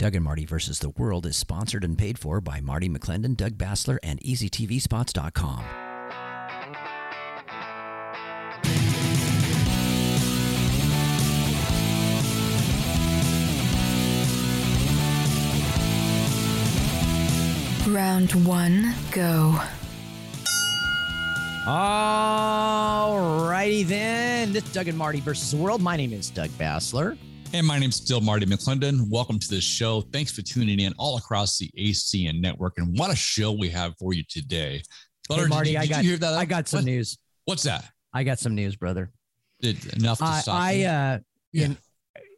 Doug 0.00 0.14
and 0.14 0.24
Marty 0.24 0.46
versus 0.46 0.78
the 0.78 0.88
World 0.88 1.26
is 1.26 1.36
sponsored 1.36 1.84
and 1.84 1.98
paid 1.98 2.18
for 2.18 2.40
by 2.40 2.62
Marty 2.62 2.88
McClendon, 2.88 3.36
Doug 3.36 3.58
Bassler, 3.58 3.98
and 4.02 4.18
EasyTVSpots.com. 4.22 5.62
Round 17.94 18.32
one, 18.46 18.94
go. 19.12 19.60
All 21.66 23.46
righty 23.46 23.82
then. 23.82 24.54
This 24.54 24.64
is 24.64 24.72
Doug 24.72 24.88
and 24.88 24.96
Marty 24.96 25.20
versus 25.20 25.50
the 25.50 25.58
World. 25.58 25.82
My 25.82 25.98
name 25.98 26.14
is 26.14 26.30
Doug 26.30 26.48
Bassler. 26.52 27.18
And 27.52 27.66
my 27.66 27.78
name's 27.78 27.96
still 27.96 28.20
Marty 28.20 28.46
McClendon. 28.46 29.08
Welcome 29.08 29.38
to 29.40 29.48
the 29.48 29.60
show. 29.60 30.02
Thanks 30.02 30.30
for 30.30 30.42
tuning 30.42 30.78
in 30.78 30.92
all 30.98 31.16
across 31.16 31.58
the 31.58 31.68
ACN 31.76 32.40
network. 32.40 32.74
And 32.78 32.96
what 32.96 33.10
a 33.10 33.16
show 33.16 33.50
we 33.52 33.68
have 33.70 33.94
for 33.98 34.12
you 34.12 34.22
today. 34.28 34.82
Hey, 35.28 35.46
Marty, 35.46 35.70
did, 35.72 35.76
I 35.78 35.82
did 35.82 35.88
got 35.90 36.04
you 36.04 36.10
hear 36.10 36.18
that? 36.18 36.34
I 36.34 36.44
got 36.44 36.68
some 36.68 36.78
What- 36.78 36.84
news. 36.84 37.18
What's 37.46 37.64
that? 37.64 37.84
I 38.12 38.22
got 38.22 38.38
some 38.38 38.54
news, 38.54 38.76
brother. 38.76 39.10
Did 39.60 39.84
enough 39.94 40.18
to 40.18 40.24
I, 40.24 40.40
stop 40.40 40.54
I 40.60 40.72
you? 40.72 40.86
uh, 40.86 41.18
Yeah. 41.52 41.64
in 41.64 41.76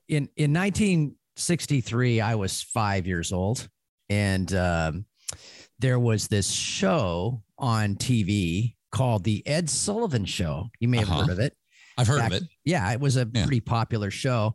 in 0.09 0.29
in 0.37 0.53
1963, 0.53 2.20
I 2.20 2.34
was 2.34 2.62
five 2.62 3.06
years 3.06 3.33
old, 3.33 3.69
and 4.09 4.53
um, 4.55 5.05
there 5.79 5.98
was 5.98 6.29
this 6.29 6.51
show 6.51 7.42
on 7.59 7.97
TV 7.97 8.77
called 8.91 9.25
the 9.25 9.47
Ed 9.47 9.69
Sullivan 9.70 10.25
Show. 10.25 10.69
You 10.81 10.89
may 10.89 10.98
have 10.98 11.11
Uh-huh. 11.11 11.20
heard 11.23 11.31
of 11.31 11.39
it. 11.39 11.56
I've 11.98 12.06
heard 12.06 12.19
back- 12.19 12.33
of 12.33 12.42
it. 12.42 12.48
Yeah, 12.65 12.91
it 12.92 13.01
was 13.01 13.17
a 13.17 13.29
Yeah. 13.33 13.45
pretty 13.45 13.61
popular 13.61 14.11
show, 14.11 14.55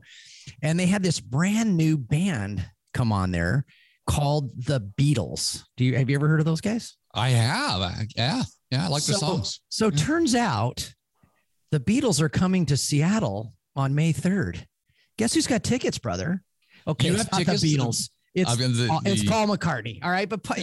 and 0.62 0.80
they 0.80 0.86
had 0.86 1.04
this 1.04 1.20
brand 1.20 1.76
new 1.78 1.98
band 1.98 2.66
come 2.94 3.12
on 3.12 3.32
there 3.32 3.66
called 4.08 4.52
the 4.66 4.80
Beatles. 4.98 5.64
Do 5.76 5.86
you 5.86 5.96
have 5.98 6.10
you 6.10 6.16
ever 6.16 6.28
heard 6.28 6.40
of 6.40 6.46
those 6.46 6.62
guys? 6.62 6.96
I 7.14 7.30
have. 7.30 7.82
I- 7.82 8.06
yeah. 8.16 8.44
Yeah. 8.72 8.86
I 8.86 8.88
like 8.90 9.04
the 9.04 9.14
So- 9.14 9.20
songs. 9.20 9.60
So 9.70 9.86
Yeah. 9.90 9.98
turns 9.98 10.36
out 10.36 10.94
the 11.72 11.80
Beatles 11.80 12.22
are 12.22 12.30
coming 12.30 12.66
to 12.68 12.78
Seattle 12.78 13.54
on 13.76 13.94
May 13.96 14.14
3rd. 14.14 14.66
Guess 15.18 15.34
who's 15.34 15.48
got 15.48 15.64
tickets, 15.64 15.98
brother? 15.98 16.44
Okay, 16.88 17.08
You 17.08 17.14
it's 17.16 17.24
have 17.24 17.32
not 17.32 17.46
the 17.46 17.58
the- 17.58 17.78
Beatles. 17.78 18.10
it's 18.34 18.50
I 18.50 18.56
mean, 18.56 18.74
the- 18.78 18.88
Paul- 18.88 19.02
it's 19.06 19.24
Paul 19.24 19.48
McCartney. 19.48 20.00
All 20.04 20.10
right, 20.12 20.30
but 20.30 20.44
Pa- 20.44 20.56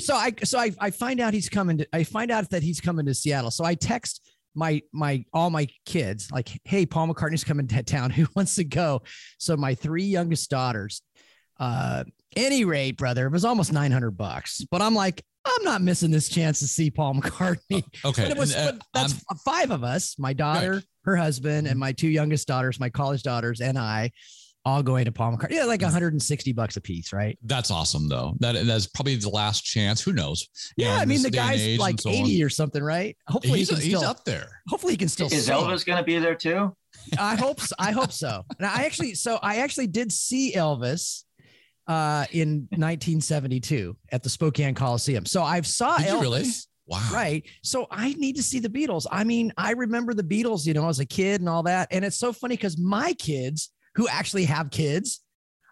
so 0.00 0.14
I 0.14 0.32
so 0.44 0.58
I, 0.58 0.72
I 0.78 0.90
find 0.90 1.20
out 1.20 1.32
he's 1.32 1.48
coming 1.48 1.78
to 1.78 1.88
I 1.92 2.04
find 2.04 2.30
out 2.30 2.50
that 2.50 2.62
he's 2.62 2.80
coming 2.80 3.06
to 3.06 3.14
Seattle. 3.14 3.50
So 3.50 3.64
I 3.64 3.74
text 3.74 4.20
my 4.54 4.82
my 4.92 5.24
all 5.32 5.50
my 5.50 5.66
kids 5.86 6.30
like, 6.30 6.50
hey, 6.64 6.86
Paul 6.86 7.08
McCartney's 7.08 7.44
coming 7.44 7.66
to 7.68 7.82
town. 7.82 8.10
Who 8.12 8.26
wants 8.34 8.56
to 8.56 8.64
go? 8.64 9.02
So 9.38 9.56
my 9.56 9.74
three 9.74 10.04
youngest 10.04 10.50
daughters, 10.50 11.02
uh, 11.60 12.04
any 12.36 12.64
rate, 12.64 12.96
brother, 12.96 13.26
it 13.26 13.32
was 13.32 13.44
almost 13.44 13.72
900 13.72 14.12
bucks. 14.12 14.64
But 14.70 14.82
I'm 14.82 14.94
like, 14.94 15.22
I'm 15.44 15.64
not 15.64 15.82
missing 15.82 16.10
this 16.10 16.28
chance 16.28 16.60
to 16.60 16.68
see 16.68 16.90
Paul 16.90 17.14
McCartney. 17.20 17.84
Okay. 18.04 18.22
But 18.22 18.30
it 18.30 18.36
was 18.38 18.54
and, 18.54 18.80
uh, 18.80 18.84
that's 18.94 19.14
I'm- 19.30 19.38
five 19.44 19.70
of 19.70 19.84
us, 19.84 20.16
my 20.18 20.32
daughter, 20.32 20.82
her 21.04 21.16
husband, 21.16 21.66
and 21.66 21.78
my 21.78 21.92
two 21.92 22.08
youngest 22.08 22.46
daughters, 22.48 22.78
my 22.78 22.90
college 22.90 23.22
daughters, 23.22 23.60
and 23.60 23.78
I, 23.78 24.10
all 24.64 24.82
going 24.82 25.04
to 25.04 25.12
Paul 25.12 25.36
McCartney. 25.36 25.52
Yeah, 25.52 25.64
like 25.64 25.82
160 25.82 26.52
bucks 26.52 26.76
a 26.76 26.80
piece, 26.80 27.12
right? 27.12 27.38
that's 27.44 27.70
awesome, 27.70 28.08
though. 28.08 28.34
That 28.40 28.66
That's 28.66 28.86
probably 28.86 29.16
the 29.16 29.28
last 29.28 29.64
chance. 29.64 30.00
Who 30.00 30.12
knows? 30.12 30.48
You 30.76 30.86
Yeah, 30.86 30.96
I 30.96 31.04
mean 31.04 31.22
the 31.22 31.30
guy's 31.30 31.78
like 31.78 32.00
so 32.00 32.10
on. 32.10 32.16
80 32.16 32.42
or 32.44 32.48
something, 32.48 32.82
right? 32.82 33.16
Hopefully 33.28 33.58
He's, 33.58 33.68
he 33.68 33.74
can 33.74 33.84
he's 33.84 33.96
still. 33.96 34.08
up 34.08 34.24
there. 34.24 34.62
Hopefully 34.68 34.92
he 34.94 34.96
can 34.96 35.08
still. 35.08 35.26
Is 35.26 35.46
sing. 35.46 35.54
Elvis 35.54 35.84
going 35.84 35.98
to 35.98 36.04
be 36.04 36.18
there 36.18 36.34
too? 36.34 36.74
I 37.18 37.34
hope. 37.36 37.60
So, 37.60 37.74
I 37.78 37.90
hope 37.92 38.12
so. 38.12 38.44
And 38.58 38.66
I 38.66 38.84
actually, 38.84 39.14
so 39.14 39.38
I 39.42 39.56
actually 39.56 39.88
did 39.88 40.12
see 40.12 40.52
Elvis 40.54 41.24
uh, 41.88 42.26
in 42.30 42.68
1972 42.70 43.96
at 44.12 44.22
the 44.22 44.28
Spokane 44.28 44.74
Coliseum. 44.74 45.26
So 45.26 45.42
I've 45.42 45.66
saw 45.66 45.98
Did 45.98 46.06
Elvis. 46.08 46.12
you 46.12 46.20
really? 46.20 46.44
Wow. 46.86 47.08
Right. 47.12 47.44
So 47.62 47.86
I 47.90 48.12
need 48.14 48.36
to 48.36 48.42
see 48.42 48.58
the 48.58 48.68
Beatles. 48.68 49.06
I 49.10 49.24
mean, 49.24 49.52
I 49.56 49.72
remember 49.72 50.14
the 50.14 50.22
Beatles, 50.22 50.66
you 50.66 50.74
know, 50.74 50.88
as 50.88 51.00
a 51.00 51.06
kid 51.06 51.40
and 51.40 51.48
all 51.48 51.62
that. 51.62 51.88
And 51.90 52.04
it's 52.04 52.18
so 52.18 52.32
funny 52.32 52.56
because 52.56 52.76
my 52.76 53.12
kids 53.14 53.70
who 53.94 54.08
actually 54.08 54.44
have 54.46 54.70
kids 54.70 55.20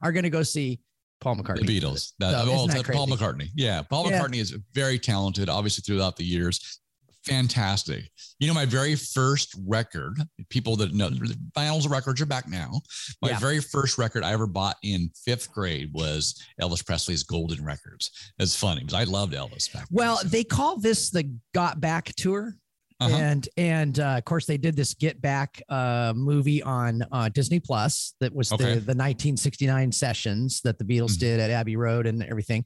are 0.03 0.13
going 0.13 0.25
to 0.25 0.31
go 0.31 0.43
see 0.43 0.81
Paul 1.21 1.37
McCartney. 1.37 1.67
The 1.67 1.81
Beatles. 1.81 2.13
That, 2.19 2.33
So, 2.33 2.45
oh, 2.47 2.51
well, 2.51 2.67
that 2.69 2.87
Paul? 2.87 3.07
McCartney. 3.07 3.49
Yeah. 3.55 3.83
Paul 3.83 4.11
Yeah. 4.11 4.21
McCartney 4.23 4.39
is 4.39 4.57
very 4.73 4.99
talented, 4.99 5.49
obviously, 5.51 5.83
throughout 5.83 6.17
the 6.17 6.25
years. 6.25 6.81
Fantastic. 7.27 8.11
You 8.39 8.49
know, 8.49 8.55
my 8.55 8.65
very 8.65 8.95
first 8.97 9.55
record, 9.67 10.15
people 10.49 10.75
that 10.77 10.95
know 10.95 11.11
vinyls 11.55 11.89
records 11.89 12.23
are 12.23 12.27
back 12.27 12.49
now. 12.49 12.81
My 13.21 13.29
Yeah. 13.31 13.39
very 13.39 13.61
first 13.61 13.99
record 13.99 14.25
I 14.25 14.33
ever 14.33 14.47
bought 14.47 14.77
in 14.83 15.11
fifth 15.25 15.53
grade 15.53 15.91
was 15.93 16.43
Elvis 16.61 16.85
Presley's 16.85 17.23
Golden 17.23 17.63
Records. 17.63 18.11
It's 18.39 18.57
funny 18.57 18.81
because 18.81 18.95
I 18.95 19.05
loved 19.05 19.35
Elvis 19.35 19.71
back 19.71 19.87
then, 19.89 19.97
Well, 19.97 20.17
so. 20.17 20.29
they 20.29 20.45
call 20.45 20.79
this 20.79 21.11
the 21.11 21.31
Got 21.53 21.81
Back 21.81 22.15
tour. 22.17 22.57
Uh-huh. 23.01 23.17
And 23.17 23.49
and 23.57 23.99
uh, 23.99 24.17
of 24.19 24.25
course 24.25 24.47
they 24.47 24.59
did 24.59 24.77
this 24.77 24.95
Get 24.95 25.21
Back 25.23 25.63
uh, 25.69 26.13
movie 26.15 26.63
on 26.63 27.03
uh, 27.11 27.29
Disney 27.31 27.59
Plus 27.61 28.15
that 28.21 28.35
was 28.35 28.53
Okay. 28.53 28.65
the 28.65 28.71
the 28.81 28.95
1969 28.97 29.93
sessions 29.93 30.61
that 30.63 30.79
the 30.79 30.85
Beatles 30.85 31.13
Mhm. 31.17 31.19
did 31.21 31.41
at 31.41 31.51
Abbey 31.51 31.77
Road 31.77 32.07
and 32.07 32.23
everything. 32.23 32.65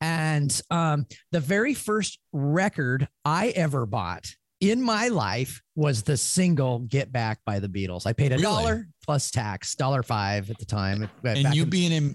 And 0.00 0.60
um, 0.70 1.06
the 1.32 1.40
very 1.40 1.74
first 1.74 2.18
record 2.32 3.08
I 3.24 3.48
ever 3.48 3.86
bought 3.86 4.26
in 4.60 4.80
my 4.82 5.08
life 5.08 5.60
was 5.74 6.02
the 6.02 6.16
single 6.16 6.80
Get 6.80 7.12
Back 7.12 7.40
by 7.44 7.58
the 7.58 7.68
Beatles. 7.68 8.06
I 8.06 8.12
paid 8.12 8.32
a 8.32 8.36
Really? 8.36 8.42
dollar 8.42 8.88
plus 9.04 9.30
tax, 9.30 9.74
dollar 9.74 10.02
five 10.02 10.50
at 10.50 10.58
the 10.58 10.64
time. 10.64 11.08
and 11.24 11.54
you 11.54 11.64
in- 11.64 11.70
being 11.70 11.92
uh, 12.10 12.14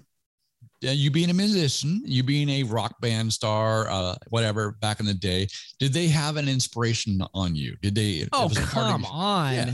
you 0.80 1.10
being 1.10 1.30
a 1.30 1.34
musician, 1.34 2.02
you 2.04 2.22
being 2.22 2.48
a 2.48 2.62
rock 2.64 3.00
band 3.00 3.32
star, 3.32 3.88
uh, 3.90 4.16
whatever, 4.28 4.72
back 4.80 5.00
in 5.00 5.06
the 5.06 5.14
day, 5.14 5.46
did 5.78 5.92
they 5.92 6.08
have 6.08 6.36
an 6.36 6.48
inspiration 6.48 7.20
on 7.34 7.54
you? 7.54 7.76
Did 7.82 7.94
they? 7.94 8.26
oh 8.32 8.46
was 8.48 8.56
it 8.56 8.62
of 8.62 8.70
come 8.70 9.04
on. 9.04 9.54
Yeah. 9.54 9.70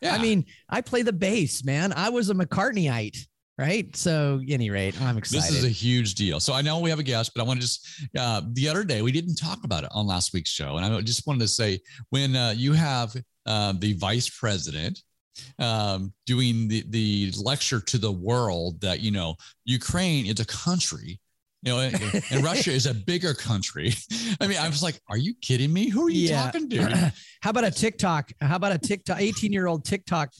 Yeah. 0.00 0.14
I 0.14 0.18
mean, 0.18 0.44
I 0.68 0.80
play 0.80 1.02
the 1.02 1.12
bass, 1.12 1.64
man. 1.64 1.92
I 1.94 2.08
was 2.08 2.28
a 2.28 2.34
McCartneyite, 2.34 3.18
right? 3.56 3.94
So, 3.94 4.40
any 4.48 4.68
rate, 4.68 5.00
I'm 5.00 5.16
excited. 5.16 5.44
This 5.44 5.58
is 5.58 5.64
a 5.64 5.68
huge 5.68 6.16
deal. 6.16 6.40
So 6.40 6.52
I 6.52 6.60
know 6.60 6.80
we 6.80 6.90
have 6.90 6.98
a 6.98 7.04
guest, 7.04 7.30
but 7.34 7.40
I 7.40 7.44
want 7.46 7.60
to 7.60 7.66
just 7.66 7.86
uh, 8.18 8.42
the 8.52 8.68
other 8.68 8.82
day 8.82 9.00
we 9.02 9.12
didn't 9.12 9.36
talk 9.36 9.62
about 9.62 9.84
it 9.84 9.90
on 9.92 10.08
last 10.08 10.34
week's 10.34 10.50
show, 10.50 10.76
and 10.76 10.84
I 10.84 11.00
just 11.02 11.24
wanted 11.26 11.40
to 11.40 11.48
say 11.48 11.78
when 12.10 12.34
uh, 12.34 12.52
you 12.56 12.72
have 12.72 13.14
uh, 13.46 13.74
the 13.78 13.92
vice 13.92 14.28
president 14.28 15.00
um, 15.58 16.12
doing 16.26 16.68
the 16.68 16.84
the 16.88 17.32
lecture 17.42 17.80
to 17.80 17.98
the 17.98 18.12
world 18.12 18.80
that 18.80 19.00
you 19.00 19.10
know 19.10 19.36
Ukraine 19.64 20.26
is 20.26 20.40
a 20.40 20.44
country. 20.46 21.18
You 21.64 21.72
know, 21.72 21.78
and, 21.78 22.24
and 22.32 22.42
Russia 22.42 22.72
is 22.72 22.86
a 22.86 22.94
bigger 22.94 23.34
country. 23.34 23.94
I 24.40 24.48
mean, 24.48 24.58
I 24.58 24.66
was 24.68 24.82
like, 24.82 25.00
"Are 25.08 25.16
you 25.16 25.32
kidding 25.40 25.72
me? 25.72 25.88
Who 25.90 26.06
are 26.06 26.10
you 26.10 26.28
Yeah. 26.28 26.44
talking 26.50 26.68
to?" 26.70 27.12
how 27.40 27.50
about 27.50 27.62
a 27.64 27.70
TikTok? 27.70 28.32
How 28.40 28.56
about 28.56 28.72
a 28.72 28.78
TikTok 28.78 29.20
18 29.20 29.52
year 29.52 29.68
old 29.68 29.84
TikTok 29.84 30.32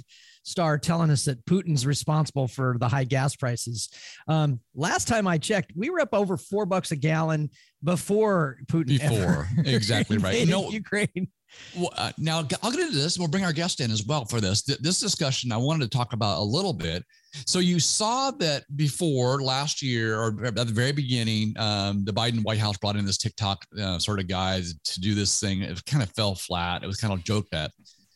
star 0.45 0.77
telling 0.79 1.09
us 1.13 1.25
that 1.27 1.45
Putin's 1.47 1.87
responsible 1.87 2.49
for 2.49 2.77
the 2.81 2.89
high 2.89 3.05
gas 3.05 3.37
prices? 3.37 3.89
Um, 4.27 4.59
last 4.75 5.07
time 5.07 5.29
I 5.29 5.39
checked, 5.39 5.71
we 5.77 5.91
were 5.91 6.01
up 6.01 6.09
over 6.13 6.37
four 6.37 6.67
bucks 6.67 6.91
a 6.91 6.97
gallon 6.97 7.51
before 7.85 8.59
Putin. 8.67 8.99
Before. 8.99 9.49
Exactly 9.65 10.19
right. 10.27 10.49
No- 10.49 10.71
Ukraine. 10.71 11.29
Well, 11.77 11.93
uh, 11.97 12.13
now 12.19 12.39
I'll 12.63 12.71
get 12.71 12.81
into 12.81 12.97
this. 12.97 13.19
We'll 13.19 13.29
bring 13.29 13.45
our 13.45 13.53
guest 13.53 13.81
in 13.81 13.91
as 13.91 14.05
well 14.05 14.25
for 14.25 14.41
this. 14.41 14.63
Th- 14.63 14.79
This 14.79 15.01
discussion 15.01 15.53
I 15.53 15.57
wanted 15.57 15.91
to 15.91 15.97
talk 15.97 16.13
about 16.13 16.39
a 16.39 16.43
little 16.43 16.73
bit. 16.73 17.05
So 17.47 17.61
you 17.61 17.81
saw 17.81 18.31
that 18.33 18.65
before 18.77 19.43
last 19.43 19.81
year, 19.81 20.19
or 20.21 20.45
at 20.45 20.55
the 20.55 20.65
very 20.65 20.93
beginning, 20.93 21.55
um, 21.59 22.05
the 22.05 22.13
Biden 22.13 22.45
White 22.45 22.59
House 22.59 22.77
brought 22.77 22.97
in 22.97 23.07
this 23.07 23.17
TikTok 23.17 23.65
uh, 23.81 23.99
sort 23.99 24.21
of 24.21 24.29
guys 24.29 24.75
to 24.85 25.01
do 25.01 25.15
this 25.15 25.41
thing. 25.41 25.63
It 25.63 25.83
kind 25.87 26.03
of 26.03 26.11
fell 26.11 26.35
flat. 26.35 26.83
It 26.83 26.87
was 26.87 26.99
kind 26.99 27.13
of 27.13 27.25
joked 27.25 27.55
at. 27.55 27.71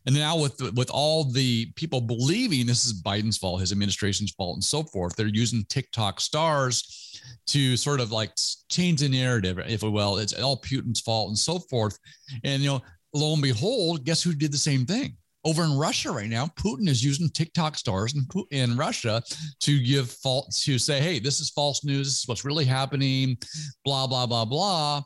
And 0.05 0.15
now 0.15 0.39
with 0.39 0.61
with 0.75 0.89
all 0.91 1.25
the 1.25 1.67
people 1.75 2.01
believing 2.01 2.65
this 2.67 2.85
is 2.85 3.03
Biden's 3.03 3.39
fault, 3.39 3.61
his 3.61 3.73
administration's 3.73 4.31
fault, 4.33 4.55
and 4.55 4.63
so 4.63 4.85
forth, 4.85 5.17
they're 5.17 5.27
using 5.27 5.65
TikTok 5.69 6.21
stars 6.21 7.21
to 7.49 7.77
sort 7.77 7.99
of 8.01 8.13
like 8.13 8.31
change 8.71 9.01
the 9.01 9.09
narrative, 9.09 9.59
if 9.67 9.83
you 9.83 9.91
will. 9.91 10.19
It's 10.19 10.33
all 10.33 10.61
Putin's 10.61 11.01
fault 11.01 11.29
and 11.29 11.39
so 11.39 11.59
forth. 11.59 11.99
And 12.45 12.63
you 12.63 12.69
know, 12.69 12.83
lo 13.17 13.33
and 13.33 13.43
behold, 13.43 14.05
guess 14.05 14.23
who 14.23 14.35
did 14.35 14.53
the 14.53 14.59
same 14.59 14.87
thing? 14.87 15.17
Over 15.45 15.63
in 15.63 15.79
Russia 15.79 16.11
right 16.11 16.29
now, 16.29 16.47
Putin 16.59 16.89
is 16.89 17.05
using 17.05 17.29
TikTok 17.29 17.77
stars 17.77 18.15
in, 18.15 18.27
in 18.51 18.77
Russia 18.77 19.23
to 19.61 19.81
give 19.81 20.11
false, 20.11 20.65
to 20.65 20.79
say, 20.79 21.01
hey, 21.01 21.21
this 21.21 21.41
is 21.41 21.51
false 21.51 21.85
news. 21.85 22.09
This 22.09 22.21
is 22.23 22.29
what's 22.29 22.45
really 22.45 22.65
happening, 22.65 23.39
blah, 23.85 24.09
blah, 24.09 24.27
blah, 24.27 24.45
blah. 24.45 25.03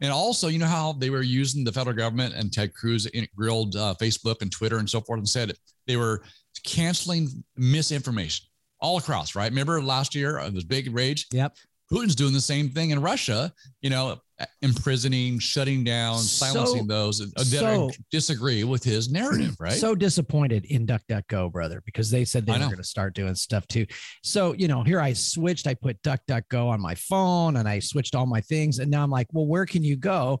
And 0.00 0.12
also, 0.12 0.48
you 0.48 0.58
know 0.58 0.66
how 0.66 0.94
they 0.94 1.10
were 1.10 1.22
using 1.22 1.62
the 1.62 1.72
federal 1.72 1.96
government 1.96 2.34
and 2.34 2.52
Ted 2.52 2.74
Cruz 2.74 3.08
grilled 3.36 3.76
uh, 3.76 3.94
Facebook 4.00 4.42
and 4.42 4.50
Twitter 4.50 4.78
and 4.78 4.90
so 4.90 5.00
forth 5.00 5.18
and 5.18 5.28
said 5.28 5.52
they 5.86 5.96
were 5.96 6.22
canceling 6.64 7.44
misinformation 7.56 8.46
all 8.80 8.98
across, 8.98 9.34
right? 9.34 9.50
Remember 9.50 9.80
last 9.82 10.14
year, 10.14 10.38
uh, 10.38 10.50
was 10.50 10.64
big 10.64 10.92
rage? 10.92 11.26
Yep. 11.32 11.56
Putin's 11.92 12.14
doing 12.14 12.32
the 12.32 12.40
same 12.40 12.70
thing 12.70 12.90
in 12.90 13.00
Russia, 13.00 13.52
you 13.80 13.90
know, 13.90 14.18
imprisoning, 14.62 15.38
shutting 15.38 15.84
down, 15.84 16.18
silencing 16.18 16.80
so, 16.80 16.86
those 16.86 17.18
that 17.18 17.46
so, 17.46 17.90
disagree 18.10 18.64
with 18.64 18.82
his 18.82 19.10
narrative, 19.10 19.54
right? 19.60 19.72
So 19.72 19.94
disappointed 19.94 20.64
in 20.66 20.86
DuckDuckGo, 20.86 21.52
brother, 21.52 21.82
because 21.84 22.10
they 22.10 22.24
said 22.24 22.46
they 22.46 22.52
were 22.52 22.58
going 22.58 22.76
to 22.76 22.84
start 22.84 23.14
doing 23.14 23.34
stuff 23.34 23.66
too. 23.68 23.86
So, 24.22 24.52
you 24.54 24.66
know, 24.66 24.82
here 24.82 25.00
I 25.00 25.12
switched, 25.12 25.66
I 25.66 25.74
put 25.74 26.02
DuckDuckGo 26.02 26.68
on 26.68 26.80
my 26.80 26.94
phone 26.94 27.56
and 27.56 27.68
I 27.68 27.78
switched 27.78 28.14
all 28.14 28.26
my 28.26 28.40
things. 28.40 28.78
And 28.78 28.90
now 28.90 29.02
I'm 29.04 29.10
like, 29.10 29.28
well, 29.32 29.46
where 29.46 29.66
can 29.66 29.84
you 29.84 29.96
go? 29.96 30.40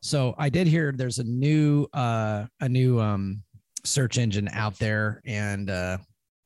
So 0.00 0.34
I 0.38 0.48
did 0.48 0.66
hear 0.66 0.92
there's 0.92 1.18
a 1.18 1.24
new, 1.24 1.86
uh, 1.92 2.46
a 2.60 2.68
new, 2.68 3.00
um, 3.00 3.42
search 3.84 4.16
engine 4.16 4.48
out 4.52 4.78
there 4.78 5.20
and 5.26 5.68
uh 5.68 5.98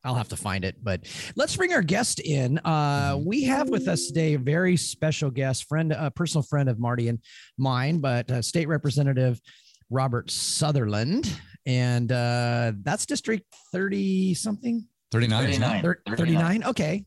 I'll 0.06 0.14
have 0.14 0.28
to 0.28 0.36
find 0.36 0.64
it. 0.64 0.76
But 0.82 1.00
let's 1.34 1.56
bring 1.56 1.72
our 1.72 1.82
guest 1.82 2.20
in. 2.20 2.58
Uh, 2.58 3.18
we 3.22 3.42
have 3.44 3.68
with 3.68 3.88
us 3.88 4.06
today 4.06 4.34
a 4.34 4.38
very 4.38 4.76
special 4.76 5.30
guest, 5.30 5.68
friend, 5.68 5.92
a 5.92 6.10
personal 6.10 6.44
friend 6.44 6.68
of 6.68 6.78
Marty 6.78 7.08
and 7.08 7.18
mine, 7.58 7.98
but 7.98 8.30
uh, 8.30 8.40
State 8.40 8.68
Representative 8.68 9.40
Robert 9.90 10.30
Sutherland, 10.30 11.38
and 11.66 12.10
uh, 12.10 12.72
that's 12.82 13.04
District 13.04 13.44
thirty 13.72 14.34
something. 14.34 14.86
39. 15.12 15.44
39. 15.52 15.82
39. 15.82 16.16
39. 16.16 16.64
Okay. 16.64 17.04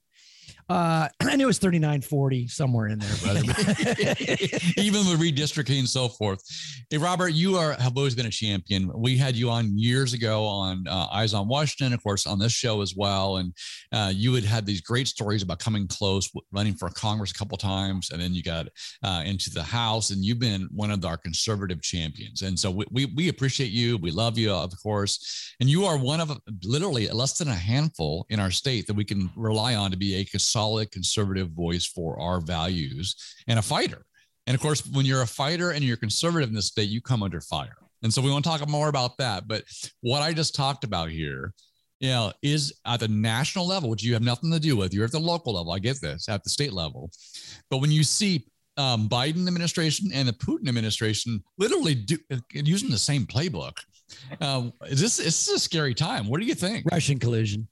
Uh, 0.69 1.07
knew 1.36 1.45
it 1.45 1.48
was 1.48 1.57
3940 1.57 2.48
somewhere 2.48 2.88
in 2.88 3.00
there, 3.00 3.16
brother. 3.24 3.42
Even 4.77 5.07
with 5.07 5.19
redistricting 5.19 5.80
and 5.80 5.89
so 5.89 6.10
forth. 6.10 6.44
Hey, 6.89 6.98
Robert, 6.98 7.30
you 7.30 7.57
are 7.57 7.74
have 7.74 7.98
always 7.98 8.13
been 8.13 8.25
a 8.25 8.31
champion. 8.31 8.92
We 8.94 9.18
had 9.18 9.36
you 9.36 9.50
on 9.50 9.77
years 9.77 10.13
ago 10.13 10.45
on 10.45 10.86
uh, 10.88 11.07
Eyes 11.12 11.33
on 11.33 11.48
Washington, 11.48 11.94
of 11.94 12.04
course, 12.04 12.27
on 12.27 12.39
this 12.39 12.51
show 12.51 12.81
as 12.81 12.94
well. 12.95 13.38
And 13.38 13.54
uh, 13.92 14.12
you 14.13 14.33
had 14.33 14.44
had 14.44 14.66
these 14.66 14.81
great 14.81 15.07
stories 15.07 15.44
about 15.44 15.60
coming 15.60 15.88
close, 15.88 16.30
running 16.51 16.74
for 16.74 16.89
Congress 16.89 17.31
a 17.31 17.36
couple 17.36 17.57
times, 17.57 18.12
and 18.12 18.21
then 18.21 18.33
you 18.33 18.44
got 18.44 18.68
uh, 19.04 19.24
into 19.25 19.50
the 19.50 19.63
House, 19.63 20.12
and 20.12 20.24
you've 20.24 20.39
been 20.39 20.68
one 20.71 20.92
of 20.92 21.04
our 21.06 21.18
conservative 21.18 21.81
champions. 21.81 22.42
And 22.42 22.60
so 22.60 22.69
we, 22.69 22.86
we, 22.92 23.06
we 23.16 23.30
appreciate 23.30 23.71
you. 23.71 23.98
We 23.98 24.12
love 24.12 24.38
you, 24.38 24.51
of 24.51 24.74
course. 24.83 25.56
And 25.60 25.69
you 25.69 25.86
are 25.86 25.98
one 25.98 26.19
of 26.19 26.38
literally 26.63 27.07
less 27.07 27.38
than 27.38 27.48
a 27.48 27.56
handful 27.56 28.25
in 28.30 28.39
our 28.39 28.51
state 28.51 28.88
that 28.88 28.95
we 28.95 29.06
can 29.06 29.30
rely 29.36 29.75
on 29.75 29.92
to 29.92 29.98
be 29.98 30.16
a 30.16 30.25
solid 30.59 30.91
conservative 30.91 31.50
voice 31.51 31.85
for 31.85 32.19
our 32.19 32.41
values 32.41 33.15
and 33.47 33.57
a 33.57 33.61
fighter. 33.61 34.01
And 34.45 34.56
of 34.56 34.61
course, 34.61 34.85
when 34.85 35.06
you're 35.06 35.21
a 35.21 35.27
fighter 35.44 35.71
and 35.71 35.81
you're 35.85 35.95
conservative 35.95 36.50
in 36.50 36.56
this 36.56 36.65
state, 36.65 36.89
you 36.89 37.01
come 37.01 37.23
under 37.23 37.39
fire. 37.39 37.77
And 38.03 38.13
so 38.13 38.21
we 38.21 38.29
want 38.29 38.44
to 38.44 38.50
talk 38.50 38.67
more 38.67 38.89
about 38.89 39.17
that. 39.19 39.47
But 39.47 39.63
what 40.01 40.21
I 40.21 40.33
just 40.33 40.53
talked 40.56 40.83
about 40.83 41.09
here, 41.09 41.53
you 42.01 42.09
know, 42.09 42.33
is 42.41 42.73
at 42.85 43.00
the 43.00 43.07
national 43.07 43.65
level, 43.67 43.89
which 43.89 44.03
you 44.03 44.13
have 44.13 44.21
nothing 44.21 44.51
to 44.51 44.59
do 44.59 44.75
with. 44.75 44.94
You're 44.94 45.06
at 45.06 45.13
the 45.13 45.19
local 45.33 45.53
level. 45.53 45.71
I 45.71 45.79
get 45.79 46.01
this 46.01 46.27
at 46.27 46.44
the 46.44 46.50
state 46.50 46.73
level. 46.73 47.09
But 47.69 47.77
when 47.77 47.91
you 47.91 48.03
see 48.03 48.45
um, 48.75 49.07
Biden 49.07 49.47
administration 49.47 50.09
and 50.13 50.27
the 50.27 50.33
Putin 50.33 50.67
administration 50.67 51.41
literally 51.57 51.95
do, 51.95 52.17
using 52.53 52.89
the 52.89 52.97
same 52.97 53.25
playbook, 53.25 53.77
um, 54.41 54.73
is 54.88 55.00
this, 55.00 55.19
is 55.19 55.47
a 55.47 55.59
scary 55.59 55.94
time. 55.94 56.27
What 56.27 56.41
do 56.41 56.45
you 56.45 56.56
think? 56.56 56.85
Russian 56.91 57.17
collusion 57.17 57.67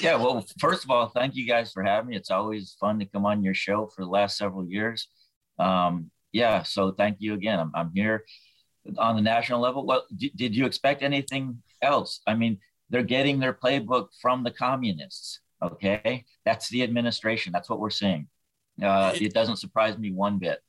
yeah, 0.00 0.16
well, 0.16 0.44
first 0.58 0.84
of 0.84 0.90
all, 0.90 1.08
thank 1.08 1.34
you 1.34 1.46
guys 1.46 1.72
for 1.72 1.82
having 1.82 2.10
me. 2.10 2.16
It's 2.16 2.30
always 2.30 2.76
fun 2.80 2.98
to 3.00 3.06
come 3.06 3.26
on 3.26 3.42
your 3.42 3.54
show 3.54 3.90
for 3.94 4.02
the 4.02 4.10
last 4.10 4.36
several 4.36 4.66
years. 4.66 5.08
Um, 5.58 6.10
yeah, 6.32 6.62
so 6.62 6.92
thank 6.92 7.16
you 7.20 7.34
again. 7.34 7.58
I'm, 7.58 7.72
I'm 7.74 7.90
here 7.94 8.24
on 8.96 9.16
the 9.16 9.22
national 9.22 9.60
level. 9.60 9.84
Well, 9.84 10.04
d- 10.16 10.32
did 10.36 10.54
you 10.54 10.66
expect 10.66 11.02
anything 11.02 11.62
else? 11.82 12.20
I 12.26 12.34
mean, 12.34 12.58
they're 12.90 13.02
getting 13.02 13.38
their 13.40 13.52
playbook 13.52 14.08
from 14.20 14.44
the 14.44 14.50
communists. 14.50 15.40
Okay, 15.62 16.24
that's 16.44 16.68
the 16.68 16.82
administration. 16.82 17.52
That's 17.52 17.68
what 17.68 17.80
we're 17.80 17.90
seeing. 17.90 18.28
Uh, 18.80 19.12
it 19.14 19.34
doesn't 19.34 19.56
surprise 19.56 19.98
me 19.98 20.12
one 20.12 20.38
bit. 20.38 20.60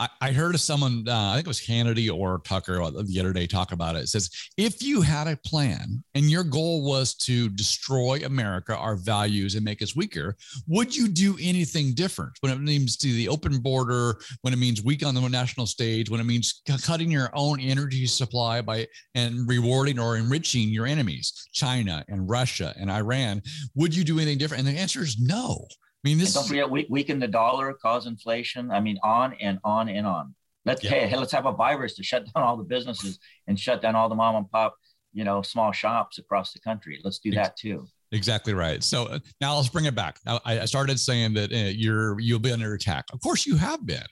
I, 0.00 0.08
I 0.20 0.32
heard 0.32 0.54
of 0.54 0.60
someone, 0.60 1.04
uh, 1.06 1.30
I 1.30 1.34
think 1.34 1.46
it 1.46 1.48
was 1.48 1.60
Hannity 1.60 2.12
or 2.12 2.40
Tucker 2.44 2.78
the 2.90 3.20
other 3.20 3.32
day 3.32 3.46
talk 3.46 3.72
about 3.72 3.94
it. 3.94 4.00
It 4.00 4.08
says, 4.08 4.28
if 4.56 4.82
you 4.82 5.00
had 5.02 5.28
a 5.28 5.36
plan 5.36 6.02
and 6.14 6.30
your 6.30 6.42
goal 6.42 6.82
was 6.84 7.14
to 7.14 7.48
destroy 7.50 8.20
America, 8.24 8.76
our 8.76 8.96
values, 8.96 9.54
and 9.54 9.64
make 9.64 9.82
us 9.82 9.94
weaker, 9.94 10.36
would 10.66 10.94
you 10.94 11.08
do 11.08 11.36
anything 11.40 11.94
different 11.94 12.32
when 12.40 12.52
it 12.52 12.60
means 12.60 12.96
to 12.98 13.12
the 13.12 13.28
open 13.28 13.58
border, 13.58 14.18
when 14.42 14.52
it 14.52 14.58
means 14.58 14.82
weak 14.82 15.06
on 15.06 15.14
the 15.14 15.28
national 15.28 15.66
stage, 15.66 16.10
when 16.10 16.20
it 16.20 16.24
means 16.24 16.62
cutting 16.82 17.10
your 17.10 17.30
own 17.34 17.60
energy 17.60 18.06
supply 18.06 18.60
by 18.60 18.86
and 19.14 19.48
rewarding 19.48 19.98
or 19.98 20.16
enriching 20.16 20.70
your 20.70 20.86
enemies, 20.86 21.48
China 21.52 22.04
and 22.08 22.28
Russia 22.28 22.74
and 22.78 22.90
Iran? 22.90 23.42
Would 23.76 23.94
you 23.94 24.02
do 24.02 24.18
anything 24.18 24.38
different? 24.38 24.66
And 24.66 24.76
the 24.76 24.80
answer 24.80 25.02
is 25.02 25.20
no. 25.20 25.66
I 26.04 26.08
mean, 26.08 26.18
this 26.18 26.28
and 26.28 26.42
don't 26.42 26.48
forget 26.48 26.70
we, 26.70 26.86
weaken 26.90 27.18
the 27.18 27.28
dollar, 27.28 27.72
cause 27.72 28.06
inflation. 28.06 28.70
I 28.70 28.80
mean, 28.80 28.98
on 29.02 29.34
and 29.40 29.58
on 29.64 29.88
and 29.88 30.06
on. 30.06 30.34
Let's 30.66 30.82
yeah. 30.82 31.06
hey, 31.06 31.16
let's 31.16 31.32
have 31.32 31.46
a 31.46 31.52
virus 31.52 31.94
to 31.96 32.02
shut 32.02 32.24
down 32.24 32.44
all 32.44 32.56
the 32.56 32.64
businesses 32.64 33.18
and 33.46 33.58
shut 33.58 33.82
down 33.82 33.96
all 33.96 34.08
the 34.08 34.14
mom 34.14 34.36
and 34.36 34.50
pop, 34.50 34.76
you 35.12 35.24
know, 35.24 35.42
small 35.42 35.72
shops 35.72 36.18
across 36.18 36.52
the 36.52 36.60
country. 36.60 37.00
Let's 37.02 37.18
do 37.18 37.30
that 37.32 37.56
too. 37.56 37.86
Exactly 38.12 38.54
right. 38.54 38.82
So 38.82 39.06
uh, 39.06 39.18
now 39.40 39.56
let's 39.56 39.68
bring 39.68 39.86
it 39.86 39.94
back. 39.94 40.18
Now, 40.24 40.40
I 40.44 40.64
started 40.66 41.00
saying 41.00 41.34
that 41.34 41.52
uh, 41.52 41.70
you're 41.70 42.18
you'll 42.20 42.38
be 42.38 42.52
under 42.52 42.74
attack. 42.74 43.06
Of 43.12 43.20
course, 43.20 43.46
you 43.46 43.56
have 43.56 43.84
been. 43.86 44.04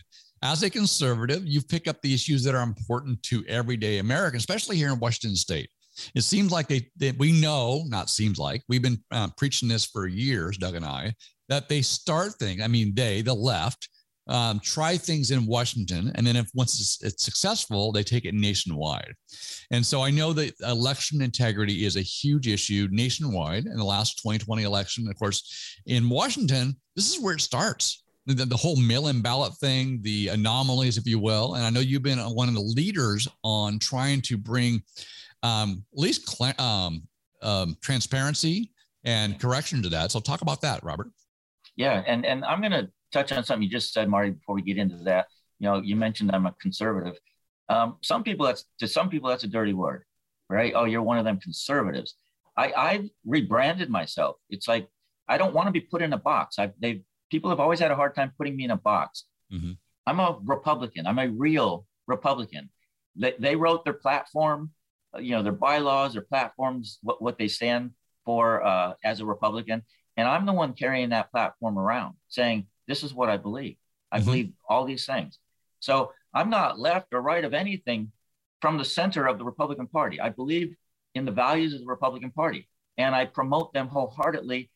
As 0.42 0.64
a 0.64 0.70
conservative, 0.70 1.46
you 1.46 1.62
pick 1.62 1.86
up 1.86 2.02
the 2.02 2.12
issues 2.12 2.42
that 2.44 2.54
are 2.54 2.64
important 2.64 3.22
to 3.24 3.44
everyday 3.46 3.98
Americans, 3.98 4.42
especially 4.42 4.76
here 4.76 4.92
in 4.92 4.98
Washington 4.98 5.36
State. 5.36 5.70
It 6.16 6.22
seems 6.22 6.50
like 6.50 6.66
they, 6.66 6.88
they 6.96 7.12
we 7.12 7.32
know, 7.32 7.84
not 7.86 8.10
seems 8.10 8.38
like 8.38 8.62
we've 8.68 8.82
been 8.82 8.98
uh, 9.12 9.28
preaching 9.36 9.68
this 9.68 9.84
for 9.84 10.08
years, 10.08 10.56
Doug 10.58 10.74
and 10.74 10.84
I, 10.84 11.14
that 11.52 11.68
they 11.68 11.82
start 11.82 12.32
things. 12.38 12.62
I 12.62 12.66
mean, 12.66 12.94
they, 12.94 13.20
the 13.20 13.34
left, 13.34 13.90
um, 14.26 14.58
try 14.60 14.96
things 14.96 15.30
in 15.30 15.44
Washington, 15.44 16.10
and 16.14 16.26
then 16.26 16.34
if 16.34 16.48
once 16.54 16.80
it's, 16.80 17.02
it's, 17.02 17.24
successful, 17.24 17.92
they 17.92 18.02
take 18.02 18.24
it 18.24 18.34
nationwide. 18.34 19.12
And 19.70 19.84
so 19.84 20.00
I 20.02 20.10
know 20.10 20.32
that 20.32 20.54
election 20.62 21.20
integrity 21.20 21.84
is 21.84 21.96
a 21.96 22.00
huge 22.00 22.48
issue 22.48 22.88
nationwide 22.90 23.66
in 23.66 23.76
the 23.76 23.84
last 23.84 24.18
2020 24.22 24.62
election. 24.62 25.06
Of 25.08 25.18
course, 25.18 25.76
in 25.84 26.08
Washington, 26.08 26.74
this 26.96 27.14
is 27.14 27.20
where 27.20 27.34
it 27.34 27.42
starts. 27.42 28.02
The, 28.24 28.46
the 28.46 28.56
whole 28.56 28.76
mail-in 28.76 29.20
ballot 29.20 29.54
thing, 29.58 30.00
the 30.00 30.28
anomalies, 30.28 30.96
if 30.96 31.06
you 31.06 31.18
will. 31.18 31.56
And 31.56 31.66
I 31.66 31.70
know 31.70 31.80
you've 31.80 32.04
been 32.04 32.20
one 32.20 32.48
of 32.48 32.54
the 32.54 32.60
leaders 32.60 33.28
on 33.44 33.78
trying 33.78 34.22
to 34.22 34.38
bring 34.38 34.82
um, 35.42 35.84
at 35.92 35.98
least 35.98 36.30
cl- 36.30 36.58
um, 36.58 37.02
um, 37.42 37.76
transparency 37.82 38.72
and 39.04 39.38
correction 39.40 39.82
to 39.82 39.88
that. 39.90 40.12
So 40.12 40.20
talk 40.20 40.40
about 40.40 40.60
that, 40.62 40.82
Robert. 40.82 41.10
Yeah, 41.76 42.02
and 42.06 42.24
and 42.26 42.44
I'm 42.44 42.60
going 42.60 42.72
to 42.72 42.88
touch 43.12 43.32
on 43.32 43.44
something 43.44 43.62
you 43.62 43.70
just 43.70 43.92
said, 43.92 44.08
Marty, 44.08 44.30
before 44.30 44.54
we 44.54 44.62
get 44.62 44.78
into 44.78 44.96
that. 45.04 45.26
You 45.58 45.68
know, 45.68 45.80
you 45.80 45.96
mentioned 45.96 46.30
I'm 46.32 46.46
a 46.46 46.54
conservative. 46.60 47.18
Um, 47.68 47.96
some 48.02 48.24
people 48.24 48.46
that's 48.46 48.64
to 48.80 48.88
some 48.88 49.08
people 49.08 49.28
that's 49.28 49.44
a 49.44 49.48
dirty 49.48 49.72
word, 49.72 50.04
right? 50.48 50.72
Oh, 50.74 50.84
you're 50.84 51.02
one 51.02 51.18
of 51.18 51.24
them 51.24 51.38
conservatives. 51.38 52.16
I 52.56 52.72
I've 52.72 53.08
rebranded 53.24 53.88
myself. 53.88 54.36
It's 54.50 54.68
like 54.68 54.88
I 55.28 55.38
don't 55.38 55.54
want 55.54 55.68
to 55.68 55.72
be 55.72 55.80
put 55.80 56.02
in 56.02 56.12
a 56.12 56.18
box. 56.18 56.58
I 56.58 56.72
they 56.80 57.02
people 57.30 57.48
have 57.50 57.60
always 57.60 57.80
had 57.80 57.90
a 57.90 57.96
hard 57.96 58.14
time 58.14 58.32
putting 58.36 58.56
me 58.56 58.64
in 58.64 58.70
a 58.72 58.76
box. 58.76 59.24
Mm-hmm. 59.52 59.72
I'm 60.06 60.20
a 60.20 60.38
Republican. 60.44 61.06
I'm 61.06 61.18
a 61.18 61.28
real 61.28 61.86
Republican. 62.06 62.68
They, 63.16 63.34
they 63.38 63.56
wrote 63.56 63.84
their 63.84 63.94
platform, 63.94 64.70
you 65.18 65.30
know, 65.30 65.42
their 65.42 65.52
bylaws, 65.52 66.12
their 66.14 66.22
platforms, 66.22 66.98
what, 67.02 67.22
what 67.22 67.38
they 67.38 67.48
stand 67.48 67.92
for 68.24 68.64
uh, 68.64 68.94
as 69.04 69.20
a 69.20 69.26
Republican. 69.26 69.82
And 70.22 70.28
I'm 70.28 70.46
the 70.46 70.52
one 70.52 70.74
carrying 70.74 71.08
that 71.08 71.32
platform 71.32 71.76
around 71.76 72.14
saying, 72.28 72.68
this 72.86 73.02
is 73.02 73.12
what 73.12 73.28
I 73.28 73.38
believe. 73.38 73.74
I 74.12 74.18
mm-hmm. 74.18 74.24
believe 74.24 74.52
all 74.68 74.84
these 74.84 75.04
things. 75.04 75.40
So 75.80 76.12
I'm 76.32 76.48
not 76.48 76.78
left 76.78 77.12
or 77.12 77.20
right 77.20 77.44
of 77.44 77.54
anything 77.54 78.12
from 78.60 78.78
the 78.78 78.84
center 78.84 79.26
of 79.26 79.38
the 79.38 79.44
Republican 79.44 79.88
Party. 79.88 80.20
I 80.20 80.28
believe 80.28 80.76
in 81.16 81.24
the 81.24 81.32
values 81.32 81.74
of 81.74 81.80
the 81.80 81.86
Republican 81.86 82.30
Party 82.30 82.68
and 82.96 83.16
I 83.16 83.24
promote 83.24 83.72
them 83.72 83.88
wholeheartedly, 83.88 84.70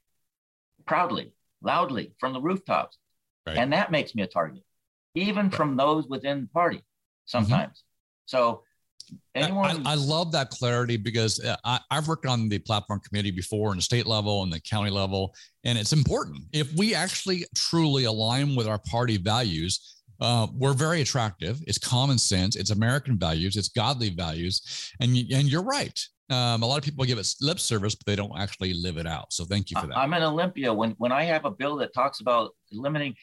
proudly, 0.84 1.32
loudly 1.62 2.12
from 2.18 2.32
the 2.32 2.40
rooftops. 2.40 2.98
Right. 3.46 3.56
And 3.56 3.72
that 3.72 3.92
makes 3.92 4.16
me 4.16 4.24
a 4.24 4.26
target, 4.26 4.64
even 5.14 5.46
right. 5.46 5.54
from 5.54 5.76
those 5.76 6.08
within 6.08 6.40
the 6.40 6.48
party 6.48 6.82
sometimes. 7.26 7.78
Mm-hmm. 7.78 8.36
So 8.36 8.64
Anyone? 9.34 9.86
I, 9.86 9.92
I, 9.92 9.94
love 9.94 10.32
that 10.32 10.50
clarity 10.50 10.96
because 10.96 11.44
uh, 11.44 11.56
I, 11.64 11.80
have 11.90 12.08
worked 12.08 12.26
on 12.26 12.48
the 12.48 12.58
platform 12.58 13.00
committee 13.00 13.30
before 13.30 13.70
in 13.70 13.76
the 13.76 13.82
state 13.82 14.06
level 14.06 14.42
and 14.42 14.52
the 14.52 14.60
county 14.60 14.90
level, 14.90 15.34
and 15.64 15.78
it's 15.78 15.92
important. 15.92 16.44
If 16.52 16.72
we 16.74 16.94
actually 16.94 17.44
truly 17.54 18.04
align 18.04 18.56
with 18.56 18.66
our 18.66 18.78
party 18.78 19.18
values, 19.18 20.02
uh, 20.20 20.46
we're 20.54 20.72
very 20.72 21.02
attractive. 21.02 21.60
It's 21.66 21.78
common 21.78 22.18
sense. 22.18 22.56
It's 22.56 22.70
American 22.70 23.18
values. 23.18 23.56
It's 23.56 23.68
godly 23.68 24.10
values, 24.10 24.92
and 25.00 25.10
and 25.10 25.48
you're 25.48 25.64
right. 25.64 25.98
Um, 26.28 26.62
a 26.62 26.66
lot 26.66 26.78
of 26.78 26.84
people 26.84 27.04
give 27.04 27.18
it 27.18 27.34
lip 27.40 27.60
service, 27.60 27.94
but 27.94 28.06
they 28.06 28.16
don't 28.16 28.36
actually 28.36 28.74
live 28.74 28.96
it 28.96 29.06
out. 29.06 29.32
So 29.32 29.44
thank 29.44 29.70
you 29.70 29.80
for 29.80 29.86
that. 29.86 29.96
I'm 29.96 30.12
in 30.14 30.22
Olympia. 30.22 30.72
When 30.72 30.92
when 30.92 31.12
I 31.12 31.24
have 31.24 31.44
a 31.44 31.50
bill 31.50 31.76
that 31.76 31.92
talks 31.92 32.20
about 32.20 32.52
limiting, 32.72 33.14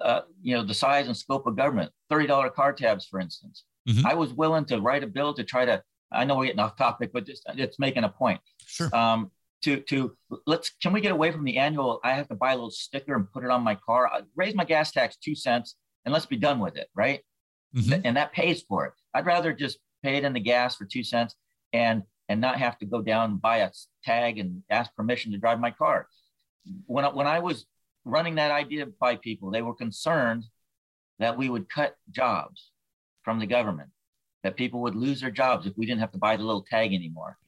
uh, 0.00 0.20
you 0.42 0.54
know, 0.54 0.62
the 0.64 0.74
size 0.74 1.06
and 1.06 1.16
scope 1.16 1.46
of 1.46 1.56
government, 1.56 1.90
thirty 2.10 2.26
dollar 2.26 2.50
car 2.50 2.72
tabs, 2.72 3.06
for 3.06 3.18
instance 3.18 3.64
Mm-hmm. 3.88 4.06
I 4.06 4.14
was 4.14 4.32
willing 4.32 4.64
to 4.66 4.80
write 4.80 5.02
a 5.02 5.06
bill 5.06 5.34
to 5.34 5.44
try 5.44 5.64
to. 5.64 5.82
I 6.10 6.24
know 6.24 6.36
we're 6.36 6.46
getting 6.46 6.60
off 6.60 6.76
topic, 6.76 7.10
but 7.12 7.26
just 7.26 7.42
it's 7.56 7.78
making 7.78 8.04
a 8.04 8.08
point. 8.08 8.40
Sure. 8.66 8.94
Um, 8.94 9.30
to 9.62 9.80
to 9.80 10.16
let's 10.46 10.70
can 10.82 10.92
we 10.92 11.00
get 11.00 11.12
away 11.12 11.30
from 11.30 11.44
the 11.44 11.56
annual? 11.56 12.00
I 12.04 12.12
have 12.12 12.28
to 12.28 12.34
buy 12.34 12.52
a 12.52 12.54
little 12.54 12.70
sticker 12.70 13.14
and 13.14 13.30
put 13.32 13.44
it 13.44 13.50
on 13.50 13.62
my 13.62 13.76
car. 13.76 14.08
I 14.08 14.22
raise 14.36 14.54
my 14.54 14.64
gas 14.64 14.92
tax 14.92 15.16
two 15.16 15.34
cents 15.34 15.76
and 16.04 16.12
let's 16.12 16.26
be 16.26 16.36
done 16.36 16.58
with 16.58 16.76
it, 16.76 16.88
right? 16.94 17.20
Mm-hmm. 17.74 18.00
And 18.04 18.16
that 18.16 18.32
pays 18.32 18.62
for 18.62 18.86
it. 18.86 18.92
I'd 19.14 19.26
rather 19.26 19.52
just 19.52 19.78
pay 20.02 20.16
it 20.16 20.24
in 20.24 20.32
the 20.32 20.40
gas 20.40 20.76
for 20.76 20.84
two 20.84 21.04
cents 21.04 21.34
and 21.72 22.02
and 22.28 22.40
not 22.40 22.58
have 22.58 22.78
to 22.78 22.86
go 22.86 23.02
down 23.02 23.30
and 23.30 23.42
buy 23.42 23.58
a 23.58 23.70
tag 24.04 24.38
and 24.38 24.62
ask 24.70 24.94
permission 24.94 25.32
to 25.32 25.38
drive 25.38 25.60
my 25.60 25.70
car. 25.70 26.06
When 26.86 27.04
I, 27.04 27.08
when 27.08 27.26
I 27.26 27.40
was 27.40 27.66
running 28.04 28.36
that 28.36 28.50
idea 28.50 28.86
by 28.86 29.16
people, 29.16 29.50
they 29.50 29.62
were 29.62 29.74
concerned 29.74 30.44
that 31.18 31.36
we 31.36 31.48
would 31.48 31.68
cut 31.68 31.96
jobs 32.10 32.71
from 33.24 33.38
the 33.38 33.46
government, 33.46 33.90
that 34.42 34.56
people 34.56 34.80
would 34.82 34.94
lose 34.94 35.20
their 35.20 35.30
jobs 35.30 35.66
if 35.66 35.72
we 35.76 35.86
didn't 35.86 36.00
have 36.00 36.12
to 36.12 36.18
buy 36.18 36.36
the 36.36 36.42
little 36.42 36.62
tag 36.68 36.92
anymore. 36.92 37.38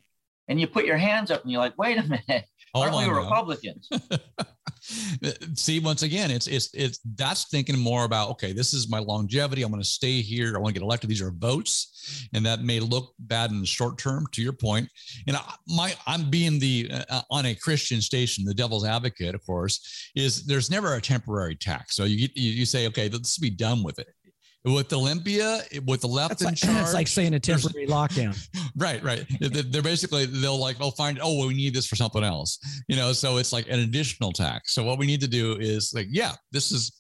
And 0.49 0.61
you 0.61 0.67
put 0.67 0.85
your 0.85 0.99
hands 0.99 1.31
up 1.31 1.43
and 1.43 1.51
you're 1.51 1.61
like, 1.61 1.79
wait 1.79 1.99
a 1.99 2.03
minute, 2.03 2.45
Hold 2.75 2.89
aren't 2.89 3.09
we 3.09 3.19
Republicans? 3.19 3.89
See, 5.55 5.81
once 5.81 6.03
again, 6.03 6.31
it's 6.31 6.47
it's 6.47 6.69
it's 6.75 6.99
that's 7.15 7.49
thinking 7.49 7.79
more 7.79 8.05
about 8.05 8.31
okay, 8.33 8.53
this 8.53 8.75
is 8.75 8.91
my 8.91 8.99
longevity. 8.99 9.63
I'm 9.63 9.71
going 9.71 9.83
to 9.83 9.89
stay 9.89 10.21
here. 10.21 10.55
I 10.55 10.59
want 10.59 10.75
to 10.75 10.81
get 10.81 10.85
elected. 10.85 11.09
These 11.09 11.23
are 11.23 11.31
votes, 11.31 12.29
and 12.35 12.45
that 12.45 12.63
may 12.63 12.81
look 12.81 13.15
bad 13.19 13.51
in 13.51 13.61
the 13.61 13.67
short 13.67 13.97
term. 13.97 14.27
To 14.33 14.43
your 14.43 14.53
point. 14.53 14.65
point, 14.65 14.91
and 15.27 15.37
I, 15.37 15.55
my 15.69 15.95
I'm 16.07 16.29
being 16.29 16.59
the 16.59 16.91
uh, 17.09 17.23
on 17.31 17.47
a 17.47 17.55
Christian 17.55 18.03
station, 18.03 18.45
the 18.45 18.53
devil's 18.53 18.85
advocate, 18.85 19.35
of 19.35 19.45
course, 19.47 20.11
is 20.15 20.45
there's 20.45 20.71
never 20.71 20.95
a 20.95 21.01
temporary 21.01 21.55
tax. 21.55 21.97
So 21.97 22.05
you 22.05 22.29
you, 22.35 22.51
you 22.51 22.67
say 22.67 22.87
okay, 22.89 23.09
let's 23.09 23.39
be 23.39 23.51
done 23.51 23.83
with 23.83 23.99
it 23.99 24.09
with 24.65 24.93
Olympia, 24.93 25.61
with 25.87 26.01
the 26.01 26.07
left 26.07 26.41
in 26.41 26.47
like, 26.47 26.57
charge. 26.57 26.83
It's 26.83 26.95
like 26.95 27.07
saying 27.07 27.35
a 27.35 27.41
temporary 27.41 27.87
lockdown. 27.87 28.37
Right, 28.77 29.03
right. 29.05 29.25
They're 29.41 29.83
basically 29.83 30.27
they'll 30.27 30.59
like 30.59 30.79
they'll 30.79 30.91
find 30.91 31.21
oh 31.23 31.39
well, 31.39 31.47
we 31.47 31.55
need 31.55 31.75
this 31.75 31.87
for 31.87 31.95
something 31.95 32.25
else, 32.25 32.59
you 32.89 32.97
know. 32.97 33.13
So 33.13 33.37
it's 33.37 33.53
like 33.53 33.69
an 33.69 33.79
additional 33.81 34.33
tax. 34.33 34.75
So 34.75 34.83
what 34.83 34.99
we 34.99 35.07
need 35.07 35.21
to 35.21 35.29
do 35.29 35.57
is 35.61 35.93
like 35.95 36.09
yeah, 36.11 36.33
this 36.51 36.73
is 36.73 36.93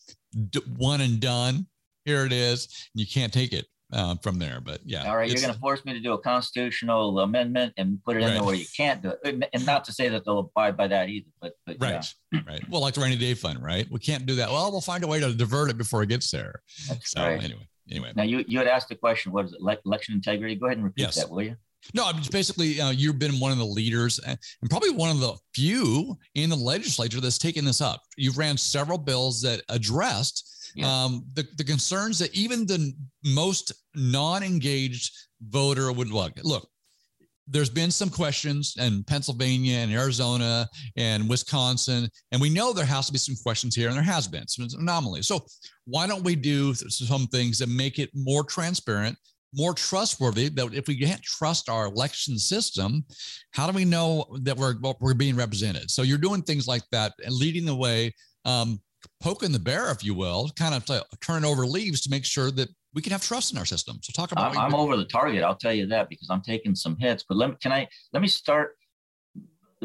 one 0.76 1.00
and 1.00 1.18
done. 1.18 1.66
Here 2.04 2.24
it 2.24 2.32
is. 2.32 2.68
You 2.94 3.06
can't 3.06 3.32
take 3.32 3.52
it 3.52 3.66
uh, 3.92 4.16
from 4.22 4.38
there. 4.38 4.60
But 4.60 4.80
yeah. 4.84 5.08
All 5.08 5.16
right, 5.16 5.30
you're 5.30 5.40
going 5.40 5.52
to 5.52 5.60
force 5.60 5.84
me 5.84 5.92
to 5.92 6.00
do 6.00 6.12
a 6.12 6.18
constitutional 6.18 7.20
amendment 7.20 7.74
and 7.76 8.02
put 8.04 8.16
it 8.16 8.20
right. 8.20 8.28
in 8.28 8.34
there 8.34 8.44
where 8.44 8.54
you 8.54 8.66
can't 8.76 9.02
do 9.02 9.12
it, 9.24 9.48
and 9.52 9.66
not 9.66 9.84
to 9.84 9.92
say 9.92 10.08
that 10.08 10.24
they'll 10.24 10.40
abide 10.40 10.76
by 10.76 10.88
that 10.88 11.08
either. 11.08 11.26
But, 11.40 11.54
but 11.66 11.76
right, 11.80 12.06
yeah. 12.32 12.40
right. 12.46 12.68
Well, 12.68 12.80
like 12.80 12.94
the 12.94 13.00
rainy 13.00 13.16
day 13.16 13.34
fund, 13.34 13.62
right? 13.62 13.86
We 13.90 14.00
can't 14.00 14.26
do 14.26 14.36
that. 14.36 14.50
Well, 14.50 14.70
we'll 14.72 14.80
find 14.80 15.04
a 15.04 15.06
way 15.06 15.20
to 15.20 15.32
divert 15.32 15.70
it 15.70 15.78
before 15.78 16.02
it 16.02 16.08
gets 16.08 16.30
there. 16.30 16.62
That's 16.88 17.10
so 17.10 17.22
right. 17.22 17.42
anyway, 17.42 17.68
anyway. 17.90 18.12
Now 18.16 18.24
you 18.24 18.44
you 18.48 18.58
had 18.58 18.68
asked 18.68 18.88
the 18.88 18.96
question, 18.96 19.32
what 19.32 19.46
is 19.46 19.52
it? 19.52 19.60
Election 19.84 20.14
integrity. 20.14 20.54
Go 20.54 20.66
ahead 20.66 20.78
and 20.78 20.84
repeat 20.84 21.02
yes. 21.02 21.16
that, 21.16 21.30
will 21.30 21.42
you? 21.42 21.56
No, 21.92 22.06
I'm 22.06 22.16
just 22.16 22.32
basically 22.32 22.80
uh, 22.80 22.90
you've 22.90 23.18
been 23.18 23.38
one 23.38 23.52
of 23.52 23.58
the 23.58 23.66
leaders 23.66 24.18
and 24.18 24.38
probably 24.70 24.90
one 24.90 25.10
of 25.10 25.20
the 25.20 25.34
few 25.54 26.16
in 26.34 26.48
the 26.48 26.56
legislature 26.56 27.20
that's 27.20 27.36
taken 27.36 27.64
this 27.64 27.82
up. 27.82 28.00
You've 28.16 28.38
ran 28.38 28.56
several 28.56 28.96
bills 28.96 29.42
that 29.42 29.60
addressed 29.68 30.53
yeah. 30.74 31.04
um, 31.04 31.24
the, 31.34 31.46
the 31.56 31.64
concerns 31.64 32.18
that 32.18 32.34
even 32.34 32.66
the 32.66 32.92
most 33.24 33.72
non-engaged 33.94 35.12
voter 35.48 35.92
would 35.92 36.10
look. 36.10 36.32
Look, 36.42 36.68
there's 37.46 37.70
been 37.70 37.90
some 37.90 38.08
questions 38.08 38.74
in 38.78 39.04
Pennsylvania 39.04 39.78
and 39.78 39.92
Arizona 39.92 40.68
and 40.96 41.28
Wisconsin, 41.28 42.08
and 42.32 42.40
we 42.40 42.50
know 42.50 42.72
there 42.72 42.84
has 42.86 43.06
to 43.06 43.12
be 43.12 43.18
some 43.18 43.36
questions 43.42 43.74
here, 43.74 43.88
and 43.88 43.96
there 43.96 44.02
has 44.02 44.26
been 44.26 44.48
some 44.48 44.66
anomalies. 44.78 45.26
So 45.26 45.44
why 45.84 46.06
don't 46.06 46.24
we 46.24 46.36
do 46.36 46.74
some 46.74 47.26
things 47.26 47.58
that 47.58 47.68
make 47.68 47.98
it 47.98 48.10
more 48.14 48.44
transparent, 48.44 49.18
more 49.54 49.74
trustworthy? 49.74 50.48
That 50.48 50.72
if 50.72 50.88
we 50.88 50.98
can't 50.98 51.22
trust 51.22 51.68
our 51.68 51.86
election 51.86 52.38
system, 52.38 53.04
how 53.50 53.70
do 53.70 53.76
we 53.76 53.84
know 53.84 54.24
that 54.42 54.56
we're 54.56 54.76
we're 55.00 55.14
being 55.14 55.36
represented? 55.36 55.90
So 55.90 56.02
you're 56.02 56.18
doing 56.18 56.42
things 56.42 56.66
like 56.66 56.84
that 56.92 57.12
and 57.24 57.34
leading 57.34 57.66
the 57.66 57.76
way. 57.76 58.14
Um, 58.46 58.80
poking 59.24 59.52
the 59.52 59.58
bear, 59.58 59.90
if 59.90 60.04
you 60.04 60.12
will, 60.12 60.50
kind 60.54 60.74
of 60.74 60.84
to 60.84 61.02
turn 61.22 61.46
over 61.46 61.64
leaves 61.64 62.02
to 62.02 62.10
make 62.10 62.26
sure 62.26 62.50
that 62.50 62.68
we 62.92 63.00
can 63.00 63.10
have 63.10 63.22
trust 63.22 63.52
in 63.52 63.58
our 63.58 63.64
system. 63.64 63.98
So 64.02 64.12
talk 64.12 64.32
about. 64.32 64.54
I'm, 64.54 64.66
I'm 64.66 64.74
over 64.74 64.98
the 64.98 65.06
target. 65.06 65.42
I'll 65.42 65.56
tell 65.56 65.72
you 65.72 65.86
that 65.86 66.10
because 66.10 66.28
I'm 66.30 66.42
taking 66.42 66.74
some 66.74 66.94
hits. 66.98 67.24
But 67.26 67.38
let 67.38 67.50
me, 67.50 67.56
can 67.60 67.72
I 67.72 67.88
let 68.12 68.20
me 68.20 68.28
start. 68.28 68.76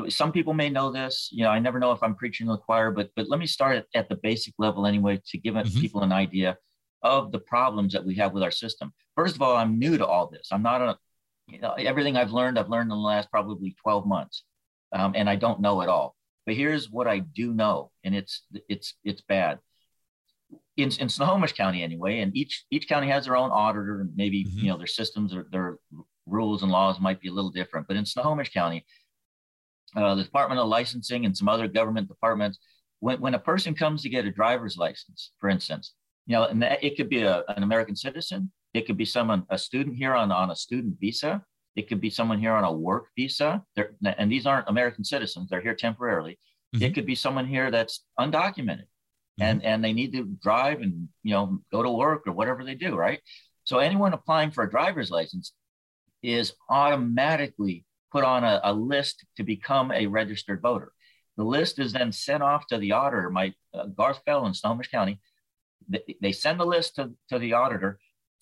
Some 0.10 0.34
people 0.34 0.54
may 0.54 0.70
know 0.70 0.92
this. 0.92 1.30
You 1.32 1.44
know, 1.44 1.52
I 1.52 1.60
never 1.60 1.80
know 1.80 1.94
if 1.94 2.04
I'm 2.04 2.16
preaching 2.16 2.48
to 2.48 2.54
the 2.54 2.58
choir, 2.58 2.92
but 2.92 3.12
but 3.16 3.30
let 3.30 3.40
me 3.40 3.48
start 3.48 3.78
at, 3.78 3.86
at 3.96 4.10
the 4.10 4.18
basic 4.22 4.54
level 4.60 4.86
anyway 4.86 5.22
to 5.30 5.38
give 5.38 5.56
mm-hmm. 5.56 5.80
people 5.80 6.04
an 6.04 6.12
idea 6.12 6.58
of 7.02 7.32
the 7.32 7.40
problems 7.40 7.94
that 7.94 8.06
we 8.06 8.16
have 8.16 8.34
with 8.34 8.44
our 8.44 8.52
system. 8.52 8.92
First 9.16 9.36
of 9.36 9.42
all, 9.42 9.56
I'm 9.56 9.80
new 9.80 9.98
to 9.98 10.06
all 10.06 10.28
this. 10.28 10.50
I'm 10.52 10.64
not 10.64 10.82
a 10.82 10.98
you 11.48 11.60
know 11.62 11.74
everything 11.74 12.18
I've 12.18 12.32
learned. 12.32 12.60
I've 12.60 12.70
learned 12.70 12.92
in 12.92 12.98
the 12.98 13.08
last 13.14 13.32
probably 13.32 13.74
12 13.82 14.06
months, 14.06 14.44
um, 14.92 15.14
and 15.16 15.30
I 15.30 15.38
don't 15.38 15.62
know 15.62 15.80
it 15.82 15.88
all. 15.88 16.18
But 16.50 16.56
here's 16.56 16.90
what 16.90 17.08
I 17.08 17.20
do 17.20 17.54
know, 17.54 17.92
and 18.04 18.16
it's 18.16 18.42
it's 18.68 18.96
it's 19.04 19.22
bad. 19.22 19.60
In, 20.78 20.90
in 21.00 21.08
Snohomish 21.08 21.54
County 21.54 21.84
anyway, 21.84 22.22
and 22.22 22.36
each 22.36 22.66
each 22.72 22.88
county 22.88 23.08
has 23.08 23.26
their 23.26 23.38
own 23.38 23.52
auditor, 23.52 24.02
and 24.02 24.10
maybe 24.16 24.46
mm-hmm. 24.46 24.58
you 24.58 24.72
know 24.72 24.78
their 24.80 24.88
systems 24.88 25.32
or 25.32 25.46
their 25.52 25.78
rules 26.26 26.64
and 26.64 26.72
laws 26.72 27.00
might 27.00 27.22
be 27.22 27.28
a 27.28 27.32
little 27.32 27.52
different. 27.52 27.88
But 27.88 27.98
in 27.98 28.04
Snohomish 28.04 28.52
County, 28.52 28.84
uh, 29.96 30.16
the 30.16 30.24
Department 30.24 30.60
of 30.60 30.68
Licensing 30.68 31.28
and 31.28 31.38
some 31.38 31.48
other 31.48 31.68
government 31.68 32.08
departments, 32.08 32.58
when, 33.00 33.22
when 33.22 33.36
a 33.36 33.40
person 33.52 33.76
comes 33.76 34.02
to 34.02 34.10
get 34.10 34.26
a 34.26 34.32
driver's 34.32 34.76
license, 34.76 35.34
for 35.38 35.52
instance, 35.52 35.94
you 36.26 36.34
know, 36.34 36.46
and 36.46 36.64
that, 36.64 36.84
it 36.84 36.98
could 36.98 37.10
be 37.10 37.22
a, 37.22 37.44
an 37.50 37.62
American 37.62 37.96
citizen, 37.96 38.52
it 38.74 38.88
could 38.88 38.98
be 38.98 39.06
someone, 39.06 39.46
a 39.52 39.58
student 39.60 39.98
here 39.98 40.16
on, 40.16 40.32
on 40.32 40.50
a 40.50 40.56
student 40.56 40.98
visa, 41.00 41.44
it 41.80 41.88
could 41.88 42.02
be 42.02 42.10
someone 42.10 42.40
here 42.40 42.52
on 42.52 42.66
a 42.66 42.72
work 42.72 43.06
visa. 43.16 43.64
They're, 43.76 43.92
and 44.04 44.30
these 44.30 44.46
aren't 44.46 44.68
American 44.68 45.06
citizens. 45.06 45.50
They're 45.50 45.62
here 45.62 45.76
temporarily. 45.76 46.38
Mm-hmm. 46.76 46.84
It 46.84 46.94
could 46.94 47.06
be 47.06 47.16
someone 47.16 47.48
here 47.48 47.72
that's 47.72 48.04
undocumented 48.20 48.90
mm-hmm. 49.40 49.44
and, 49.44 49.64
and 49.64 49.84
they 49.84 49.94
need 49.94 50.12
to 50.14 50.26
drive 50.44 50.82
and, 50.82 51.08
you 51.24 51.34
know, 51.34 51.60
go 51.72 51.82
to 51.82 51.90
work 51.90 52.24
or 52.28 52.34
whatever 52.34 52.66
they 52.66 52.76
do, 52.76 52.96
right? 52.96 53.22
So 53.64 53.80
anyone 53.80 54.14
applying 54.14 54.52
for 54.52 54.64
a 54.64 54.70
driver's 54.70 55.10
license 55.10 55.54
is 56.22 56.54
automatically 56.70 57.86
put 58.12 58.26
on 58.26 58.44
a, 58.44 58.60
a 58.64 58.74
list 58.74 59.26
to 59.38 59.44
become 59.44 59.92
a 59.92 60.08
registered 60.08 60.62
voter. 60.62 60.92
The 61.38 61.46
list 61.46 61.80
is 61.80 61.94
then 61.94 62.12
sent 62.12 62.44
off 62.44 62.68
to 62.68 62.78
the 62.78 62.92
auditor, 62.92 63.30
my 63.30 63.54
uh, 63.74 63.86
Garth 63.86 64.20
Fell 64.26 64.46
in 64.46 64.54
Snohomish 64.54 64.90
County. 64.90 65.22
They, 65.88 66.18
they 66.22 66.34
send 66.34 66.60
the 66.60 66.66
list 66.66 66.96
to, 66.96 67.12
to 67.30 67.40
the 67.40 67.54
auditor. 67.54 68.00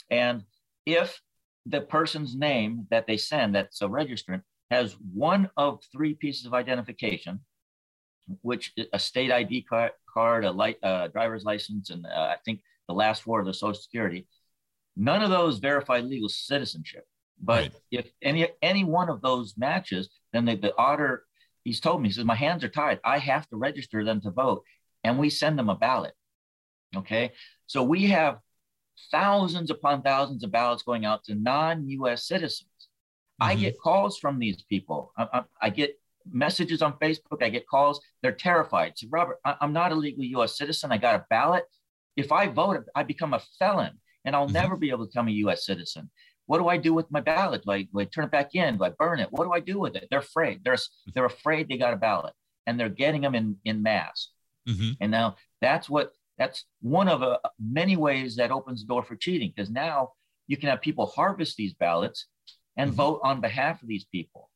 And 0.10 0.44
if 0.88 1.22
the 1.68 1.82
person's 1.82 2.36
name 2.36 2.88
that 2.90 3.08
they 3.08 3.18
send, 3.18 3.56
that's 3.56 3.82
a 3.82 3.88
registrant, 3.88 4.42
has 4.72 4.96
one 5.14 5.50
of 5.58 5.82
three 5.92 6.14
pieces 6.14 6.46
of 6.46 6.54
identification, 6.54 7.40
which 8.42 8.74
a 8.94 9.00
state 9.00 9.32
ID 9.32 9.64
card, 9.64 9.92
card 10.12 10.46
a 10.46 10.52
light, 10.52 10.78
uh, 10.84 11.08
driver's 11.08 11.44
license, 11.44 11.90
and 11.90 12.06
uh, 12.06 12.10
I 12.10 12.36
think 12.44 12.62
the 12.88 12.94
last 12.94 13.24
four 13.24 13.40
of 13.40 13.46
the 13.46 13.54
Social 13.54 13.82
Security. 13.82 14.28
None 14.96 15.22
of 15.22 15.30
those 15.30 15.60
verify 15.60 16.00
legal 16.00 16.30
citizenship. 16.30 17.06
But 17.42 17.62
right. 17.62 17.72
if 17.92 18.12
any 18.22 18.48
any 18.62 18.84
one 18.84 19.10
of 19.10 19.22
those 19.22 19.54
matches, 19.58 20.10
then 20.34 20.46
the, 20.46 20.56
the 20.56 20.76
auditor, 20.76 21.24
he's 21.64 21.80
told 21.80 22.02
me, 22.02 22.10
he 22.10 22.14
says, 22.14 22.26
my 22.26 22.36
hands 22.36 22.64
are 22.64 22.70
tied. 22.70 23.00
I 23.04 23.20
have 23.20 23.48
to 23.50 23.58
register 23.58 24.04
them 24.04 24.22
to 24.22 24.32
vote. 24.32 24.64
And 25.04 25.20
we 25.20 25.30
send 25.30 25.58
them 25.58 25.70
a 25.70 25.76
ballot. 25.76 26.14
Okay. 26.96 27.34
So 27.68 27.84
we 27.84 28.08
have 28.08 28.40
thousands 29.12 29.72
upon 29.72 30.02
thousands 30.02 30.44
of 30.44 30.52
ballots 30.52 30.84
going 30.84 31.06
out 31.06 31.24
to 31.26 31.36
non-U.S. 31.36 32.28
citizens. 32.28 32.70
Mm-hmm. 33.42 33.52
I 33.52 33.56
get 33.56 33.80
calls 33.80 34.18
from 34.18 34.40
these 34.40 34.64
people. 34.64 35.12
I, 35.18 35.28
I, 35.34 35.44
I, 35.62 35.70
get 35.70 36.00
messages 36.32 36.82
on 36.82 36.94
Facebook. 36.94 37.42
I 37.42 37.50
get 37.50 37.68
calls. 37.68 38.02
They're 38.22 38.32
terrified. 38.32 38.94
So, 38.96 39.08
Robert, 39.10 39.38
I, 39.46 39.56
am 39.62 39.74
not 39.74 39.92
a 39.92 39.96
legal 39.96 40.24
U.S. 40.24 40.58
citizen. 40.58 40.92
I 40.92 40.98
got 40.98 41.16
a 41.16 41.26
ballot. 41.30 41.64
If 42.16 42.32
I 42.32 42.48
vote, 42.48 42.84
I 42.96 43.04
become 43.04 43.34
a 43.34 43.42
felon, 43.60 44.00
and 44.26 44.36
I'll 44.36 44.46
mm-hmm. 44.46 44.54
never 44.54 44.76
be 44.76 44.90
able 44.90 45.06
to 45.06 45.10
become 45.10 45.28
a 45.28 45.32
U.S. 45.32 45.66
citizen. 45.66 46.10
What 46.48 46.60
do 46.60 46.68
I 46.68 46.78
do 46.78 46.94
with 46.94 47.12
my 47.12 47.22
ballot? 47.22 47.64
Do 47.66 47.72
I, 47.72 47.84
do 47.84 48.00
I 48.00 48.06
turn 48.06 48.24
it 48.24 48.32
back 48.32 48.56
in? 48.56 48.78
Do 48.78 48.86
I 48.86 48.90
burn 48.90 49.20
it? 49.20 49.28
What 49.32 49.44
do 49.44 49.52
I 49.52 49.60
do 49.60 49.80
with 49.80 49.96
it? 49.96 50.08
They're 50.10 50.20
afraid. 50.20 50.62
They're 50.64 50.78
they're 51.14 51.26
afraid 51.26 51.68
they 51.68 51.78
got 51.78 51.94
a 51.94 51.98
ballot, 51.98 52.34
and 52.66 52.80
they're 52.80 52.90
getting 52.90 53.22
them 53.22 53.36
in 53.36 53.58
in 53.66 53.84
mass. 53.84 54.30
Mm-hmm. 54.68 54.92
And 55.02 55.12
now 55.12 55.36
that's 55.62 55.90
what 55.90 56.12
that's 56.38 56.66
one 56.82 57.08
of 57.08 57.24
uh, 57.24 57.38
many 57.60 57.98
ways 57.98 58.36
that 58.36 58.52
opens 58.52 58.82
the 58.82 58.88
door 58.88 59.04
for 59.04 59.16
cheating 59.16 59.52
because 59.56 59.70
now 59.70 60.12
you 60.48 60.58
can 60.58 60.70
have 60.70 60.82
people 60.82 61.06
harvest 61.08 61.58
these 61.58 61.74
ballots 61.74 62.28
and 62.78 62.92
mm-hmm. 62.92 62.98
vote 62.98 63.22
on 63.24 63.42
behalf 63.42 63.82
of 63.82 63.88
these 63.88 64.06
people. 64.06 64.50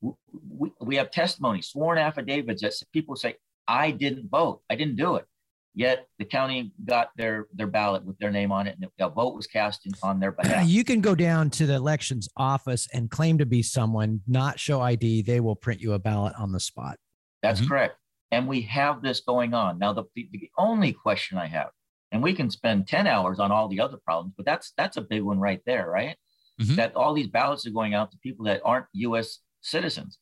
We, 0.00 0.72
we 0.80 0.96
have 0.96 1.10
testimony, 1.10 1.62
sworn 1.62 1.98
affidavits 1.98 2.62
that 2.62 2.74
people 2.92 3.16
say, 3.16 3.36
I 3.66 3.92
didn't 3.92 4.28
vote, 4.30 4.62
I 4.68 4.76
didn't 4.76 4.96
do 4.96 5.16
it. 5.16 5.26
Yet 5.74 6.06
the 6.18 6.26
county 6.26 6.72
got 6.84 7.12
their 7.16 7.46
their 7.54 7.66
ballot 7.66 8.04
with 8.04 8.18
their 8.18 8.30
name 8.30 8.52
on 8.52 8.66
it, 8.66 8.76
and 8.78 8.90
a 9.00 9.08
vote 9.08 9.34
was 9.34 9.46
cast 9.46 9.86
in, 9.86 9.92
on 10.02 10.20
their 10.20 10.32
behalf. 10.42 10.68
You 10.68 10.84
can 10.84 11.00
go 11.00 11.14
down 11.14 11.48
to 11.50 11.66
the 11.66 11.74
elections 11.74 12.28
office 12.36 12.88
and 12.92 13.10
claim 13.10 13.38
to 13.38 13.46
be 13.46 13.62
someone, 13.62 14.20
not 14.26 14.60
show 14.60 14.82
ID. 14.82 15.22
They 15.22 15.40
will 15.40 15.56
print 15.56 15.80
you 15.80 15.94
a 15.94 15.98
ballot 15.98 16.34
on 16.38 16.52
the 16.52 16.60
spot. 16.60 16.98
That's 17.42 17.60
mm-hmm. 17.60 17.68
correct. 17.70 17.96
And 18.32 18.48
we 18.48 18.62
have 18.62 19.02
this 19.02 19.20
going 19.20 19.52
on. 19.54 19.78
Now, 19.78 19.92
the, 19.92 20.04
the, 20.16 20.50
only 20.58 20.92
question 20.92 21.36
I 21.38 21.46
have, 21.46 21.70
and 22.10 22.22
we 22.22 22.32
can 22.32 22.50
spend 22.50 22.88
10 22.88 23.06
hours 23.06 23.38
on 23.38 23.52
all 23.52 23.68
the 23.68 23.80
other 23.80 23.98
problems, 24.04 24.32
but 24.36 24.46
that's 24.46 24.72
that's 24.76 24.96
a 24.96 25.02
big 25.12 25.22
one 25.22 25.38
right 25.38 25.60
there, 25.66 25.88
right? 25.88 26.16
Mm-hmm. 26.60 26.76
That 26.76 26.96
all 26.96 27.14
these 27.14 27.28
ballots 27.28 27.66
are 27.66 27.70
going 27.78 27.94
out 27.94 28.10
to 28.12 28.18
people 28.18 28.44
that 28.46 28.62
aren't 28.64 28.86
US 28.94 29.38
citizens. 29.60 30.18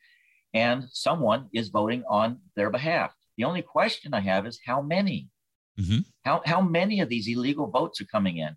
and 0.52 0.78
someone 0.90 1.48
is 1.60 1.68
voting 1.68 2.02
on 2.08 2.28
their 2.56 2.70
behalf. 2.70 3.14
The 3.36 3.44
only 3.44 3.62
question 3.62 4.12
I 4.12 4.22
have 4.30 4.44
is 4.50 4.58
how 4.66 4.82
many? 4.82 5.28
Mhm. 5.80 6.04
How, 6.26 6.42
how 6.44 6.60
many 6.60 6.96
of 7.00 7.08
these 7.08 7.28
illegal 7.28 7.68
votes 7.78 8.00
are 8.00 8.06
coming 8.16 8.36
in? 8.38 8.52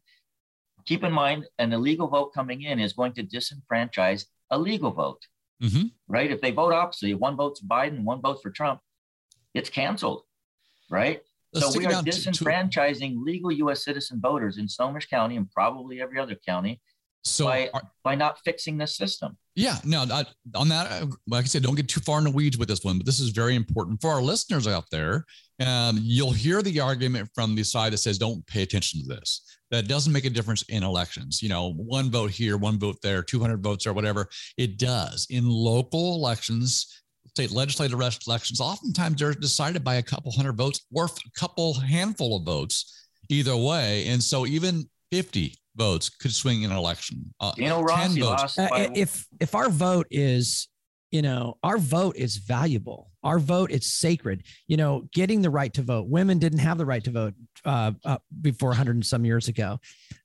Keep 0.90 1.04
in 1.04 1.14
mind, 1.14 1.46
an 1.60 1.72
illegal 1.72 2.08
vote 2.08 2.30
coming 2.34 2.60
in 2.64 2.80
is 2.80 2.94
going 2.94 3.14
to 3.14 3.24
disenfranchise 3.24 4.26
a 4.50 4.58
legal 4.58 4.92
vote, 4.92 5.22
Mhm. 5.62 5.92
right? 6.08 6.32
If 6.32 6.42
they 6.42 6.50
vote 6.52 6.74
opposite, 6.74 7.20
one 7.20 7.36
votes 7.36 7.62
Biden, 7.62 8.04
one 8.12 8.22
votes 8.22 8.42
for 8.42 8.50
Trump, 8.60 8.80
it's 9.54 9.70
canceled, 9.70 10.24
right? 10.90 11.22
Let's 11.54 11.72
so 11.74 11.78
we 11.80 11.86
are 11.86 11.92
down 11.92 12.06
to- 12.06 12.12
disenfranchising 12.12 13.24
legal 13.24 13.52
U.S. 13.52 13.84
citizen 13.84 14.20
voters 14.22 14.58
in 14.58 14.68
Snohomish 14.68 15.08
County 15.08 15.38
and 15.38 15.50
probably 15.52 16.02
every 16.02 16.20
other 16.20 16.36
county 16.36 16.82
so 17.24 17.46
by 17.46 17.70
are- 17.74 17.92
by 18.04 18.16
not 18.16 18.40
fixing 18.44 18.78
this 18.78 18.98
system. 18.98 19.38
Yeah, 19.56 19.78
no, 19.86 20.04
I, 20.12 20.26
on 20.56 20.68
that, 20.70 20.92
uh, 20.92 21.06
like 21.28 21.46
I 21.46 21.48
said, 21.48 21.62
don't 21.62 21.76
get 21.76 21.88
too 21.88 22.02
far 22.02 22.18
in 22.18 22.24
the 22.24 22.32
weeds 22.32 22.58
with 22.58 22.68
this 22.68 22.84
one, 22.84 22.98
but 22.98 23.06
this 23.06 23.20
is 23.20 23.30
very 23.30 23.56
important 23.56 24.02
for 24.02 24.10
our 24.10 24.22
listeners 24.22 24.68
out 24.68 24.86
there. 24.92 25.26
Um, 25.64 26.00
you'll 26.02 26.32
hear 26.32 26.64
the 26.64 26.80
argument 26.80 27.30
from 27.36 27.54
the 27.54 27.64
side 27.64 27.94
that 27.94 28.00
says, 28.00 28.18
don't 28.18 28.46
pay 28.48 28.64
attention 28.64 29.02
to 29.02 29.08
this. 29.08 29.46
That 29.70 29.88
doesn't 29.88 30.12
make 30.12 30.26
a 30.26 30.32
difference 30.32 30.64
in 30.64 30.82
elections. 30.84 31.42
You 31.44 31.50
know, 31.50 31.74
one 31.74 32.10
vote 32.10 32.32
here, 32.32 32.58
one 32.58 32.80
vote 32.80 32.98
there, 33.04 33.22
200 33.22 33.62
votes 33.62 33.86
or 33.86 33.94
whatever. 33.94 34.28
It 34.58 34.78
does. 34.80 35.28
In 35.30 35.48
local 35.48 36.16
elections, 36.16 37.03
state 37.36 37.52
legislative 37.52 38.00
elections, 38.00 38.62
oftentimes 38.62 39.20
they're 39.20 39.34
decided 39.34 39.84
by 39.84 39.96
a 39.96 40.04
couple 40.04 40.32
hundred 40.32 40.54
votes 40.54 40.86
or 40.94 41.06
a 41.06 41.40
couple 41.40 41.74
handful 41.74 42.38
of 42.38 42.44
votes 42.44 43.08
either 43.30 43.56
way. 43.56 44.08
And 44.08 44.22
so 44.22 44.46
even 44.46 44.88
50 45.12 45.56
votes 45.76 46.10
could 46.10 46.34
swing 46.34 46.64
an 46.64 46.72
election. 46.72 47.34
Uh, 47.40 47.52
Dino 47.56 47.78
10 47.78 47.84
Rossi 47.84 48.20
votes. 48.22 48.58
lost 48.58 48.60
Uh, 48.60 48.90
if 48.94 49.26
if 49.40 49.56
our 49.56 49.70
vote 49.70 50.08
is 50.12 50.68
you 51.12 51.22
know 51.22 51.58
our 51.64 51.78
vote 51.78 52.16
is 52.16 52.38
valuable 52.38 53.12
our 53.24 53.40
vote 53.40 53.72
is 53.72 53.86
sacred 53.86 54.44
you 54.68 54.78
know 54.78 55.08
getting 55.14 55.42
the 55.42 55.50
right 55.50 55.74
to 55.74 55.82
vote 55.82 56.08
women 56.08 56.38
didn't 56.40 56.60
have 56.60 56.78
the 56.78 56.86
right 56.86 57.04
to 57.04 57.12
vote 57.12 57.34
uh, 57.66 57.92
uh, 58.06 58.18
before 58.42 58.70
100 58.70 58.96
and 58.96 59.06
some 59.06 59.26
years 59.26 59.48
ago 59.48 59.80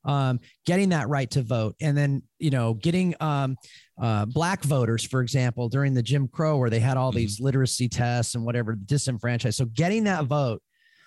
um, 0.04 0.40
getting 0.66 0.88
that 0.90 1.08
right 1.08 1.30
to 1.30 1.42
vote 1.42 1.74
and 1.80 1.96
then 1.96 2.22
you 2.38 2.50
know 2.50 2.74
getting 2.74 3.14
um, 3.20 3.56
uh, 4.00 4.24
black 4.26 4.62
voters 4.64 5.04
for 5.04 5.20
example 5.22 5.68
during 5.68 5.94
the 5.94 6.02
jim 6.02 6.26
crow 6.28 6.56
where 6.58 6.70
they 6.70 6.80
had 6.80 6.96
all 6.96 7.12
Mhm. 7.12 7.16
these 7.16 7.40
literacy 7.40 7.88
tests 7.88 8.34
and 8.34 8.44
whatever 8.44 8.74
disenfranchised 8.74 9.56
so 9.56 9.64
getting 9.66 10.04
that 10.04 10.24
vote 10.24 10.62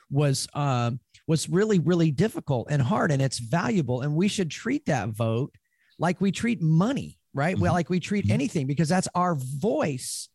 was 0.10 0.48
um, 0.53 1.00
was 1.27 1.48
really 1.50 1.79
really 1.79 2.12
difficult 2.12 2.67
and 2.69 2.81
hard 2.81 3.12
and 3.12 3.21
it's 3.21 3.39
valuable 3.39 4.01
and 4.01 4.13
we 4.15 4.27
should 4.27 4.50
treat 4.51 4.86
that 4.86 5.10
vote 5.10 5.53
like 6.00 6.19
we 6.19 6.31
treat 6.31 6.62
money 6.62 7.17
right 7.33 7.57
well 7.57 7.71
Mhm. 7.71 7.75
like 7.75 7.89
we 7.89 8.00
treat 8.00 8.25
Mhm. 8.27 8.31
anything 8.31 8.67
because 8.67 8.89
that's 8.89 9.07
our 9.15 9.36
voice 9.36 10.27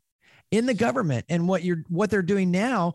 in 0.51 0.67
the 0.67 0.75
government 0.75 1.25
and 1.29 1.49
what 1.49 1.63
you're 1.65 1.83
what 1.89 2.11
they're 2.11 2.23
doing 2.23 2.51
now 2.51 2.95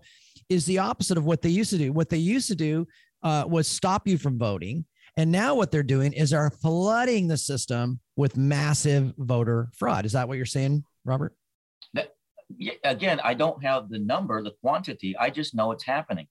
is 0.49 0.65
the 0.65 0.79
opposite 0.79 1.17
of 1.17 1.25
what 1.25 1.41
they 1.41 1.49
used 1.49 1.69
to 1.69 1.77
do 1.77 1.91
what 1.91 2.09
they 2.09 2.17
used 2.17 2.47
to 2.47 2.55
do 2.55 2.87
uh, 3.23 3.43
was 3.47 3.67
stop 3.67 4.07
you 4.07 4.17
from 4.17 4.37
voting 4.37 4.85
and 5.17 5.31
now 5.31 5.53
what 5.53 5.71
they're 5.71 5.83
doing 5.83 6.13
is 6.13 6.33
are 6.33 6.49
flooding 6.49 7.27
the 7.27 7.37
system 7.37 7.99
with 8.15 8.37
massive 8.37 9.13
voter 9.17 9.69
fraud 9.75 10.05
is 10.05 10.13
that 10.13 10.27
what 10.27 10.37
you're 10.37 10.45
saying 10.45 10.83
robert 11.05 11.35
yeah, 12.57 12.73
again, 12.83 13.19
I 13.23 13.33
don't 13.33 13.63
have 13.63 13.89
the 13.89 13.99
number, 13.99 14.43
the 14.43 14.51
quantity. 14.61 15.15
I 15.17 15.29
just 15.29 15.55
know 15.55 15.71
it's 15.71 15.85
happening. 15.85 16.27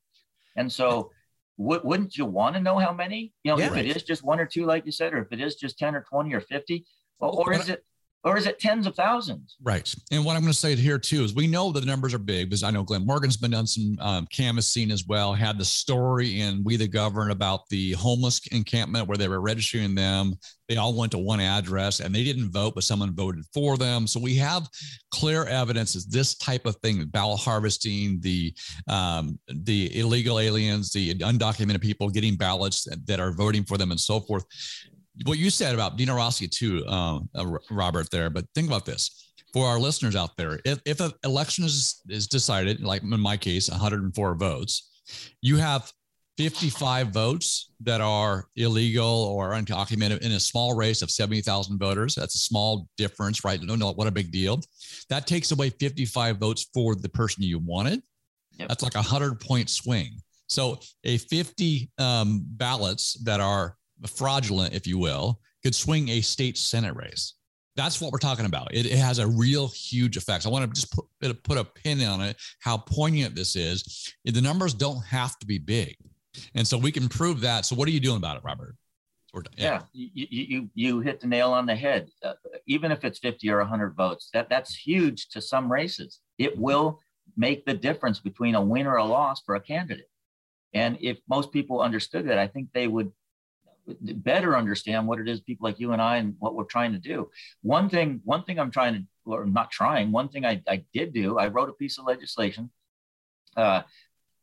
And 0.57 0.71
so, 0.71 1.11
w- 1.59 1.81
wouldn't 1.85 2.17
you 2.17 2.27
want 2.27 2.57
to 2.57 2.61
know 2.61 2.79
how 2.79 2.93
many? 2.93 3.33
You 3.43 3.53
know, 3.53 3.59
Yeah. 3.59 3.69
if 3.69 3.77
it 3.77 3.97
is 3.97 4.03
just 4.03 4.23
one 4.23 4.41
or 4.41 4.47
two, 4.47 4.67
like 4.67 4.85
you 4.85 4.93
said, 4.93 5.15
or 5.15 5.23
if 5.23 5.33
it 5.33 5.41
is 5.41 5.55
just 5.57 5.79
10 5.79 5.95
or 5.95 6.03
20 6.03 6.35
or 6.35 6.41
50, 6.41 6.85
or, 7.21 7.31
or 7.31 7.53
is 7.53 7.69
it, 7.69 7.85
or 8.23 8.37
is 8.37 8.47
it 8.47 8.59
tens 8.59 8.87
of 8.87 8.95
thousands? 8.95 9.57
Right. 9.63 9.93
And 10.13 10.25
what 10.25 10.37
I'm 10.37 10.43
going 10.43 10.53
to 10.53 10.59
say 10.59 10.77
here 10.77 10.99
too 10.99 11.25
is 11.25 11.35
we 11.35 11.47
know 11.47 11.73
that 11.73 11.81
the 11.81 11.87
numbers 11.87 12.13
are 12.13 12.19
big 12.19 12.51
because 12.51 12.63
I 12.63 12.71
know 12.71 12.83
Glenn 12.83 13.07
Morgan's 13.07 13.37
been 13.37 13.53
done 13.53 13.67
some 13.67 13.97
um, 14.01 14.27
canvassing 14.31 14.91
as 14.91 15.07
well, 15.07 15.33
had 15.33 15.59
the 15.59 15.65
story 15.65 16.41
in 16.41 16.63
We 16.63 16.77
the 16.77 16.87
Governed 16.89 17.33
about 17.33 17.69
the 17.69 17.93
homeless 17.93 18.47
encampment 18.49 19.09
where 19.09 19.17
they 19.17 19.29
were 19.29 19.41
registering 19.41 19.95
them. 19.95 20.35
They 20.69 20.77
all 20.77 20.95
went 20.95 21.13
to 21.13 21.19
one 21.19 21.41
address 21.41 22.01
and 22.01 22.15
they 22.15 22.23
didn't 22.23 22.53
vote, 22.53 22.75
but 22.75 22.85
someone 22.85 23.15
voted 23.15 23.45
for 23.53 23.77
them. 23.77 24.07
So 24.07 24.21
we 24.21 24.37
have 24.37 24.69
clear 25.11 25.45
evidence 25.47 25.95
that 25.95 26.13
this 26.13 26.37
type 26.37 26.67
of 26.67 26.77
thing, 26.77 27.05
ballot 27.07 27.41
harvesting, 27.41 28.21
the 28.21 28.55
um, 28.89 29.39
the 29.49 29.99
illegal 29.99 30.39
aliens, 30.39 30.93
the 30.93 31.15
undocumented 31.15 31.81
people 31.81 32.09
getting 32.09 32.37
ballots 32.37 32.85
that, 32.85 33.05
that 33.07 33.19
are 33.19 33.33
voting 33.33 33.65
for 33.65 33.79
them 33.79 33.91
and 33.91 33.99
so 33.99 34.21
forth 34.21 34.45
what 35.25 35.39
you 35.39 35.51
said 35.51 35.75
about 35.75 35.97
Dino 35.97 36.15
Rossi 36.15 36.49
too, 36.49 36.85
uh, 36.87 37.21
uh, 37.35 37.59
Robert, 37.71 38.11
there. 38.11 38.31
But 38.31 38.47
think 38.55 38.69
about 38.69 38.87
this 38.87 39.33
for 39.53 39.67
our 39.67 39.79
listeners 39.79 40.17
out 40.17 40.37
there: 40.37 40.61
if 40.65 40.81
if 40.85 41.01
an 41.01 41.13
election 41.25 41.65
is 41.65 42.01
is 42.09 42.27
decided, 42.27 42.83
like 42.83 43.03
in 43.03 43.21
my 43.21 43.37
case, 43.37 43.69
104 43.69 44.35
votes, 44.35 44.91
you 45.43 45.57
have 45.57 45.93
55 46.41 47.09
votes 47.09 47.71
that 47.81 48.01
are 48.01 48.47
illegal 48.57 49.05
or 49.05 49.51
undocumented 49.51 50.23
in 50.23 50.33
a 50.33 50.41
small 50.41 50.75
race 50.75 51.03
of 51.03 51.11
70,000 51.11 51.79
voters. 51.79 52.15
That's 52.15 52.35
a 52.35 52.39
small 52.39 52.89
difference, 52.97 53.45
right? 53.45 53.61
No, 53.61 53.75
no, 53.75 53.93
what 53.93 54.07
a 54.07 54.11
big 54.11 54.33
deal. 54.33 54.59
That 55.11 55.27
takes 55.27 55.51
away 55.51 55.69
55 55.69 56.39
votes 56.39 56.67
for 56.73 56.95
the 56.95 57.11
person 57.11 57.43
you 57.43 57.59
wanted. 57.59 58.03
Yep. 58.59 58.69
That's 58.69 58.83
like 58.83 58.95
a 58.95 59.03
hundred 59.03 59.39
point 59.39 59.69
swing. 59.69 60.23
So 60.47 60.81
a 61.05 61.19
50 61.19 61.91
um, 61.99 62.43
ballots 62.47 63.15
that 63.25 63.41
are 63.41 63.77
fraudulent, 64.09 64.75
if 64.75 64.87
you 64.87 64.99
will, 64.99 65.41
could 65.63 65.75
swing 65.75 66.09
a 66.11 66.21
state 66.21 66.57
senate 66.57 66.95
race. 66.97 67.35
That's 67.77 68.01
what 68.01 68.13
we're 68.13 68.19
talking 68.19 68.47
about. 68.47 68.75
It, 68.75 68.87
it 68.87 68.99
has 68.99 69.19
a 69.19 69.27
real 69.27 69.69
huge 69.69 70.17
effect. 70.17 70.45
I 70.45 70.49
want 70.49 70.67
to 70.67 70.81
just 70.81 70.93
put, 70.93 71.43
put 71.43 71.59
a 71.59 71.65
pin 71.65 72.03
on 72.03 72.21
it, 72.21 72.37
how 72.61 72.77
poignant 72.77 73.35
this 73.35 73.57
is. 73.57 74.13
The 74.25 74.41
numbers 74.41 74.75
don't 74.75 75.03
have 75.05 75.39
to 75.39 75.47
be 75.47 75.59
big. 75.59 75.97
And 76.55 76.67
so 76.67 76.77
we 76.79 76.93
can 76.93 77.09
prove 77.09 77.41
that. 77.43 77.65
So 77.65 77.77
what 77.77 77.89
are 77.89 77.93
you 77.93 78.01
doing 78.01 78.17
about 78.17 78.37
it, 78.37 78.43
Robert? 78.45 78.77
Done. 79.33 79.45
Yeah, 79.57 79.83
you, 79.93 80.09
you, 80.13 80.27
you, 80.29 80.71
you 80.75 81.01
hit 81.01 81.21
the 81.21 81.29
nail 81.29 81.53
on 81.53 81.65
the 81.65 81.75
head. 81.77 82.09
Uh, 82.21 82.33
even 82.67 82.91
if 82.91 83.05
it's 83.05 83.21
50 83.21 83.49
or 83.51 83.59
100 83.59 83.95
votes, 83.95 84.29
that, 84.35 84.49
that's 84.49 84.75
huge 84.75 85.29
to 85.29 85.41
some 85.41 85.71
races. 85.71 86.19
It 86.39 86.59
will 86.59 86.99
make 87.37 87.65
the 87.65 87.75
difference 87.75 88.19
between 88.19 88.57
a 88.57 88.61
win 88.61 88.89
or 88.89 88.97
a 88.97 89.05
loss 89.05 89.41
for 89.47 89.55
a 89.55 89.61
candidate. 89.61 90.09
And 90.75 90.99
if 91.01 91.19
most 91.29 91.53
people 91.53 91.81
understood 91.81 92.29
that, 92.29 92.39
I 92.39 92.49
think 92.49 92.71
they 92.73 92.89
would 92.89 93.13
better 94.01 94.57
understand 94.57 95.07
what 95.07 95.21
it 95.21 95.29
is 95.29 95.41
people 95.41 95.65
like 95.67 95.81
you 95.81 95.93
and 95.93 96.03
I 96.03 96.17
and 96.17 96.35
what 96.39 96.55
we're 96.55 96.65
trying 96.65 96.93
to 96.93 96.99
do. 96.99 97.31
One 97.63 97.89
thing, 97.89 98.21
one 98.25 98.45
thing 98.45 98.59
I'm 98.59 98.71
trying 98.71 98.95
to, 98.95 99.03
or 99.25 99.47
not 99.47 99.71
trying, 99.71 100.13
one 100.13 100.29
thing 100.29 100.45
I, 100.45 100.63
I 100.69 100.85
did 100.93 101.13
do, 101.13 101.39
I 101.39 101.49
wrote 101.49 101.69
a 101.69 101.75
piece 101.75 101.99
of 101.99 102.07
legislation. 102.07 102.71
Uh, 103.57 103.83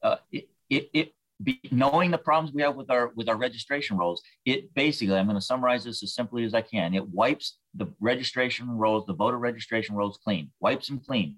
uh, 0.04 0.18
it, 0.32 0.50
it, 0.70 0.90
it 0.94 1.14
be, 1.42 1.60
knowing 1.72 2.12
the 2.12 2.18
problems 2.18 2.54
we 2.54 2.62
have 2.62 2.76
with 2.76 2.90
our 2.90 3.12
with 3.16 3.30
our 3.30 3.38
registration 3.38 3.98
rolls, 3.98 4.22
it 4.46 4.74
basically, 4.74 5.16
I'm 5.16 5.28
going 5.28 5.38
to 5.38 5.42
summarize 5.42 5.84
this 5.84 6.02
as 6.04 6.14
simply 6.16 6.44
as 6.44 6.54
I 6.54 6.62
can. 6.62 6.94
It 6.94 7.08
wipes 7.08 7.58
the 7.76 7.88
registration 8.00 8.70
rolls, 8.70 9.06
the 9.06 9.14
voter 9.14 9.38
registration 9.38 9.96
rolls 9.96 10.20
clean, 10.24 10.52
wipes 10.60 10.88
them 10.88 11.00
clean. 11.00 11.36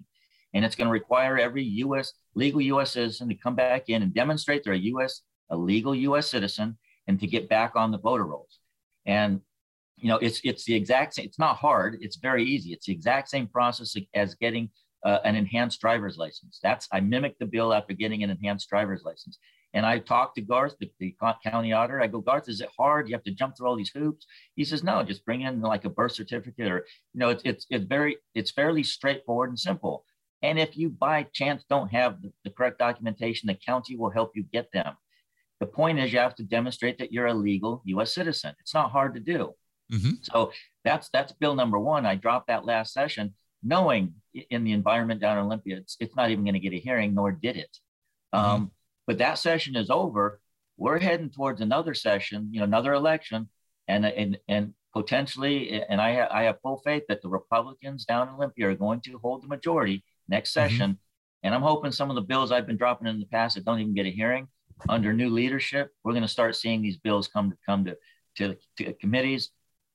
And 0.52 0.64
it's 0.64 0.74
going 0.74 0.86
to 0.86 0.92
require 0.92 1.38
every 1.38 1.62
U.S. 1.62 2.12
legal 2.34 2.60
U.S. 2.60 2.92
citizen 2.92 3.28
to 3.28 3.34
come 3.34 3.54
back 3.54 3.88
in 3.88 4.02
and 4.02 4.12
demonstrate 4.12 4.64
they're 4.64 4.72
a 4.72 4.78
U.S. 4.78 5.20
a 5.50 5.56
legal 5.56 5.94
U.S. 5.94 6.28
citizen 6.28 6.76
and 7.10 7.18
to 7.18 7.26
get 7.26 7.48
back 7.48 7.72
on 7.74 7.90
the 7.90 7.98
voter 7.98 8.24
rolls. 8.24 8.60
And 9.04 9.40
you 9.96 10.08
know, 10.08 10.16
it's 10.16 10.40
it's 10.44 10.64
the 10.64 10.74
exact 10.74 11.14
same. 11.14 11.26
It's 11.26 11.38
not 11.38 11.56
hard. 11.56 11.98
It's 12.00 12.16
very 12.16 12.44
easy. 12.44 12.72
It's 12.72 12.86
the 12.86 12.92
exact 12.92 13.28
same 13.28 13.48
process 13.48 13.96
as 14.14 14.34
getting 14.36 14.70
uh, 15.04 15.18
an 15.24 15.34
enhanced 15.34 15.80
driver's 15.80 16.16
license. 16.16 16.60
That's 16.62 16.88
I 16.92 17.00
mimicked 17.00 17.40
the 17.40 17.46
bill 17.46 17.74
after 17.74 17.92
getting 17.92 18.22
an 18.22 18.30
enhanced 18.30 18.70
driver's 18.70 19.02
license. 19.02 19.38
And 19.74 19.84
I 19.84 19.98
talked 19.98 20.34
to 20.36 20.40
Garth, 20.40 20.74
the, 20.80 20.90
the 20.98 21.14
county 21.44 21.72
auditor. 21.72 22.00
I 22.02 22.08
go, 22.08 22.20
Garth, 22.20 22.48
is 22.48 22.60
it 22.60 22.70
hard? 22.76 23.08
You 23.08 23.14
have 23.14 23.22
to 23.24 23.30
jump 23.30 23.56
through 23.56 23.68
all 23.68 23.76
these 23.76 23.92
hoops. 23.94 24.26
He 24.56 24.64
says, 24.64 24.82
no, 24.82 25.02
just 25.04 25.24
bring 25.24 25.42
in 25.42 25.60
like 25.60 25.84
a 25.84 25.90
birth 25.90 26.12
certificate, 26.12 26.70
or 26.72 26.86
you 27.12 27.20
know, 27.20 27.30
it's 27.30 27.42
it's 27.44 27.66
it's 27.70 27.84
very 27.84 28.18
it's 28.34 28.52
fairly 28.52 28.84
straightforward 28.84 29.50
and 29.50 29.58
simple. 29.58 30.04
And 30.42 30.58
if 30.58 30.76
you 30.76 30.88
by 30.88 31.26
chance 31.32 31.64
don't 31.68 31.92
have 31.92 32.22
the, 32.22 32.32
the 32.44 32.50
correct 32.50 32.78
documentation, 32.78 33.48
the 33.48 33.54
county 33.54 33.96
will 33.96 34.10
help 34.10 34.30
you 34.34 34.44
get 34.44 34.72
them. 34.72 34.94
The 35.60 35.66
point 35.66 35.98
is, 35.98 36.12
you 36.12 36.18
have 36.18 36.34
to 36.36 36.42
demonstrate 36.42 36.98
that 36.98 37.12
you're 37.12 37.26
a 37.26 37.34
legal 37.34 37.82
U.S. 37.84 38.14
citizen. 38.14 38.54
It's 38.60 38.74
not 38.74 38.90
hard 38.90 39.14
to 39.14 39.20
do. 39.20 39.54
Mm-hmm. 39.92 40.10
So 40.22 40.52
that's 40.84 41.08
that's 41.12 41.32
bill 41.32 41.54
number 41.54 41.78
one. 41.78 42.06
I 42.06 42.14
dropped 42.14 42.48
that 42.48 42.64
last 42.64 42.92
session, 42.92 43.34
knowing 43.62 44.14
in 44.50 44.64
the 44.64 44.72
environment 44.72 45.20
down 45.20 45.36
in 45.38 45.44
Olympia, 45.44 45.76
it's, 45.78 45.96
it's 46.00 46.16
not 46.16 46.30
even 46.30 46.44
going 46.44 46.54
to 46.54 46.60
get 46.60 46.72
a 46.72 46.78
hearing, 46.78 47.14
nor 47.14 47.32
did 47.32 47.56
it. 47.56 47.76
Mm-hmm. 48.34 48.44
Um, 48.44 48.70
but 49.06 49.18
that 49.18 49.38
session 49.38 49.76
is 49.76 49.90
over. 49.90 50.40
We're 50.76 50.98
heading 50.98 51.30
towards 51.30 51.60
another 51.60 51.92
session, 51.94 52.48
you 52.52 52.60
know, 52.60 52.64
another 52.64 52.94
election, 52.94 53.48
and 53.86 54.06
and 54.06 54.38
and 54.48 54.72
potentially, 54.94 55.82
and 55.82 56.00
I 56.00 56.14
ha- 56.14 56.28
I 56.30 56.44
have 56.44 56.60
full 56.62 56.80
faith 56.84 57.02
that 57.08 57.20
the 57.20 57.28
Republicans 57.28 58.04
down 58.06 58.28
in 58.28 58.34
Olympia 58.34 58.70
are 58.70 58.74
going 58.74 59.00
to 59.02 59.18
hold 59.18 59.42
the 59.42 59.48
majority 59.48 60.04
next 60.28 60.50
Mhm. 60.50 60.54
session. 60.54 60.98
And 61.42 61.54
I'm 61.54 61.62
hoping 61.62 61.90
some 61.92 62.10
of 62.10 62.16
the 62.16 62.22
bills 62.22 62.52
I've 62.52 62.66
been 62.66 62.76
dropping 62.76 63.08
in 63.08 63.18
the 63.18 63.26
past 63.26 63.54
that 63.56 63.64
don't 63.64 63.80
even 63.80 63.94
get 63.94 64.06
a 64.06 64.10
hearing 64.10 64.48
under 64.88 65.12
new 65.12 65.30
leadership, 65.30 65.92
we're 66.04 66.12
going 66.12 66.22
to 66.22 66.28
start 66.28 66.56
seeing 66.56 66.82
these 66.82 66.96
bills 66.96 67.28
come 67.28 67.50
to 67.50 67.56
come 67.66 67.84
to, 67.84 67.96
to, 68.36 68.56
to 68.78 68.92
committees, 68.94 69.50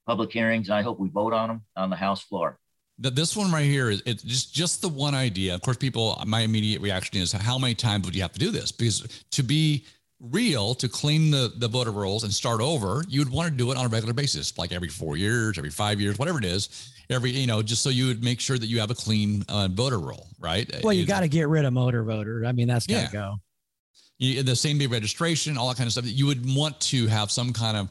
public 0.05 0.31
hearings, 0.31 0.69
and 0.69 0.77
I 0.77 0.81
hope 0.81 0.99
we 0.99 1.09
vote 1.09 1.33
on 1.33 1.47
them 1.49 1.61
on 1.75 1.89
the 1.89 1.95
House 1.95 2.21
floor. 2.23 2.59
that 2.99 3.15
this 3.15 3.35
one 3.35 3.51
right 3.51 3.65
here 3.65 3.89
is 3.89 4.01
it's 4.05 4.23
just 4.23 4.53
just 4.53 4.81
the 4.81 4.89
one 4.89 5.15
idea. 5.15 5.53
Of 5.55 5.61
course, 5.61 5.77
people 5.77 6.21
my 6.25 6.41
immediate 6.41 6.81
reaction 6.81 7.17
is 7.21 7.31
how 7.31 7.57
many 7.57 7.75
times 7.75 8.05
would 8.05 8.15
you 8.15 8.21
have 8.21 8.31
to 8.33 8.39
do 8.39 8.51
this? 8.51 8.71
Because 8.71 9.23
to 9.31 9.43
be 9.43 9.85
real, 10.21 10.73
to 10.75 10.87
clean 10.87 11.29
the 11.31 11.51
the 11.57 11.67
voter 11.67 11.91
rolls 11.91 12.23
and 12.23 12.33
start 12.33 12.61
over, 12.61 13.03
you 13.09 13.19
would 13.19 13.31
want 13.31 13.49
to 13.49 13.55
do 13.55 13.71
it 13.71 13.77
on 13.77 13.85
a 13.85 13.89
regular 13.89 14.13
basis, 14.13 14.57
like 14.57 14.71
every 14.71 14.87
four 14.87 15.17
years, 15.17 15.57
every 15.57 15.69
five 15.71 15.99
years, 15.99 16.17
whatever 16.17 16.37
it 16.39 16.45
is. 16.45 16.91
Every 17.09 17.29
you 17.31 17.45
know, 17.47 17.61
just 17.61 17.83
so 17.83 17.89
you 17.89 18.07
would 18.07 18.23
make 18.23 18.39
sure 18.39 18.57
that 18.57 18.65
you 18.67 18.79
have 18.79 18.89
a 18.91 18.95
clean 18.95 19.43
uh, 19.49 19.67
voter 19.71 19.99
roll, 19.99 20.27
right? 20.39 20.67
Well, 20.83 20.93
you 20.93 21.05
got 21.05 21.19
to 21.19 21.27
get 21.27 21.47
rid 21.49 21.63
of 21.65 21.73
motor 21.73 22.03
voter. 22.03 22.45
I 22.45 22.51
mean, 22.51 22.67
that's 22.67 22.87
got 22.87 22.95
to 22.95 23.01
Yeah. 23.01 23.11
go. 23.11 23.35
You, 24.17 24.43
the 24.43 24.55
same 24.55 24.77
day 24.77 24.87
registration, 24.87 25.57
all 25.57 25.67
that 25.67 25.77
kind 25.77 25.87
of 25.87 25.91
stuff. 25.91 26.05
You 26.07 26.25
would 26.27 26.45
want 26.55 26.79
to 26.81 27.07
have 27.07 27.31
some 27.31 27.51
kind 27.51 27.75
of 27.75 27.89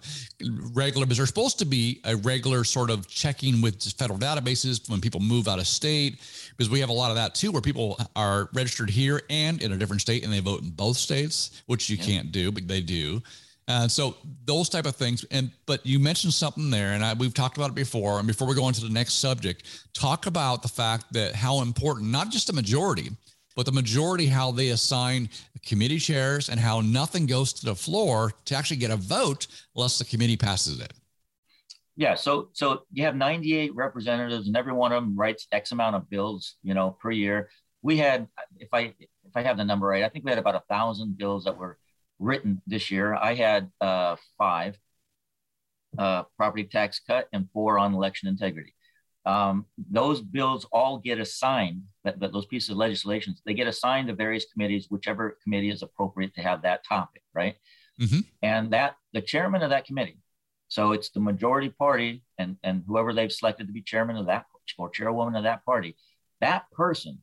regular, 0.74 1.06
because 1.06 1.18
there's 1.18 1.28
supposed 1.28 1.58
to 1.58 1.66
be 1.66 2.00
a 2.04 2.16
regular 2.16 2.64
sort 2.64 2.90
of 2.90 3.06
checking 3.08 3.60
with 3.60 3.82
federal 3.92 4.18
databases 4.18 4.88
when 4.88 5.00
people 5.00 5.20
move 5.20 5.48
out 5.48 5.58
of 5.58 5.66
state, 5.66 6.20
because 6.56 6.70
we 6.70 6.80
have 6.80 6.88
a 6.88 6.94
lot 6.94 7.10
of 7.10 7.16
that 7.16 7.34
too, 7.34 7.52
where 7.52 7.62
people 7.62 7.98
are 8.16 8.48
registered 8.54 8.88
here 8.88 9.22
and 9.28 9.62
in 9.62 9.72
a 9.72 9.76
different 9.76 10.00
state 10.00 10.24
and 10.24 10.32
they 10.32 10.40
vote 10.40 10.62
in 10.62 10.70
both 10.70 10.96
states, 10.96 11.62
which 11.66 11.90
you 11.90 11.98
can't 11.98 12.32
do, 12.32 12.50
but 12.50 12.66
they 12.66 12.80
do. 12.80 13.22
And 13.66 13.90
so 13.90 14.16
those 14.44 14.68
type 14.68 14.84
of 14.84 14.94
things. 14.94 15.24
And 15.30 15.50
but 15.64 15.84
you 15.86 15.98
mentioned 15.98 16.34
something 16.34 16.70
there, 16.70 16.92
and 16.92 17.02
I, 17.02 17.14
we've 17.14 17.32
talked 17.32 17.56
about 17.56 17.70
it 17.70 17.74
before. 17.74 18.18
And 18.18 18.26
before 18.26 18.46
we 18.46 18.54
go 18.54 18.64
on 18.64 18.74
to 18.74 18.82
the 18.82 18.92
next 18.92 19.14
subject, 19.14 19.64
talk 19.94 20.26
about 20.26 20.60
the 20.60 20.68
fact 20.68 21.10
that 21.14 21.34
how 21.34 21.62
important 21.62 22.10
not 22.10 22.30
just 22.30 22.50
a 22.50 22.52
majority, 22.52 23.10
but 23.54 23.66
the 23.66 23.72
majority 23.72 24.26
how 24.26 24.50
they 24.50 24.70
assign 24.70 25.28
committee 25.64 25.98
chairs 25.98 26.48
and 26.48 26.60
how 26.60 26.80
nothing 26.80 27.26
goes 27.26 27.52
to 27.52 27.64
the 27.64 27.74
floor 27.74 28.32
to 28.44 28.54
actually 28.54 28.76
get 28.76 28.90
a 28.90 28.96
vote 28.96 29.46
unless 29.74 29.98
the 29.98 30.04
committee 30.04 30.36
passes 30.36 30.80
it. 30.80 30.92
Yeah, 31.96 32.14
so 32.14 32.48
so 32.52 32.82
you 32.92 33.04
have 33.04 33.14
98 33.14 33.74
representatives, 33.74 34.48
and 34.48 34.56
every 34.56 34.72
one 34.72 34.92
of 34.92 35.02
them 35.02 35.16
writes 35.16 35.46
X 35.52 35.70
amount 35.70 35.94
of 35.94 36.10
bills, 36.10 36.56
you 36.62 36.74
know, 36.74 36.90
per 36.90 37.12
year. 37.12 37.50
We 37.82 37.98
had, 37.98 38.26
if 38.58 38.68
I 38.72 38.94
if 38.98 39.36
I 39.36 39.42
have 39.42 39.56
the 39.56 39.64
number 39.64 39.86
right, 39.86 40.02
I 40.02 40.08
think 40.08 40.24
we 40.24 40.32
had 40.32 40.38
about 40.38 40.56
a 40.56 40.62
thousand 40.68 41.16
bills 41.16 41.44
that 41.44 41.56
were 41.56 41.78
written 42.18 42.60
this 42.66 42.90
year. 42.90 43.14
I 43.14 43.34
had 43.34 43.70
uh, 43.80 44.16
five 44.38 44.76
uh, 45.96 46.24
property 46.36 46.64
tax 46.64 47.00
cut 47.06 47.28
and 47.32 47.48
four 47.52 47.78
on 47.78 47.94
election 47.94 48.28
integrity. 48.28 48.73
Um, 49.26 49.66
those 49.90 50.20
bills 50.20 50.66
all 50.70 50.98
get 50.98 51.18
assigned, 51.18 51.82
that, 52.04 52.20
that 52.20 52.32
those 52.32 52.46
pieces 52.46 52.70
of 52.70 52.76
legislation, 52.76 53.34
they 53.46 53.54
get 53.54 53.66
assigned 53.66 54.08
to 54.08 54.14
various 54.14 54.44
committees, 54.52 54.86
whichever 54.90 55.38
committee 55.42 55.70
is 55.70 55.82
appropriate 55.82 56.34
to 56.34 56.42
have 56.42 56.62
that 56.62 56.84
topic, 56.86 57.22
right? 57.34 57.56
Mhm. 58.00 58.24
And 58.42 58.72
that 58.72 58.96
the 59.12 59.22
chairman 59.22 59.62
of 59.62 59.70
that 59.70 59.86
committee, 59.86 60.18
so 60.68 60.92
it's 60.92 61.10
the 61.10 61.20
majority 61.20 61.70
party 61.70 62.22
and, 62.38 62.56
and 62.62 62.82
whoever 62.86 63.14
they've 63.14 63.32
selected 63.32 63.66
to 63.66 63.72
be 63.72 63.82
chairman 63.82 64.16
of 64.16 64.26
that 64.26 64.46
or 64.78 64.90
chairwoman 64.90 65.36
of 65.36 65.44
that 65.44 65.64
party, 65.64 65.96
that 66.40 66.70
person 66.72 67.22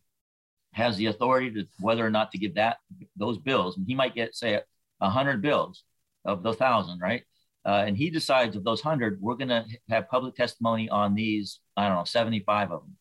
has 0.74 0.96
the 0.98 1.08
authority 1.08 1.52
to 1.52 1.68
whether 1.80 2.06
or 2.06 2.10
not 2.10 2.32
to 2.32 2.38
give 2.38 2.56
that 2.56 2.78
those 3.16 3.38
bills. 3.38 3.78
And 3.78 3.86
he 3.86 3.96
might 3.96 4.16
get, 4.16 4.36
say, 4.36 4.62
a 5.02 5.10
hundred 5.10 5.42
bills 5.42 5.84
of 6.24 6.44
the 6.44 6.54
thousand, 6.54 7.00
right? 7.00 7.24
Uh, 7.65 7.84
and 7.86 7.95
he 7.95 8.10
decides 8.10 8.56
of 8.56 8.63
those 8.63 8.82
hundred, 8.82 9.21
we're 9.21 9.36
going 9.36 9.50
to 9.50 9.65
have 9.89 10.10
public 10.10 10.36
testimony 10.36 10.89
on 10.89 11.13
these, 11.13 11.60
I 11.78 11.88
don't 11.88 11.97
know, 11.97 12.04
75 12.04 12.71
of 12.71 12.82
them, 12.82 12.97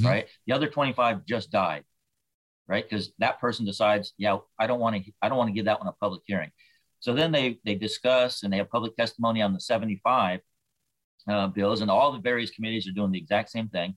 Mhm. 0.00 0.04
right? 0.04 0.28
The 0.46 0.52
other 0.52 0.68
25 0.68 1.24
just 1.26 1.50
died, 1.52 1.84
right? 2.66 2.84
Because 2.88 3.12
that 3.18 3.38
person 3.40 3.64
decides, 3.64 4.12
yeah, 4.18 4.38
I 4.58 4.66
don't 4.66 4.80
want 4.80 5.04
to, 5.04 5.12
I 5.22 5.28
don't 5.28 5.38
want 5.38 5.48
to 5.48 5.54
give 5.54 5.66
that 5.66 5.78
one 5.78 5.88
a 5.88 5.92
public 5.92 6.22
hearing. 6.26 6.50
So 6.98 7.14
then 7.14 7.32
they 7.32 7.58
they 7.64 7.76
discuss 7.76 8.42
and 8.42 8.52
they 8.52 8.58
have 8.58 8.68
public 8.68 8.94
testimony 8.96 9.40
on 9.42 9.54
the 9.54 9.60
75 9.60 10.40
uh, 11.28 11.46
bills, 11.48 11.80
and 11.80 11.90
all 11.90 12.12
the 12.12 12.18
various 12.18 12.50
committees 12.50 12.86
are 12.88 12.92
doing 12.92 13.10
the 13.12 13.18
exact 13.18 13.50
same 13.50 13.68
thing. 13.68 13.96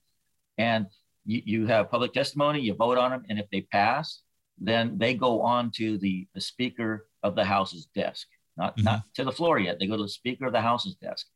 And 0.57 0.87
you, 1.25 1.41
you 1.45 1.67
have 1.67 1.89
public 1.89 2.13
testimony, 2.13 2.61
you 2.61 2.73
vote 2.75 2.97
on 2.97 3.11
them, 3.11 3.23
and 3.29 3.39
if 3.39 3.49
they 3.49 3.61
pass, 3.61 4.21
then 4.59 4.97
they 4.97 5.15
go 5.15 5.41
on 5.41 5.71
to 5.71 5.97
the, 5.97 6.27
the 6.35 6.41
Speaker 6.41 7.07
of 7.23 7.35
the 7.35 7.43
House's 7.43 7.87
desk, 7.95 8.27
not 8.57 8.77
Mhm. 8.77 8.83
not 8.83 9.13
to 9.15 9.23
the 9.23 9.31
floor 9.31 9.59
yet. 9.59 9.79
They 9.79 9.87
go 9.87 9.97
to 9.97 10.03
the 10.03 10.09
Speaker 10.09 10.45
of 10.45 10.53
the 10.53 10.61
House's 10.61 10.95
desk. 10.95 11.27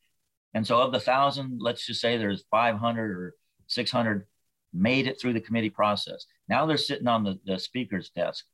And 0.54 0.66
so 0.66 0.82
of 0.82 0.92
the 0.92 1.00
thousand, 1.00 1.60
let's 1.62 1.86
just 1.86 2.02
say 2.02 2.18
there's 2.18 2.46
500 2.52 3.12
or 3.12 3.36
600 3.68 4.28
made 4.74 5.08
it 5.08 5.20
through 5.20 5.34
the 5.34 5.42
committee 5.42 5.70
process. 5.70 6.26
Now 6.48 6.66
they're 6.66 6.78
sitting 6.78 7.08
on 7.08 7.24
the, 7.24 7.40
the 7.46 7.60
speaker's 7.60 8.10
desk. 8.10 8.46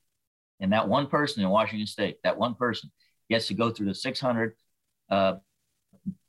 And 0.60 0.74
that 0.74 0.88
one 0.88 1.08
person 1.08 1.44
in 1.44 1.50
Washington 1.50 1.88
state, 1.88 2.18
that 2.24 2.38
one 2.38 2.56
person 2.56 2.92
gets 3.30 3.48
to 3.48 3.54
go 3.54 3.70
through 3.72 3.88
the 3.88 3.96
600 3.96 4.56
uh, 5.10 5.36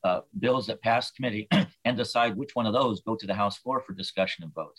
uh, 0.03 0.21
bills 0.39 0.67
that 0.67 0.83
pass 0.83 1.11
committee 1.11 1.49
and 1.85 1.97
decide 1.97 2.37
which 2.37 2.55
one 2.55 2.67
of 2.67 2.73
those 2.73 3.03
go 3.03 3.17
to 3.17 3.27
the 3.27 3.35
House 3.35 3.59
floor 3.59 3.81
for 3.81 3.93
discussion 3.95 4.45
and 4.45 4.55
vote. 4.55 4.79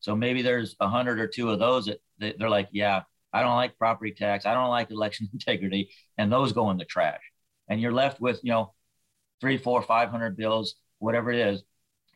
So 0.00 0.14
maybe 0.14 0.42
there's 0.42 0.76
a 0.80 0.88
hundred 0.88 1.18
or 1.18 1.26
two 1.26 1.50
of 1.50 1.58
those 1.58 1.86
that 1.86 2.38
they're 2.38 2.50
like, 2.50 2.68
yeah, 2.72 3.02
I 3.32 3.42
don't 3.42 3.56
like 3.56 3.76
property 3.78 4.12
tax. 4.12 4.46
I 4.46 4.54
don't 4.54 4.70
like 4.70 4.90
election 4.90 5.28
integrity. 5.32 5.90
And 6.18 6.32
those 6.32 6.52
go 6.52 6.70
in 6.70 6.76
the 6.78 6.84
trash. 6.84 7.20
And 7.68 7.80
you're 7.80 7.92
left 7.92 8.20
with, 8.20 8.40
you 8.42 8.50
know, 8.52 8.72
three, 9.40 9.58
four, 9.58 9.82
500 9.82 10.36
bills, 10.36 10.76
whatever 10.98 11.30
it 11.32 11.38
is. 11.38 11.62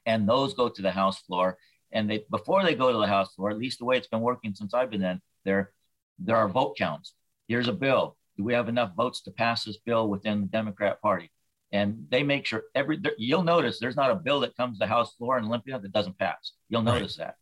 And 0.07 0.29
those 0.29 0.55
go 0.55 0.68
to 0.68 0.83
the 0.83 0.90
House 0.90 1.20
floor. 1.20 1.59
And 1.92 2.09
they, 2.09 2.25
before 2.31 2.62
they 2.62 2.75
go 2.75 2.92
to 2.92 2.99
the 2.99 3.07
House 3.07 3.35
floor, 3.35 3.51
at 3.51 3.59
least 3.59 3.79
the 3.81 3.85
way 3.85 3.96
it's 3.96 4.07
been 4.09 4.20
working 4.20 4.55
since 4.55 4.73
I've 4.73 4.90
been 4.90 5.03
in 5.03 5.20
there, 5.44 5.73
there 6.18 6.37
are 6.37 6.49
vote 6.49 6.77
counts. 6.79 7.14
Here's 7.49 7.68
a 7.68 7.73
bill. 7.73 8.16
Do 8.37 8.44
we 8.44 8.55
have 8.55 8.68
enough 8.68 8.92
votes 8.96 9.23
to 9.23 9.31
pass 9.33 9.64
this 9.64 9.77
bill 9.79 10.09
within 10.09 10.42
the 10.42 10.46
Democrat 10.46 11.03
Party? 11.03 11.31
And 11.73 12.07
they 12.11 12.23
make 12.23 12.46
sure 12.46 12.62
every, 12.75 13.01
you'll 13.18 13.42
notice 13.42 13.79
there's 13.79 13.96
not 13.96 14.11
a 14.11 14.14
bill 14.16 14.40
that 14.40 14.57
comes 14.57 14.79
to 14.79 14.87
House 14.87 15.14
floor 15.14 15.37
in 15.38 15.44
Olympia 15.44 15.79
that 15.79 15.92
doesn't 15.92 16.18
pass. 16.18 16.53
You'll 16.68 16.83
Right. 16.83 16.94
notice 16.94 17.16
that. 17.16 17.35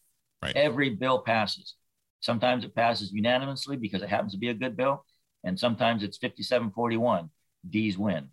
Right. 0.43 0.57
Every 0.57 0.91
bill 0.91 1.21
passes. 1.21 1.75
Sometimes 2.21 2.65
it 2.65 2.75
passes 2.75 3.13
unanimously 3.13 3.77
because 3.77 4.03
it 4.03 4.09
happens 4.09 4.33
to 4.33 4.39
be 4.39 4.49
a 4.49 4.55
good 4.55 4.77
bill. 4.77 5.05
And 5.45 5.59
sometimes 5.59 6.03
it's 6.03 6.19
57 6.19 6.71
41. 6.73 7.31
D's 7.69 7.99
win. 7.99 8.29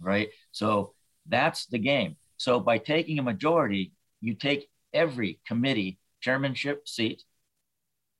Right. 0.00 0.30
So 0.50 0.94
that's 1.28 1.66
the 1.66 1.78
game. 1.78 2.16
So 2.36 2.58
by 2.58 2.78
taking 2.78 3.18
a 3.18 3.22
majority, 3.22 3.92
you 4.20 4.34
take 4.34 4.68
every 4.92 5.40
committee 5.46 5.98
chairmanship 6.20 6.88
seat 6.88 7.22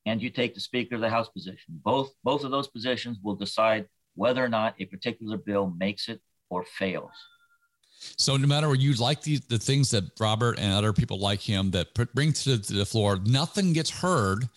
and 0.07 0.21
you 0.21 0.31
take 0.31 0.55
the 0.55 0.61
speaker 0.61 0.97
of 0.97 1.01
the 1.01 1.11
house 1.11 1.29
position 1.29 1.65
both 1.69 2.13
both 2.25 2.45
of 2.45 2.51
those 2.51 2.69
positions 2.69 3.19
will 3.23 3.37
decide 3.37 3.87
whether 4.15 4.45
or 4.45 4.49
not 4.49 4.75
a 4.81 4.85
particular 4.87 5.37
bill 5.37 5.73
makes 5.79 6.09
it 6.09 6.21
or 6.51 6.65
fails 6.65 7.13
So 8.17 8.37
no 8.37 8.47
matter 8.47 8.69
what 8.69 8.81
you 8.81 8.93
like 8.95 9.23
the, 9.23 9.39
the 9.49 9.59
things 9.59 9.91
that 9.91 10.05
Robert 10.19 10.59
and 10.59 10.73
other 10.73 10.93
people 10.93 11.19
like 11.19 11.41
him 11.41 11.71
that 11.73 11.95
put, 11.95 12.15
bring 12.15 12.33
to 12.33 12.57
the, 12.57 12.63
to 12.65 12.73
the 12.75 12.87
floor, 12.87 13.19
nothing 13.25 13.73
gets 13.73 13.91
heard 13.91 14.49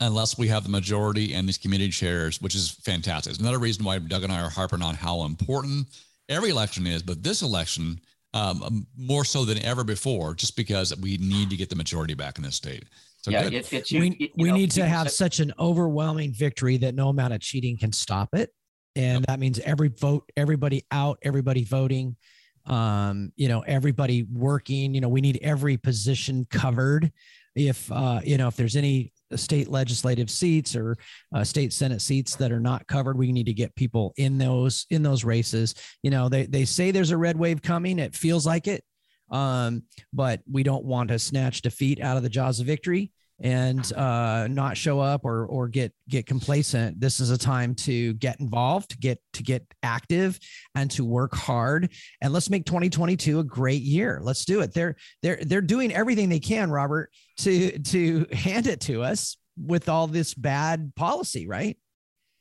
unless 0.00 0.36
we 0.36 0.48
have 0.48 0.62
the 0.62 0.68
majority 0.68 1.34
and 1.34 1.48
these 1.48 1.58
committee 1.58 1.88
chairs, 1.88 2.40
which 2.40 2.54
is 2.54 2.70
fantastic. 2.70 3.32
It's 3.32 3.40
another 3.40 3.58
reason 3.58 3.84
why 3.84 3.98
Doug 3.98 4.24
and 4.24 4.32
I 4.32 4.40
are 4.40 4.50
harping 4.50 4.82
on 4.82 4.94
how 4.94 5.22
important 5.24 5.86
every 6.28 6.50
election 6.50 6.86
is, 6.86 7.02
but 7.02 7.22
this 7.22 7.42
election 7.42 8.00
um, 8.34 8.86
more 8.96 9.24
so 9.24 9.44
than 9.44 9.58
ever 9.64 9.82
before, 9.82 10.34
just 10.34 10.56
because 10.56 10.96
we 10.98 11.16
need 11.16 11.50
to 11.50 11.56
get 11.56 11.70
the 11.70 11.76
majority 11.76 12.14
back 12.14 12.38
in 12.38 12.44
this 12.44 12.56
state. 12.56 12.84
So 13.22 13.30
yeah 13.30 13.44
good. 13.44 13.54
it, 13.54 13.72
it's 13.72 13.92
we, 13.92 14.16
you 14.18 14.28
we 14.36 14.48
know, 14.48 14.56
need 14.56 14.70
to 14.72 14.86
have 14.86 15.10
say- 15.10 15.24
such 15.24 15.40
an 15.40 15.52
overwhelming 15.58 16.32
victory 16.32 16.76
that 16.78 16.94
no 16.94 17.08
amount 17.08 17.34
of 17.34 17.40
cheating 17.40 17.76
can 17.76 17.92
stop 17.92 18.30
it 18.34 18.54
and 18.96 19.24
that 19.26 19.38
means 19.38 19.58
every 19.60 19.88
vote 19.88 20.30
everybody 20.36 20.84
out 20.90 21.18
everybody 21.22 21.64
voting 21.64 22.16
um 22.66 23.32
you 23.36 23.48
know 23.48 23.60
everybody 23.60 24.24
working 24.32 24.94
you 24.94 25.00
know 25.00 25.08
we 25.08 25.20
need 25.20 25.38
every 25.42 25.76
position 25.76 26.46
covered. 26.50 27.10
If 27.54 27.90
uh 27.90 28.20
you 28.24 28.38
know 28.38 28.48
if 28.48 28.56
there's 28.56 28.76
any 28.76 29.12
state 29.36 29.68
legislative 29.68 30.30
seats 30.30 30.74
or 30.74 30.96
uh, 31.34 31.44
state 31.44 31.72
senate 31.72 32.02
seats 32.02 32.34
that 32.36 32.50
are 32.50 32.60
not 32.60 32.86
covered 32.88 33.16
we 33.16 33.30
need 33.30 33.46
to 33.46 33.52
get 33.52 33.74
people 33.76 34.12
in 34.16 34.38
those 34.38 34.86
in 34.90 35.02
those 35.02 35.24
races. 35.24 35.74
You 36.02 36.10
know 36.10 36.28
they 36.28 36.46
they 36.46 36.64
say 36.64 36.90
there's 36.90 37.12
a 37.12 37.16
red 37.16 37.38
wave 37.38 37.62
coming 37.62 37.98
it 37.98 38.14
feels 38.14 38.46
like 38.46 38.66
it 38.66 38.84
um 39.30 39.84
but 40.12 40.40
we 40.50 40.62
don't 40.62 40.84
want 40.84 41.08
to 41.08 41.18
snatch 41.18 41.62
defeat 41.62 42.00
out 42.00 42.16
of 42.16 42.22
the 42.22 42.28
jaws 42.28 42.60
of 42.60 42.66
victory 42.66 43.12
and 43.40 43.92
uh, 43.94 44.46
not 44.48 44.76
show 44.76 45.00
up 45.00 45.24
or 45.24 45.46
or 45.46 45.68
get 45.68 45.92
get 46.08 46.26
complacent. 46.26 47.00
This 47.00 47.20
is 47.20 47.30
a 47.30 47.38
time 47.38 47.74
to 47.76 48.12
get 48.14 48.38
involved, 48.40 48.90
to 48.90 48.98
get 48.98 49.18
to 49.32 49.42
get 49.42 49.64
active, 49.82 50.38
and 50.74 50.90
to 50.92 51.04
work 51.04 51.34
hard. 51.34 51.90
And 52.20 52.32
let's 52.32 52.50
make 52.50 52.66
2022 52.66 53.38
a 53.40 53.44
great 53.44 53.82
year. 53.82 54.20
Let's 54.22 54.44
do 54.44 54.60
it. 54.60 54.72
They're 54.74 54.96
they're 55.22 55.38
they're 55.42 55.60
doing 55.62 55.92
everything 55.92 56.28
they 56.28 56.40
can, 56.40 56.70
Robert, 56.70 57.10
to 57.38 57.78
to 57.78 58.26
hand 58.32 58.66
it 58.66 58.80
to 58.82 59.02
us 59.02 59.36
with 59.56 59.88
all 59.88 60.06
this 60.06 60.34
bad 60.34 60.92
policy, 60.96 61.46
right? 61.46 61.76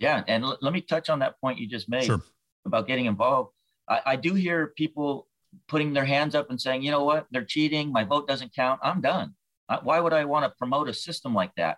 yeah 0.01 0.23
and 0.29 0.45
l- 0.45 0.57
let 0.61 0.71
me 0.71 0.79
touch 0.79 1.09
on 1.09 1.19
that 1.19 1.37
point 1.41 1.59
you 1.59 1.67
just 1.67 1.89
made 1.89 2.05
Sure. 2.05 2.21
about 2.65 2.87
getting 2.87 3.05
involved 3.05 3.51
I, 3.89 4.01
I 4.05 4.15
do 4.15 4.33
hear 4.33 4.67
people 4.77 5.27
putting 5.67 5.91
their 5.91 6.05
hands 6.05 6.35
up 6.35 6.49
and 6.49 6.61
saying 6.61 6.83
you 6.83 6.91
know 6.91 7.03
what 7.03 7.27
they're 7.31 7.43
cheating 7.43 7.91
my 7.91 8.05
vote 8.05 8.25
doesn't 8.25 8.55
count 8.55 8.79
i'm 8.81 9.01
done 9.01 9.33
I- 9.33 9.38
why 9.83 9.99
would 9.99 10.13
i 10.13 10.25
want 10.25 10.43
to 10.45 10.57
promote 10.57 10.89
a 10.89 10.93
system 10.93 11.33
like 11.33 11.53
that 11.55 11.77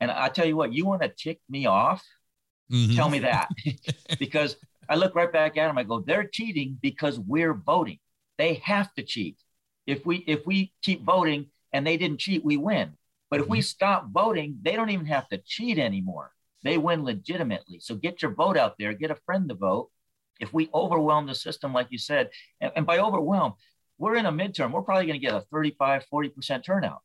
and 0.00 0.10
i 0.10 0.28
tell 0.28 0.46
you 0.46 0.56
what 0.56 0.72
you 0.72 0.86
want 0.86 1.02
to 1.02 1.08
tick 1.08 1.40
me 1.48 1.66
off 1.66 2.02
Mhm. 2.72 2.96
tell 2.96 3.08
me 3.08 3.20
that 3.20 3.48
because 4.18 4.56
I 4.88 4.94
look 4.94 5.14
right 5.16 5.32
back 5.32 5.56
at 5.56 5.66
them. 5.66 5.78
I 5.78 5.82
go, 5.82 6.00
they're 6.00 6.28
cheating 6.28 6.78
because 6.80 7.18
we're 7.18 7.54
voting. 7.54 7.98
They 8.38 8.54
have 8.64 8.92
to 8.94 9.02
cheat. 9.02 9.36
If 9.86 10.06
we 10.06 10.18
if 10.18 10.46
we 10.46 10.72
keep 10.82 11.02
voting 11.04 11.46
and 11.72 11.86
they 11.86 11.96
didn't 11.96 12.20
cheat, 12.20 12.44
we 12.44 12.56
win. 12.56 12.92
But 13.30 13.40
if 13.40 13.48
we 13.48 13.58
Mm-hmm. 13.58 13.62
stop 13.64 14.08
voting, 14.12 14.58
they 14.62 14.76
don't 14.76 14.90
even 14.90 15.06
have 15.06 15.28
to 15.30 15.38
cheat 15.38 15.78
anymore. 15.78 16.32
They 16.62 16.78
win 16.78 17.02
legitimately. 17.04 17.80
So 17.80 17.96
get 17.96 18.22
your 18.22 18.32
vote 18.32 18.56
out 18.56 18.74
there, 18.78 18.92
get 18.94 19.10
a 19.10 19.16
friend 19.26 19.48
to 19.48 19.54
vote. 19.56 19.90
If 20.38 20.52
we 20.52 20.68
overwhelm 20.72 21.26
the 21.26 21.34
system, 21.34 21.72
like 21.72 21.88
you 21.90 21.98
said, 21.98 22.30
and, 22.60 22.70
and 22.76 22.86
by 22.86 22.98
overwhelm, 22.98 23.54
we're 23.98 24.16
in 24.16 24.26
a 24.26 24.32
midterm, 24.32 24.70
we're 24.72 24.82
probably 24.82 25.06
going 25.06 25.20
to 25.20 25.26
get 25.26 25.34
a 25.34 25.40
35, 25.50 26.04
40% 26.12 26.64
turnout. 26.64 27.02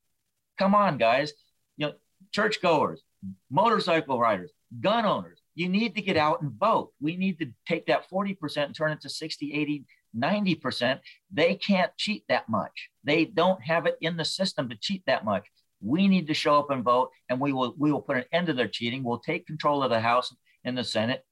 Come 0.57 0.75
on, 0.75 0.97
guys. 0.97 1.33
You 1.77 1.87
know, 1.87 1.93
churchgoers, 2.31 3.01
motorcycle 3.49 4.19
riders, 4.19 4.51
gun 4.79 5.05
owners, 5.05 5.41
you 5.55 5.69
need 5.69 5.95
to 5.95 6.01
get 6.01 6.17
out 6.17 6.41
and 6.41 6.51
vote. 6.51 6.91
We 7.01 7.17
need 7.17 7.39
to 7.39 7.47
take 7.67 7.87
that 7.87 8.09
40% 8.09 8.65
and 8.65 8.75
turn 8.75 8.91
it 8.91 9.01
to 9.01 9.09
60, 9.09 9.53
80, 9.53 9.85
90%. 10.15 10.99
They 11.31 11.55
can't 11.55 11.91
cheat 11.97 12.23
that 12.29 12.47
much. 12.49 12.89
They 13.03 13.25
don't 13.25 13.61
have 13.61 13.85
it 13.85 13.97
in 14.01 14.17
the 14.17 14.25
system 14.25 14.69
to 14.69 14.77
cheat 14.79 15.03
that 15.07 15.25
much. 15.25 15.45
We 15.81 16.07
need 16.07 16.27
to 16.27 16.33
show 16.33 16.59
up 16.59 16.69
and 16.69 16.83
vote, 16.83 17.09
and 17.27 17.39
we 17.39 17.53
will 17.53 17.73
we 17.77 17.91
will 17.91 18.01
put 18.01 18.17
an 18.17 18.25
end 18.31 18.47
to 18.47 18.53
their 18.53 18.67
cheating. 18.67 19.03
We'll 19.03 19.19
take 19.19 19.47
control 19.47 19.81
of 19.81 19.89
the 19.89 19.99
House 19.99 20.33
and 20.63 20.77
the 20.77 20.83
Senate 20.83 21.25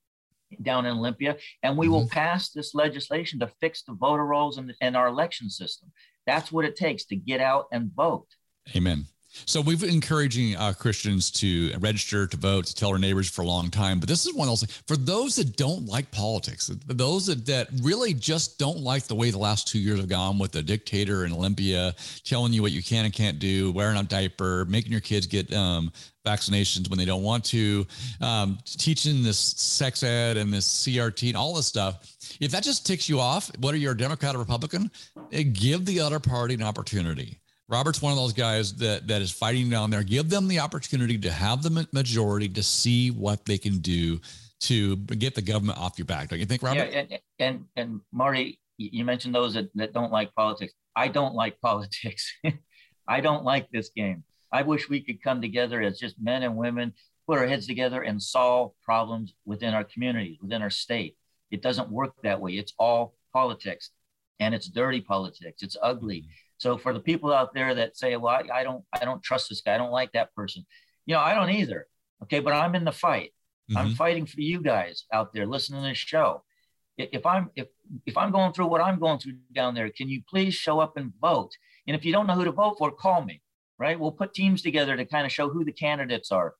down 0.63 0.87
in 0.87 0.97
Olympia, 0.97 1.37
and 1.61 1.77
we 1.77 1.87
will 1.87 2.01
mm-hmm. 2.01 2.09
pass 2.09 2.49
this 2.49 2.73
legislation 2.73 3.39
to 3.39 3.51
fix 3.61 3.83
the 3.83 3.93
voter 3.93 4.25
rolls 4.25 4.57
and, 4.57 4.73
and 4.81 4.97
our 4.97 5.07
election 5.07 5.51
system. 5.51 5.91
That's 6.25 6.51
what 6.51 6.65
it 6.65 6.75
takes 6.75 7.05
to 7.05 7.15
get 7.15 7.41
out 7.41 7.65
and 7.71 7.91
vote. 7.93 8.27
Amen. 8.75 9.05
So 9.45 9.61
we've 9.61 9.79
been 9.79 9.89
encouraging 9.89 10.55
uh, 10.55 10.73
Christians 10.73 11.31
to 11.31 11.71
register 11.79 12.27
to 12.27 12.37
vote, 12.37 12.65
to 12.65 12.75
tell 12.75 12.89
our 12.89 12.99
neighbors 12.99 13.29
for 13.29 13.41
a 13.41 13.45
long 13.45 13.69
time. 13.69 13.99
But 13.99 14.09
this 14.09 14.25
is 14.25 14.33
one 14.33 14.47
those 14.47 14.65
for 14.87 14.97
those 14.97 15.35
that 15.35 15.55
don't 15.55 15.85
like 15.85 16.11
politics, 16.11 16.67
those 16.87 17.27
that, 17.27 17.45
that 17.45 17.69
really 17.81 18.13
just 18.13 18.57
don't 18.57 18.79
like 18.79 19.03
the 19.03 19.15
way 19.15 19.31
the 19.31 19.37
last 19.37 19.67
two 19.67 19.79
years 19.79 19.99
have 19.99 20.09
gone 20.09 20.39
with 20.39 20.51
the 20.51 20.61
dictator 20.61 21.25
in 21.25 21.31
Olympia 21.31 21.95
telling 22.23 22.53
you 22.53 22.61
what 22.61 22.71
you 22.71 22.83
can 22.83 23.05
and 23.05 23.13
can't 23.13 23.39
do, 23.39 23.71
wearing 23.71 23.97
a 23.97 24.03
diaper, 24.03 24.65
making 24.65 24.91
your 24.91 25.01
kids 25.01 25.27
get 25.27 25.53
um, 25.53 25.91
vaccinations 26.25 26.89
when 26.89 26.99
they 26.99 27.05
don't 27.05 27.23
want 27.23 27.45
to, 27.45 27.85
um, 28.21 28.57
teaching 28.65 29.23
this 29.23 29.39
sex 29.39 30.03
ed 30.03 30.37
and 30.37 30.51
this 30.51 30.67
CRT 30.67 31.29
and 31.29 31.37
all 31.37 31.53
this 31.53 31.67
stuff. 31.67 32.15
If 32.39 32.51
that 32.51 32.63
just 32.63 32.85
ticks 32.85 33.07
you 33.07 33.19
off, 33.19 33.49
whether 33.59 33.77
you're 33.77 33.93
a 33.93 33.97
Democrat 33.97 34.35
or 34.35 34.39
Republican, 34.39 34.91
eh, 35.31 35.43
give 35.43 35.85
the 35.85 35.99
other 35.99 36.19
party 36.19 36.55
an 36.55 36.63
opportunity. 36.63 37.39
Robert's 37.69 38.01
one 38.01 38.11
of 38.11 38.17
those 38.17 38.33
guys 38.33 38.73
that 38.75 39.07
that 39.07 39.21
is 39.21 39.31
fighting 39.31 39.69
down 39.69 39.91
there. 39.91 40.03
Give 40.03 40.29
them 40.29 40.47
the 40.47 40.59
opportunity 40.59 41.17
to 41.19 41.31
have 41.31 41.61
the 41.61 41.87
majority 41.93 42.49
to 42.49 42.63
see 42.63 43.11
what 43.11 43.45
they 43.45 43.57
can 43.57 43.77
do 43.77 44.19
to 44.61 44.97
get 44.97 45.35
the 45.35 45.41
government 45.41 45.77
off 45.77 45.97
your 45.97 46.05
back. 46.05 46.29
Don't 46.29 46.39
you 46.39 46.45
think, 46.45 46.63
Robert? 46.63 46.91
Yeah, 46.91 46.99
and 46.99 47.19
and, 47.37 47.65
and 47.75 48.01
Marty, 48.11 48.59
you 48.77 49.05
mentioned 49.05 49.35
those 49.35 49.53
that, 49.53 49.69
that 49.75 49.93
don't 49.93 50.11
like 50.11 50.33
politics. 50.33 50.73
I 50.95 51.07
don't 51.07 51.35
like 51.35 51.61
politics. 51.61 52.33
I 53.07 53.21
don't 53.21 53.43
like 53.43 53.69
this 53.71 53.89
game. 53.89 54.23
I 54.51 54.63
wish 54.63 54.89
we 54.89 55.01
could 55.01 55.21
come 55.21 55.41
together 55.41 55.81
as 55.81 55.99
just 55.99 56.15
men 56.19 56.41
and 56.41 56.57
women, 56.57 56.93
put 57.27 57.37
our 57.37 57.45
heads 57.45 57.67
together 57.67 58.01
and 58.01 58.21
solve 58.21 58.71
problems 58.83 59.33
within 59.45 59.75
our 59.75 59.83
communities, 59.83 60.37
within 60.41 60.63
our 60.63 60.71
state. 60.71 61.15
It 61.51 61.61
doesn't 61.61 61.91
work 61.91 62.13
that 62.23 62.41
way. 62.41 62.53
It's 62.53 62.73
all 62.79 63.13
politics 63.31 63.91
and 64.39 64.55
it's 64.55 64.67
dirty 64.67 65.01
politics. 65.01 65.61
It's 65.61 65.77
ugly. 65.81 66.21
Mm-hmm. 66.21 66.29
So 66.59 66.77
for 66.77 66.93
the 66.93 66.99
people 66.99 67.33
out 67.33 67.53
there 67.53 67.73
that 67.73 67.97
say, 67.97 68.15
well, 68.15 68.35
I, 68.35 68.59
I 68.59 68.63
don't, 68.63 68.83
I 68.93 69.03
don't 69.03 69.23
trust 69.23 69.49
this 69.49 69.61
guy. 69.61 69.73
I 69.73 69.77
don't 69.77 69.91
like 69.91 70.11
that 70.11 70.33
person. 70.35 70.65
You 71.07 71.15
know, 71.15 71.21
I 71.21 71.33
don't 71.33 71.49
either. 71.49 71.87
Okay. 72.23 72.39
But 72.39 72.53
I'm 72.53 72.75
in 72.75 72.85
the 72.85 72.91
fight. 72.91 73.33
Mm-hmm. 73.71 73.77
I'm 73.77 73.95
fighting 73.95 74.25
for 74.27 74.41
you 74.41 74.61
guys 74.61 75.05
out 75.11 75.33
there 75.33 75.47
listening 75.47 75.81
to 75.81 75.89
this 75.89 75.97
show. 75.97 76.43
If 76.97 77.25
I'm, 77.25 77.49
if, 77.55 77.67
if 78.05 78.17
I'm 78.17 78.31
going 78.31 78.51
through 78.51 78.67
what 78.67 78.81
I'm 78.81 78.99
going 78.99 79.19
through 79.19 79.37
down 79.53 79.73
there, 79.73 79.89
can 79.89 80.09
you 80.09 80.21
please 80.29 80.53
show 80.53 80.79
up 80.79 80.97
and 80.97 81.13
vote? 81.21 81.51
And 81.87 81.95
if 81.95 82.03
you 82.03 82.11
don't 82.11 82.27
know 82.27 82.35
who 82.35 82.43
to 82.43 82.51
vote 82.51 82.75
for, 82.77 82.91
call 82.91 83.23
me, 83.23 83.41
right? 83.77 83.97
We'll 83.97 84.11
put 84.11 84.33
teams 84.33 84.61
together 84.61 84.97
to 84.97 85.05
kind 85.05 85.25
of 85.25 85.31
show 85.31 85.49
who 85.49 85.63
the 85.63 85.71
candidates 85.71 86.31
are. 86.31 86.55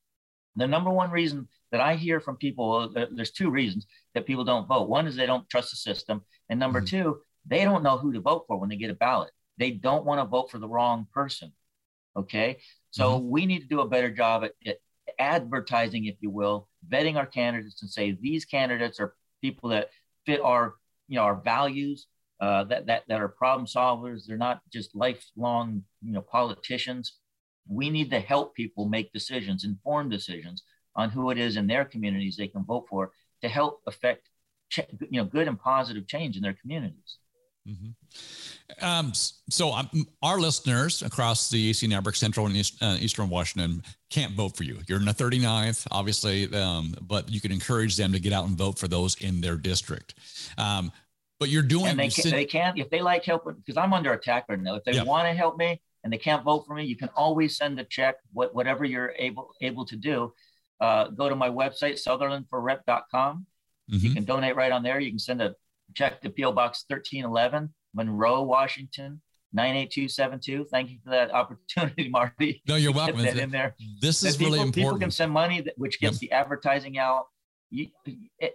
The 0.55 0.65
number 0.65 0.89
one 0.89 1.11
reason 1.11 1.47
that 1.71 1.81
I 1.81 1.95
hear 1.95 2.21
from 2.21 2.37
people, 2.37 2.89
there's 3.11 3.31
two 3.31 3.51
reasons 3.51 3.85
that 4.13 4.25
people 4.25 4.45
don't 4.45 4.67
vote. 4.67 4.89
One 4.89 5.07
is 5.07 5.15
they 5.15 5.25
don't 5.25 5.47
trust 5.49 5.71
the 5.71 5.75
system. 5.75 6.23
And 6.49 6.59
number 6.59 6.79
mm-hmm. 6.79 6.97
two, 7.03 7.17
they 7.45 7.65
don't 7.65 7.83
know 7.83 7.97
who 7.97 8.13
to 8.13 8.21
vote 8.21 8.45
for 8.47 8.57
when 8.57 8.69
they 8.69 8.77
get 8.77 8.89
a 8.89 8.95
ballot. 8.95 9.31
They 9.59 9.71
don't 9.71 10.05
want 10.05 10.21
to 10.21 10.25
vote 10.25 10.49
for 10.49 10.57
the 10.57 10.67
wrong 10.67 11.05
person. 11.13 11.51
Okay. 12.15 12.57
So 12.91 13.19
mm-hmm. 13.19 13.29
we 13.29 13.45
need 13.45 13.59
to 13.59 13.67
do 13.67 13.81
a 13.81 13.87
better 13.87 14.09
job 14.09 14.45
at, 14.45 14.53
at, 14.65 14.77
advertising, 15.17 16.05
if 16.05 16.15
you 16.21 16.29
will, 16.29 16.67
vetting 16.87 17.17
our 17.17 17.25
candidates 17.25 17.81
and 17.81 17.91
say 17.91 18.11
these 18.11 18.45
candidates 18.45 18.99
are 18.99 19.15
people 19.41 19.69
that 19.69 19.89
fit 20.25 20.39
our, 20.39 20.75
you 21.07 21.17
know, 21.17 21.23
our 21.23 21.35
values, 21.35 22.07
uh, 22.39 22.63
that, 22.65 22.85
that, 22.85 23.03
that 23.07 23.19
are 23.19 23.27
problem 23.27 23.67
solvers. 23.67 24.25
They're 24.25 24.37
not 24.37 24.61
just 24.71 24.95
lifelong, 24.95 25.83
you 26.01 26.13
know, 26.13 26.21
politicians. 26.21 27.17
We 27.67 27.89
need 27.89 28.11
to 28.11 28.19
help 28.19 28.55
people 28.55 28.87
make 28.87 29.11
decisions, 29.11 29.65
informed 29.65 30.11
decisions 30.11 30.63
on 30.95 31.09
who 31.09 31.31
it 31.31 31.37
is 31.37 31.57
in 31.57 31.67
their 31.67 31.85
communities 31.85 32.37
they 32.37 32.47
can 32.47 32.63
vote 32.63 32.85
for 32.89 33.11
to 33.41 33.49
help 33.49 33.81
affect, 33.87 34.29
you 34.77 35.19
know, 35.19 35.25
good 35.25 35.47
and 35.47 35.59
positive 35.59 36.07
change 36.07 36.35
in 36.35 36.43
their 36.43 36.53
communities. 36.61 37.17
Mm-hmm. 37.67 38.85
Um, 38.85 39.11
so 39.13 39.71
um, 39.73 39.89
our 40.21 40.39
listeners 40.39 41.01
across 41.01 41.49
the 41.49 41.69
AC 41.69 41.87
network, 41.87 42.15
Central 42.15 42.45
and 42.45 42.55
East, 42.55 42.81
uh, 42.81 42.97
Eastern 42.99 43.29
Washington, 43.29 43.83
can't 44.09 44.33
vote 44.33 44.55
for 44.55 44.63
you. 44.63 44.79
You're 44.87 44.99
in 44.99 45.05
the 45.05 45.13
39th, 45.13 45.87
obviously, 45.91 46.53
um, 46.55 46.95
but 47.01 47.29
you 47.29 47.41
can 47.41 47.51
encourage 47.51 47.95
them 47.95 48.11
to 48.13 48.19
get 48.19 48.33
out 48.33 48.45
and 48.47 48.57
vote 48.57 48.79
for 48.79 48.87
those 48.87 49.15
in 49.21 49.41
their 49.41 49.55
district. 49.55 50.15
Um, 50.57 50.91
but 51.39 51.49
you're 51.49 51.63
doing. 51.63 51.87
And 51.87 51.99
they, 51.99 52.09
can, 52.09 52.31
they 52.31 52.45
can't 52.45 52.77
if 52.77 52.89
they 52.89 53.01
like 53.01 53.23
helping 53.23 53.55
because 53.55 53.77
I'm 53.77 53.93
under 53.93 54.13
attack 54.13 54.45
right 54.49 54.59
now. 54.59 54.75
If 54.75 54.83
they 54.83 54.93
yep. 54.93 55.07
want 55.07 55.27
to 55.27 55.33
help 55.33 55.57
me 55.57 55.81
and 56.03 56.11
they 56.11 56.17
can't 56.17 56.43
vote 56.43 56.65
for 56.67 56.75
me, 56.75 56.85
you 56.85 56.97
can 56.97 57.09
always 57.15 57.57
send 57.57 57.79
a 57.79 57.85
check. 57.85 58.15
What, 58.33 58.53
whatever 58.53 58.83
you're 58.83 59.13
able 59.17 59.51
able 59.61 59.85
to 59.85 59.95
do, 59.95 60.33
uh, 60.81 61.07
go 61.09 61.29
to 61.29 61.35
my 61.35 61.49
website 61.49 61.93
sutherlandforrep.com. 62.05 63.45
Mm-hmm. 63.91 64.05
You 64.05 64.13
can 64.13 64.25
donate 64.25 64.55
right 64.55 64.71
on 64.71 64.83
there. 64.83 64.99
You 64.99 65.11
can 65.11 65.19
send 65.19 65.41
a 65.41 65.55
check 65.95 66.21
to 66.21 66.29
PO 66.29 66.51
Box 66.53 66.85
1311, 66.87 67.73
Monroe, 67.93 68.43
Washington. 68.43 69.21
98272. 69.51 70.67
Thank 70.71 70.91
you 70.91 70.99
for 71.03 71.09
that 71.09 71.31
opportunity, 71.33 72.07
Marty. 72.09 72.61
No, 72.67 72.75
you're 72.75 72.93
welcome. 72.93 73.23
That 73.23 73.37
in 73.37 73.49
there. 73.49 73.75
This 73.99 74.23
is 74.23 74.37
people, 74.37 74.53
really 74.53 74.59
important. 74.59 74.75
People 74.75 74.99
can 74.99 75.11
send 75.11 75.31
money, 75.31 75.61
that, 75.61 75.73
which 75.75 75.99
gets 75.99 76.21
yep. 76.21 76.29
the 76.29 76.31
advertising 76.35 76.99
out. 76.99 77.25
You, 77.71 77.87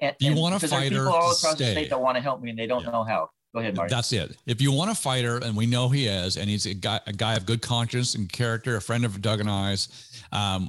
and, 0.01 0.15
you 0.21 0.35
want 0.35 0.63
a 0.63 0.69
fighter 0.69 0.91
people 0.91 1.09
all 1.09 1.33
across 1.33 1.55
stay. 1.55 1.65
the 1.65 1.71
state 1.73 1.91
that 1.91 2.01
want 2.01 2.17
to 2.17 2.23
help 2.23 2.43
me 2.43 2.51
and 2.51 2.59
they 2.59 2.67
don't 2.67 2.85
yeah. 2.85 2.91
know 2.91 3.05
how. 3.05 3.31
Go 3.55 3.61
ahead, 3.61 3.77
Marty. 3.77 3.95
That's 3.95 4.13
it. 4.13 4.37
If 4.47 4.61
you 4.61 4.73
want 4.73 4.91
a 4.91 4.97
fighter, 4.97 5.37
and 5.39 5.57
we 5.57 5.67
know 5.67 5.89
he 5.89 6.09
is, 6.09 6.37
and 6.37 6.51
he's 6.51 6.67
a 6.67 6.75
guy, 6.75 6.99
a 7.07 7.13
guy 7.13 7.37
of 7.37 7.47
good 7.47 7.63
conscience 7.63 8.17
and 8.17 8.31
character, 8.31 8.75
a 8.77 8.81
friend 8.81 9.05
of 9.05 9.23
Doug 9.23 9.39
and 9.39 9.49
I's, 9.49 10.14
um, 10.33 10.69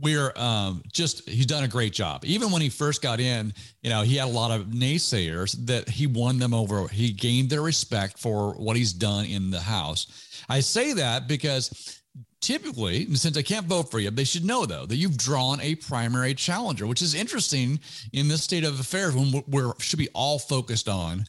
we, 0.00 0.16
are 0.16 0.32
um, 0.36 0.82
just 0.92 1.28
he's 1.28 1.46
done 1.46 1.64
a 1.64 1.68
great 1.68 1.92
job. 1.92 2.24
Even 2.24 2.50
when 2.50 2.62
he 2.62 2.68
first 2.68 3.02
got 3.02 3.20
in, 3.20 3.52
you 3.82 3.90
know, 3.90 4.02
he 4.02 4.16
had 4.16 4.28
a 4.28 4.30
lot 4.30 4.50
of 4.50 4.66
naysayers 4.66 5.52
that 5.66 5.88
he 5.88 6.06
won 6.06 6.38
them 6.38 6.54
over. 6.54 6.88
He 6.88 7.12
gained 7.12 7.50
their 7.50 7.62
respect 7.62 8.18
for 8.18 8.52
what 8.54 8.76
he's 8.76 8.92
done 8.92 9.26
in 9.26 9.50
the 9.50 9.60
House. 9.60 10.06
I 10.48 10.60
say 10.60 10.92
that 10.94 11.28
because 11.28 12.00
typically, 12.40 13.12
since 13.14 13.36
I 13.36 13.42
can't 13.42 13.66
vote 13.66 13.90
for 13.90 13.98
you, 13.98 14.10
they 14.10 14.24
should 14.24 14.44
know 14.44 14.66
though 14.66 14.86
that 14.86 14.96
you've 14.96 15.16
drawn 15.16 15.60
a 15.60 15.74
primary 15.74 16.34
challenger, 16.34 16.86
which 16.86 17.02
is 17.02 17.14
interesting 17.14 17.80
in 18.12 18.28
this 18.28 18.42
state 18.42 18.64
of 18.64 18.78
affairs 18.78 19.14
when 19.14 19.42
we're 19.48 19.72
should 19.78 19.98
be 19.98 20.08
all 20.14 20.38
focused 20.38 20.88
on 20.88 21.26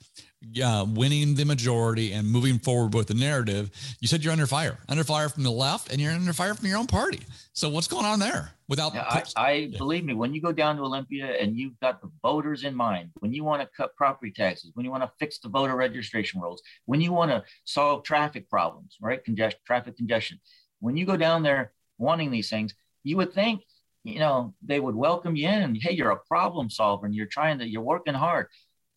uh, 0.63 0.85
winning 0.87 1.35
the 1.35 1.45
majority 1.45 2.13
and 2.13 2.29
moving 2.29 2.59
forward 2.59 2.93
with 2.93 3.07
the 3.07 3.13
narrative, 3.13 3.69
you 3.99 4.07
said 4.07 4.23
you're 4.23 4.33
under 4.33 4.47
fire, 4.47 4.77
under 4.89 5.03
fire 5.03 5.29
from 5.29 5.43
the 5.43 5.51
left, 5.51 5.91
and 5.91 6.01
you're 6.01 6.11
under 6.11 6.33
fire 6.33 6.53
from 6.53 6.67
your 6.67 6.77
own 6.77 6.87
party. 6.87 7.21
So 7.53 7.69
what's 7.69 7.87
going 7.87 8.05
on 8.05 8.19
there? 8.19 8.51
Without, 8.67 8.93
yeah, 8.93 9.05
I, 9.07 9.23
I 9.35 9.51
yeah. 9.53 9.77
believe 9.77 10.03
me, 10.03 10.13
when 10.13 10.33
you 10.33 10.41
go 10.41 10.51
down 10.51 10.75
to 10.75 10.83
Olympia 10.83 11.25
and 11.25 11.55
you've 11.55 11.79
got 11.79 12.01
the 12.01 12.09
voters 12.21 12.63
in 12.63 12.75
mind, 12.75 13.11
when 13.19 13.33
you 13.33 13.43
want 13.43 13.61
to 13.61 13.69
cut 13.75 13.95
property 13.95 14.31
taxes, 14.31 14.71
when 14.73 14.83
you 14.85 14.91
want 14.91 15.03
to 15.03 15.11
fix 15.19 15.39
the 15.39 15.49
voter 15.49 15.75
registration 15.75 16.41
rules, 16.41 16.61
when 16.85 16.99
you 16.99 17.13
want 17.13 17.31
to 17.31 17.43
solve 17.63 18.03
traffic 18.03 18.49
problems, 18.49 18.97
right, 19.01 19.23
congestion, 19.23 19.59
traffic 19.65 19.95
congestion, 19.95 20.39
when 20.79 20.97
you 20.97 21.05
go 21.05 21.17
down 21.17 21.43
there 21.43 21.71
wanting 21.97 22.29
these 22.29 22.49
things, 22.49 22.75
you 23.03 23.17
would 23.17 23.33
think, 23.33 23.61
you 24.03 24.19
know, 24.19 24.53
they 24.61 24.79
would 24.79 24.95
welcome 24.95 25.35
you 25.35 25.47
in. 25.47 25.75
Hey, 25.75 25.93
you're 25.93 26.11
a 26.11 26.19
problem 26.27 26.69
solver 26.69 27.05
and 27.05 27.15
you're 27.15 27.25
trying 27.25 27.59
to, 27.59 27.67
you're 27.67 27.81
working 27.81 28.13
hard, 28.13 28.47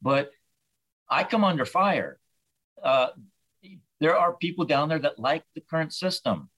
but 0.03 0.31
I 1.11 1.25
come 1.25 1.45
under 1.45 1.65
fire. 1.65 2.19
Uh, 2.83 3.09
there 4.01 4.17
are 4.17 4.33
people 4.35 4.65
down 4.65 4.89
there 4.89 4.99
that 4.99 5.19
like 5.19 5.45
the 5.55 5.61
current 5.61 5.93
system. 5.93 6.49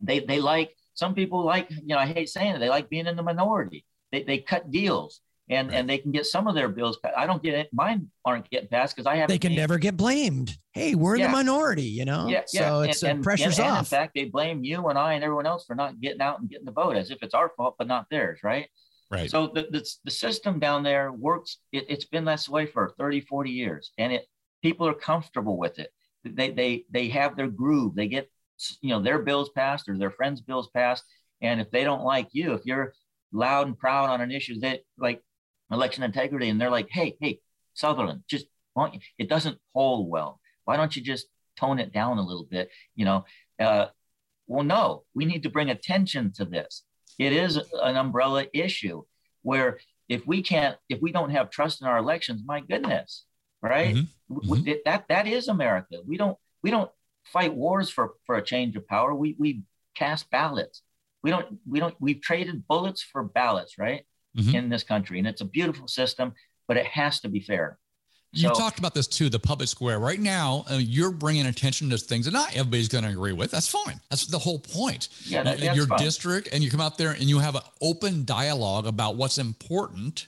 They 0.00 0.20
they 0.20 0.40
like 0.40 0.74
some 0.94 1.14
people 1.14 1.44
like 1.44 1.70
you 1.70 1.88
know 1.88 1.98
I 1.98 2.06
hate 2.06 2.28
saying 2.28 2.56
it. 2.56 2.58
They 2.60 2.68
like 2.68 2.88
being 2.88 3.06
in 3.06 3.16
the 3.16 3.22
minority. 3.22 3.84
They 4.12 4.22
they 4.22 4.38
cut 4.38 4.70
deals 4.70 5.20
and 5.50 5.68
right. 5.68 5.76
and 5.76 5.88
they 5.88 5.98
can 5.98 6.12
get 6.12 6.26
some 6.26 6.46
of 6.46 6.54
their 6.54 6.68
bills. 6.68 6.98
Passed. 6.98 7.16
I 7.16 7.26
don't 7.26 7.42
get 7.42 7.54
it. 7.54 7.68
Mine 7.72 8.08
aren't 8.24 8.48
getting 8.50 8.68
passed 8.68 8.94
because 8.94 9.06
I 9.06 9.16
have. 9.16 9.28
They 9.28 9.38
can 9.38 9.54
never 9.54 9.78
get 9.78 9.96
blamed. 9.96 10.56
Hey, 10.72 10.94
we're 10.94 11.16
yeah. 11.16 11.26
the 11.26 11.32
minority, 11.32 11.82
you 11.82 12.04
know. 12.04 12.28
Yeah, 12.28 12.42
yeah. 12.52 12.68
So 12.68 12.80
it's 12.82 13.02
and, 13.02 13.20
uh, 13.20 13.22
pressure's 13.22 13.58
and, 13.58 13.68
off. 13.68 13.78
In 13.80 13.84
fact, 13.84 14.12
they 14.14 14.24
blame 14.26 14.62
you 14.64 14.88
and 14.88 14.98
I 14.98 15.14
and 15.14 15.24
everyone 15.24 15.46
else 15.46 15.64
for 15.64 15.74
not 15.74 16.00
getting 16.00 16.20
out 16.20 16.40
and 16.40 16.48
getting 16.48 16.66
the 16.66 16.72
vote, 16.72 16.96
as 16.96 17.10
if 17.10 17.18
it's 17.22 17.34
our 17.34 17.50
fault, 17.56 17.76
but 17.78 17.86
not 17.86 18.06
theirs, 18.10 18.40
right? 18.42 18.68
Right. 19.10 19.30
So 19.30 19.50
the, 19.54 19.68
the, 19.70 19.88
the 20.04 20.10
system 20.10 20.58
down 20.58 20.82
there 20.82 21.10
works. 21.12 21.58
It, 21.72 21.90
has 21.90 22.04
been 22.04 22.24
this 22.24 22.48
way 22.48 22.66
for 22.66 22.94
30, 22.98 23.22
40 23.22 23.50
years, 23.50 23.90
and 23.96 24.12
it 24.12 24.26
people 24.62 24.86
are 24.86 24.94
comfortable 24.94 25.56
with 25.56 25.78
it. 25.78 25.90
They 26.24 26.50
they 26.50 26.84
they 26.90 27.08
have 27.08 27.36
their 27.36 27.48
groove. 27.48 27.94
They 27.94 28.08
get 28.08 28.30
you 28.82 28.90
know 28.90 29.00
their 29.00 29.20
bills 29.20 29.50
passed 29.50 29.88
or 29.88 29.96
their 29.96 30.10
friends' 30.10 30.42
bills 30.42 30.68
passed, 30.74 31.04
and 31.40 31.60
if 31.60 31.70
they 31.70 31.84
don't 31.84 32.04
like 32.04 32.28
you, 32.32 32.52
if 32.52 32.66
you're 32.66 32.92
loud 33.32 33.66
and 33.66 33.78
proud 33.78 34.10
on 34.10 34.20
an 34.20 34.30
issue 34.30 34.60
that 34.60 34.80
like 34.98 35.22
election 35.70 36.02
integrity, 36.02 36.50
and 36.50 36.60
they're 36.60 36.70
like, 36.70 36.88
hey, 36.90 37.16
hey, 37.20 37.40
Sutherland, 37.74 38.24
just 38.28 38.46
it 39.18 39.28
doesn't 39.28 39.58
hold 39.74 40.08
well. 40.08 40.40
Why 40.64 40.76
don't 40.76 40.94
you 40.94 41.02
just 41.02 41.26
tone 41.58 41.78
it 41.78 41.92
down 41.92 42.18
a 42.18 42.26
little 42.26 42.44
bit? 42.44 42.68
You 42.94 43.04
know, 43.04 43.24
uh, 43.58 43.86
well, 44.46 44.64
no, 44.64 45.04
we 45.14 45.24
need 45.24 45.42
to 45.44 45.50
bring 45.50 45.70
attention 45.70 46.32
to 46.34 46.44
this. 46.44 46.84
It 47.18 47.32
is 47.32 47.56
an 47.56 47.96
umbrella 47.96 48.46
issue 48.52 49.02
where 49.42 49.78
if 50.08 50.26
we 50.26 50.42
can't, 50.42 50.76
if 50.88 51.00
we 51.00 51.12
don't 51.12 51.30
have 51.30 51.50
trust 51.50 51.80
in 51.80 51.86
our 51.86 51.98
elections, 51.98 52.42
my 52.44 52.60
goodness, 52.60 53.24
right? 53.62 53.94
Mm-hmm. 53.94 54.52
Mm-hmm. 54.52 54.72
That 54.84 55.06
that 55.08 55.26
is 55.26 55.48
America. 55.48 55.96
We 56.06 56.16
don't 56.16 56.36
we 56.62 56.70
don't 56.70 56.90
fight 57.24 57.54
wars 57.54 57.90
for 57.90 58.14
for 58.24 58.36
a 58.36 58.44
change 58.44 58.76
of 58.76 58.86
power. 58.86 59.14
We 59.14 59.36
we 59.38 59.62
cast 59.94 60.30
ballots. 60.30 60.82
We 61.22 61.30
don't 61.30 61.58
we 61.68 61.80
don't 61.80 61.94
we've 62.00 62.20
traded 62.20 62.66
bullets 62.66 63.02
for 63.02 63.22
ballots, 63.22 63.78
right? 63.78 64.04
Mm-hmm. 64.36 64.54
In 64.54 64.68
this 64.68 64.84
country, 64.84 65.18
and 65.18 65.26
it's 65.26 65.40
a 65.40 65.46
beautiful 65.46 65.88
system, 65.88 66.34
but 66.68 66.76
it 66.76 66.86
has 66.86 67.20
to 67.20 67.28
be 67.28 67.40
fair. 67.40 67.78
You 68.32 68.48
so, 68.48 68.54
talked 68.54 68.78
about 68.78 68.94
this 68.94 69.06
too, 69.06 69.30
the 69.30 69.38
public 69.38 69.68
square. 69.68 69.98
Right 69.98 70.20
now, 70.20 70.64
uh, 70.70 70.74
you're 70.74 71.10
bringing 71.10 71.46
attention 71.46 71.88
to 71.90 71.96
things 71.96 72.26
that 72.26 72.32
not 72.32 72.54
everybody's 72.54 72.88
going 72.88 73.04
to 73.04 73.10
agree 73.10 73.32
with. 73.32 73.50
That's 73.50 73.68
fine. 73.68 74.00
That's 74.10 74.26
the 74.26 74.38
whole 74.38 74.58
point. 74.58 75.08
Yeah, 75.24 75.44
that, 75.44 75.74
your 75.74 75.86
fine. 75.86 75.98
district, 75.98 76.50
and 76.52 76.62
you 76.62 76.70
come 76.70 76.80
out 76.80 76.98
there 76.98 77.12
and 77.12 77.22
you 77.22 77.38
have 77.38 77.54
an 77.54 77.62
open 77.80 78.26
dialogue 78.26 78.86
about 78.86 79.16
what's 79.16 79.38
important, 79.38 80.26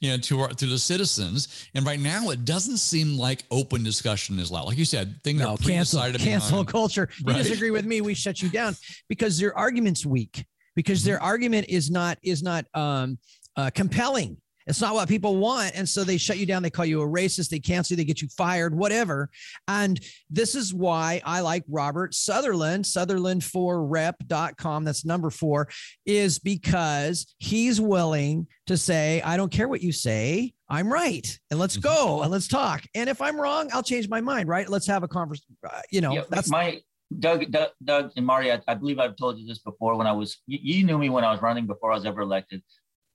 you 0.00 0.10
know, 0.10 0.16
to 0.16 0.40
our, 0.40 0.48
to 0.48 0.66
the 0.66 0.78
citizens. 0.78 1.68
And 1.74 1.84
right 1.84 2.00
now, 2.00 2.30
it 2.30 2.46
doesn't 2.46 2.78
seem 2.78 3.18
like 3.18 3.44
open 3.50 3.82
discussion 3.82 4.38
is 4.38 4.50
allowed. 4.50 4.64
Like 4.64 4.78
you 4.78 4.86
said, 4.86 5.22
things 5.22 5.40
no, 5.40 5.50
are 5.50 5.56
cancel, 5.58 6.00
cancel 6.12 6.64
culture. 6.64 7.10
You 7.18 7.34
right? 7.34 7.42
disagree 7.42 7.70
with 7.70 7.84
me, 7.84 8.00
we 8.00 8.14
shut 8.14 8.40
you 8.40 8.48
down 8.48 8.76
because 9.08 9.40
your 9.40 9.56
argument's 9.56 10.06
weak. 10.06 10.46
Because 10.74 11.00
mm-hmm. 11.00 11.10
their 11.10 11.22
argument 11.22 11.66
is 11.68 11.90
not 11.90 12.16
is 12.22 12.42
not 12.42 12.64
um, 12.72 13.18
uh, 13.56 13.68
compelling 13.74 14.38
it's 14.66 14.80
not 14.80 14.94
what 14.94 15.08
people 15.08 15.36
want. 15.36 15.72
And 15.74 15.88
so 15.88 16.04
they 16.04 16.16
shut 16.16 16.38
you 16.38 16.46
down. 16.46 16.62
They 16.62 16.70
call 16.70 16.84
you 16.84 17.02
a 17.02 17.06
racist. 17.06 17.48
They 17.48 17.58
cancel 17.58 17.94
you. 17.94 17.96
They 17.96 18.04
get 18.04 18.22
you 18.22 18.28
fired, 18.28 18.74
whatever. 18.74 19.30
And 19.68 20.00
this 20.30 20.54
is 20.54 20.74
why 20.74 21.20
I 21.24 21.40
like 21.40 21.64
Robert 21.68 22.14
Sutherland, 22.14 22.84
Sutherland4rep.com. 22.84 24.84
That's 24.84 25.04
number 25.04 25.30
four, 25.30 25.68
is 26.06 26.38
because 26.38 27.34
he's 27.38 27.80
willing 27.80 28.46
to 28.66 28.76
say, 28.76 29.20
I 29.22 29.36
don't 29.36 29.52
care 29.52 29.68
what 29.68 29.82
you 29.82 29.92
say. 29.92 30.52
I'm 30.68 30.92
right. 30.92 31.38
And 31.50 31.60
let's 31.60 31.76
mm-hmm. 31.76 31.88
go 31.88 32.22
and 32.22 32.30
let's 32.30 32.48
talk. 32.48 32.82
And 32.94 33.10
if 33.10 33.20
I'm 33.20 33.40
wrong, 33.40 33.68
I'll 33.72 33.82
change 33.82 34.08
my 34.08 34.20
mind, 34.20 34.48
right? 34.48 34.68
Let's 34.68 34.86
have 34.86 35.02
a 35.02 35.08
conversation. 35.08 35.56
Uh, 35.68 35.80
you 35.90 36.00
know, 36.00 36.14
yeah, 36.14 36.22
that's 36.30 36.50
my 36.50 36.80
Doug, 37.18 37.50
Doug, 37.50 37.70
Doug 37.84 38.12
and 38.16 38.24
Marty, 38.24 38.52
I, 38.52 38.60
I, 38.66 38.74
believe 38.74 38.98
I've 38.98 39.16
told 39.16 39.38
you 39.38 39.46
this 39.46 39.58
before 39.58 39.96
when 39.96 40.06
I 40.06 40.12
was, 40.12 40.38
you, 40.46 40.58
you, 40.62 40.84
knew 40.84 40.98
me 40.98 41.08
when 41.08 41.24
I 41.24 41.32
was 41.32 41.42
running 41.42 41.66
before 41.66 41.92
I 41.92 41.96
was 41.96 42.06
ever 42.06 42.22
elected. 42.22 42.62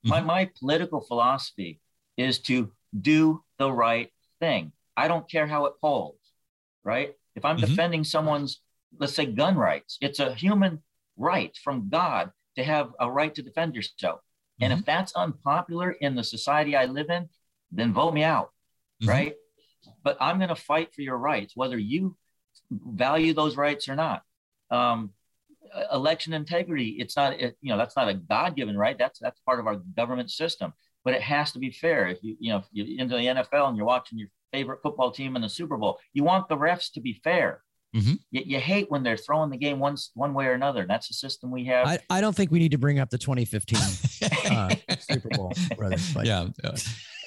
My, 0.04 0.18
mm-hmm. 0.18 0.26
my 0.26 0.50
political 0.58 1.00
philosophy 1.00 1.80
is 2.16 2.38
to 2.40 2.72
do 2.98 3.42
the 3.58 3.72
right 3.72 4.10
thing. 4.40 4.72
I 4.96 5.08
don't 5.08 5.30
care 5.30 5.46
how 5.46 5.66
it 5.66 5.74
polls, 5.80 6.18
right? 6.84 7.14
If 7.34 7.44
I'm 7.44 7.56
mm-hmm. 7.56 7.66
defending 7.66 8.04
someone's, 8.04 8.60
let's 8.98 9.14
say, 9.14 9.26
gun 9.26 9.56
rights, 9.56 9.98
it's 10.00 10.20
a 10.20 10.34
human 10.34 10.82
right 11.16 11.56
from 11.62 11.88
God 11.88 12.30
to 12.56 12.64
have 12.64 12.90
a 12.98 13.10
right 13.10 13.34
to 13.34 13.42
defend 13.42 13.74
yourself. 13.74 14.20
Mm-hmm. 14.20 14.64
And 14.64 14.72
if 14.72 14.78
mm-hmm. 14.80 14.86
that's 14.86 15.12
unpopular 15.14 15.90
in 15.90 16.14
the 16.14 16.24
society 16.24 16.76
I 16.76 16.86
live 16.86 17.10
in, 17.10 17.28
then 17.70 17.92
vote 17.92 18.14
me 18.14 18.22
out, 18.22 18.50
mm-hmm. 19.02 19.10
right? 19.10 19.34
But 20.02 20.16
I'm 20.20 20.38
going 20.38 20.48
to 20.48 20.56
fight 20.56 20.94
for 20.94 21.02
your 21.02 21.16
rights, 21.16 21.52
whether 21.54 21.78
you 21.78 22.16
value 22.70 23.34
those 23.34 23.56
rights 23.56 23.88
or 23.88 23.96
not. 23.96 24.22
Um, 24.70 25.10
election 25.92 26.32
integrity 26.32 26.96
it's 26.98 27.16
not 27.16 27.38
it, 27.40 27.56
you 27.60 27.70
know 27.70 27.78
that's 27.78 27.96
not 27.96 28.08
a 28.08 28.14
god-given 28.14 28.76
right? 28.76 28.98
That's 28.98 29.18
that's 29.18 29.40
part 29.40 29.60
of 29.60 29.66
our 29.66 29.76
government 29.96 30.30
system. 30.30 30.72
But 31.04 31.14
it 31.14 31.22
has 31.22 31.52
to 31.52 31.58
be 31.58 31.70
fair. 31.70 32.08
If 32.08 32.18
you 32.22 32.36
you 32.38 32.52
know 32.52 32.58
if 32.58 32.64
you're 32.72 33.00
into 33.00 33.16
the 33.16 33.26
nfl 33.26 33.68
and 33.68 33.76
you're 33.76 33.86
watching 33.86 34.18
your 34.18 34.28
favorite 34.52 34.80
football 34.82 35.10
team 35.10 35.36
in 35.36 35.42
the 35.42 35.48
super 35.48 35.76
bowl 35.76 35.98
you 36.14 36.24
want 36.24 36.48
the 36.48 36.56
refs 36.56 36.92
to 36.92 37.00
be 37.00 37.20
fair. 37.24 37.62
Mm-hmm. 37.96 38.14
you, 38.30 38.42
you, 38.44 38.58
hate 38.58 38.90
when 38.90 39.02
they're 39.02 39.16
throwing 39.16 39.48
the 39.48 39.56
game 39.56 39.78
one 39.78 39.96
one 40.12 40.34
way 40.34 40.44
or 40.44 40.52
another. 40.52 40.82
And 40.82 40.90
that's 40.90 41.08
the 41.08 41.14
system 41.14 41.50
we 41.50 41.64
have. 41.66 41.86
I, 41.86 41.98
I 42.10 42.20
don't 42.20 42.36
think 42.36 42.50
we 42.50 42.58
need 42.58 42.72
to 42.72 42.78
bring 42.78 42.98
up 42.98 43.08
the 43.08 43.16
2015 43.16 43.78
uh, 44.50 44.74
super 45.00 45.30
bowl 45.30 45.54
brother. 45.74 45.96
But. 46.12 46.26
yeah 46.26 46.48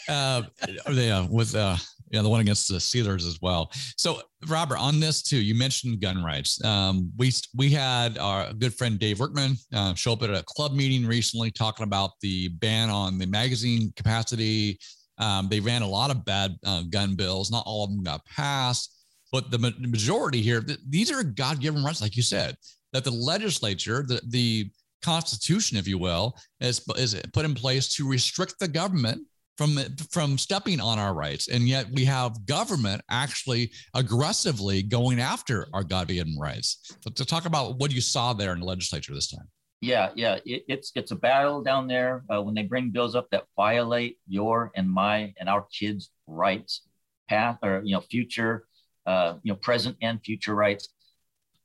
uh, 0.08 0.43
they, 0.89 1.12
uh, 1.12 1.25
with 1.27 1.56
uh, 1.56 1.77
yeah, 2.12 2.21
the 2.21 2.30
one 2.30 2.41
against 2.41 2.67
the 2.67 2.76
Steelers 2.76 3.26
as 3.26 3.39
well. 3.41 3.71
So, 3.97 4.21
Robert, 4.47 4.78
on 4.78 5.00
this 5.00 5.21
too, 5.21 5.41
you 5.41 5.56
mentioned 5.56 6.02
gun 6.02 6.24
rights. 6.24 6.63
Um, 6.63 7.12
we 7.17 7.32
we 7.56 7.69
had 7.69 8.17
our 8.17 8.52
good 8.54 8.74
friend 8.74 9.00
Dave 9.00 9.19
Workman 9.19 9.56
uh, 9.74 9.93
show 9.93 10.13
up 10.13 10.24
at 10.24 10.30
a 10.30 10.43
club 10.43 10.74
meeting 10.74 11.06
recently 11.08 11.52
talking 11.52 11.86
about 11.86 12.12
the 12.21 12.50
ban 12.50 12.89
on 12.89 13.17
the 13.17 13.28
magazine 13.28 13.93
capacity. 13.95 14.78
Um, 15.17 15.47
they 15.50 15.60
ran 15.60 15.84
a 15.84 15.88
lot 15.88 16.12
of 16.12 16.26
bad 16.26 16.58
uh, 16.65 16.84
gun 16.89 17.15
bills. 17.15 17.50
Not 17.50 17.63
all 17.65 17.86
of 17.86 17.91
them 17.91 18.04
got 18.04 18.26
passed, 18.26 19.06
but 19.32 19.52
the, 19.52 19.60
ma- 19.60 19.69
majority 19.80 20.41
here, 20.41 20.62
th- 20.62 20.80
these 20.89 21.12
are 21.12 21.24
God-given 21.24 21.84
rights, 21.84 22.02
like 22.02 22.17
you 22.17 22.24
said, 22.24 22.56
that 22.91 23.04
the 23.04 23.12
legislature, 23.12 24.04
the 24.06 24.21
the 24.28 24.71
Constitution, 25.02 25.78
if 25.78 25.88
you 25.88 25.97
will, 25.97 26.38
is, 26.60 26.82
is 26.95 27.19
put 27.34 27.45
in 27.45 27.56
place 27.56 27.88
to 27.89 28.08
restrict 28.08 28.56
the 28.60 28.67
government 28.67 29.26
from 29.58 29.78
from 30.10 30.38
stepping 30.38 30.80
on 30.80 31.00
our 31.00 31.14
rights. 31.14 31.48
And 31.48 31.68
yet 31.68 31.88
we 31.92 32.06
have 32.06 32.46
government 32.46 33.02
actually 33.10 33.72
aggressively 33.94 34.82
going 34.82 35.20
after 35.20 35.68
our 35.74 35.84
god-given 35.84 36.38
rights. 36.40 36.98
So 37.02 37.12
to 37.12 37.26
talk 37.26 37.46
about 37.46 37.78
what 37.78 37.92
you 37.92 38.02
saw 38.02 38.34
there 38.34 38.54
in 38.54 38.60
the 38.60 38.66
legislature 38.66 39.14
this 39.14 39.30
time. 39.32 39.48
Yeah 39.82 40.12
yeah 40.16 40.38
it, 40.46 40.64
it's 40.68 40.92
it's 40.96 41.12
a 41.12 41.16
battle 41.16 41.64
down 41.64 41.88
there 41.88 42.24
uh, 42.30 42.42
when 42.42 42.54
they 42.54 42.64
bring 42.64 42.92
bills 42.92 43.16
up 43.16 43.30
that 43.32 43.46
violate 43.56 44.18
your 44.28 44.72
and 44.76 44.90
my 44.90 45.34
and 45.40 45.50
our 45.50 45.66
kids 45.72 46.12
rights 46.28 46.84
path 47.28 47.58
or 47.64 47.82
you 47.84 47.96
know 47.96 48.02
future 48.02 48.66
uh, 49.06 49.36
you 49.44 49.52
know 49.52 49.58
present 49.58 49.98
and 50.02 50.22
future 50.24 50.54
rights. 50.54 50.90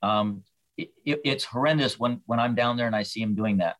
Um, 0.02 0.44
it, 0.76 0.90
it, 1.04 1.20
it's 1.24 1.44
horrendous 1.44 1.98
when 1.98 2.20
when 2.26 2.38
i'm 2.38 2.54
down 2.54 2.76
there 2.76 2.86
and 2.86 2.96
i 2.96 3.02
see 3.02 3.20
them 3.20 3.34
doing 3.34 3.58
that. 3.58 3.76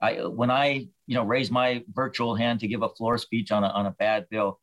I 0.00 0.26
when 0.26 0.50
I 0.50 0.88
you 1.08 1.14
know 1.14 1.24
raise 1.24 1.50
my 1.50 1.82
virtual 1.92 2.36
hand 2.36 2.60
to 2.60 2.68
give 2.68 2.82
a 2.82 2.88
floor 2.90 3.18
speech 3.18 3.50
on 3.50 3.64
a 3.64 3.68
on 3.68 3.86
a 3.86 3.90
bad 3.92 4.26
bill, 4.30 4.60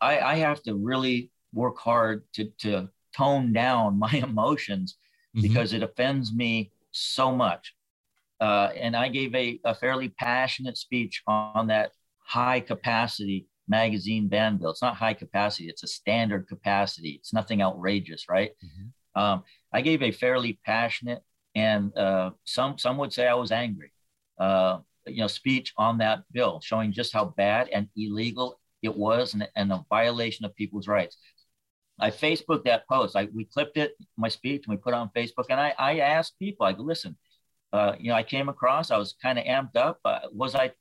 I, 0.00 0.18
I 0.18 0.34
have 0.36 0.62
to 0.64 0.74
really 0.74 1.30
work 1.54 1.78
hard 1.78 2.24
to 2.34 2.50
to 2.58 2.88
tone 3.16 3.52
down 3.52 3.98
my 4.06 4.10
emotions 4.12 4.98
mm-hmm. 5.34 5.42
because 5.42 5.72
it 5.72 5.82
offends 5.82 6.34
me 6.34 6.72
so 6.90 7.32
much. 7.34 7.74
Uh, 8.40 8.70
and 8.76 8.96
I 8.96 9.08
gave 9.08 9.32
a, 9.36 9.60
a 9.64 9.72
fairly 9.72 10.08
passionate 10.08 10.76
speech 10.76 11.22
on 11.28 11.68
that 11.68 11.92
high 12.18 12.58
capacity 12.58 13.46
magazine 13.68 14.26
ban 14.26 14.56
bill. 14.56 14.70
It's 14.70 14.82
not 14.82 14.96
high 14.96 15.14
capacity; 15.14 15.68
it's 15.68 15.84
a 15.84 15.86
standard 15.86 16.48
capacity. 16.48 17.10
It's 17.20 17.32
nothing 17.32 17.62
outrageous, 17.62 18.28
right? 18.28 18.50
Mm-hmm. 18.64 19.22
Um, 19.22 19.44
I 19.72 19.80
gave 19.80 20.02
a 20.02 20.10
fairly 20.10 20.58
passionate 20.64 21.22
and 21.54 21.96
uh, 21.96 22.30
some 22.44 22.78
some 22.78 22.96
would 22.98 23.12
say 23.12 23.28
I 23.28 23.34
was 23.34 23.52
angry 23.52 23.92
uh, 24.38 24.78
you 25.06 25.18
know, 25.18 25.26
speech 25.26 25.72
on 25.76 25.98
that 25.98 26.22
bill, 26.32 26.60
showing 26.60 26.92
just 26.92 27.12
how 27.12 27.26
bad 27.36 27.68
and 27.68 27.88
illegal 27.96 28.60
it 28.82 28.96
was 28.96 29.34
and, 29.34 29.48
and 29.56 29.72
a 29.72 29.84
violation 29.88 30.44
of 30.44 30.54
people's 30.54 30.88
rights. 30.88 31.16
I 32.00 32.10
Facebooked 32.10 32.64
that 32.64 32.88
post. 32.88 33.14
I 33.16 33.28
we 33.34 33.44
clipped 33.44 33.76
it, 33.76 33.92
my 34.16 34.28
speech, 34.28 34.64
and 34.66 34.74
we 34.74 34.80
put 34.80 34.94
it 34.94 34.96
on 34.96 35.10
Facebook. 35.14 35.46
And 35.50 35.60
I, 35.60 35.74
I 35.78 35.98
asked 35.98 36.38
people, 36.38 36.66
I 36.66 36.72
go, 36.72 36.82
listen, 36.82 37.16
uh, 37.72 37.94
you 37.98 38.10
know, 38.10 38.16
I 38.16 38.22
came 38.22 38.48
across, 38.48 38.90
I 38.90 38.98
was 38.98 39.14
kind 39.22 39.38
of 39.38 39.44
amped 39.44 39.76
up. 39.76 40.00
Uh, 40.04 40.20
was 40.32 40.54
I, 40.54 40.72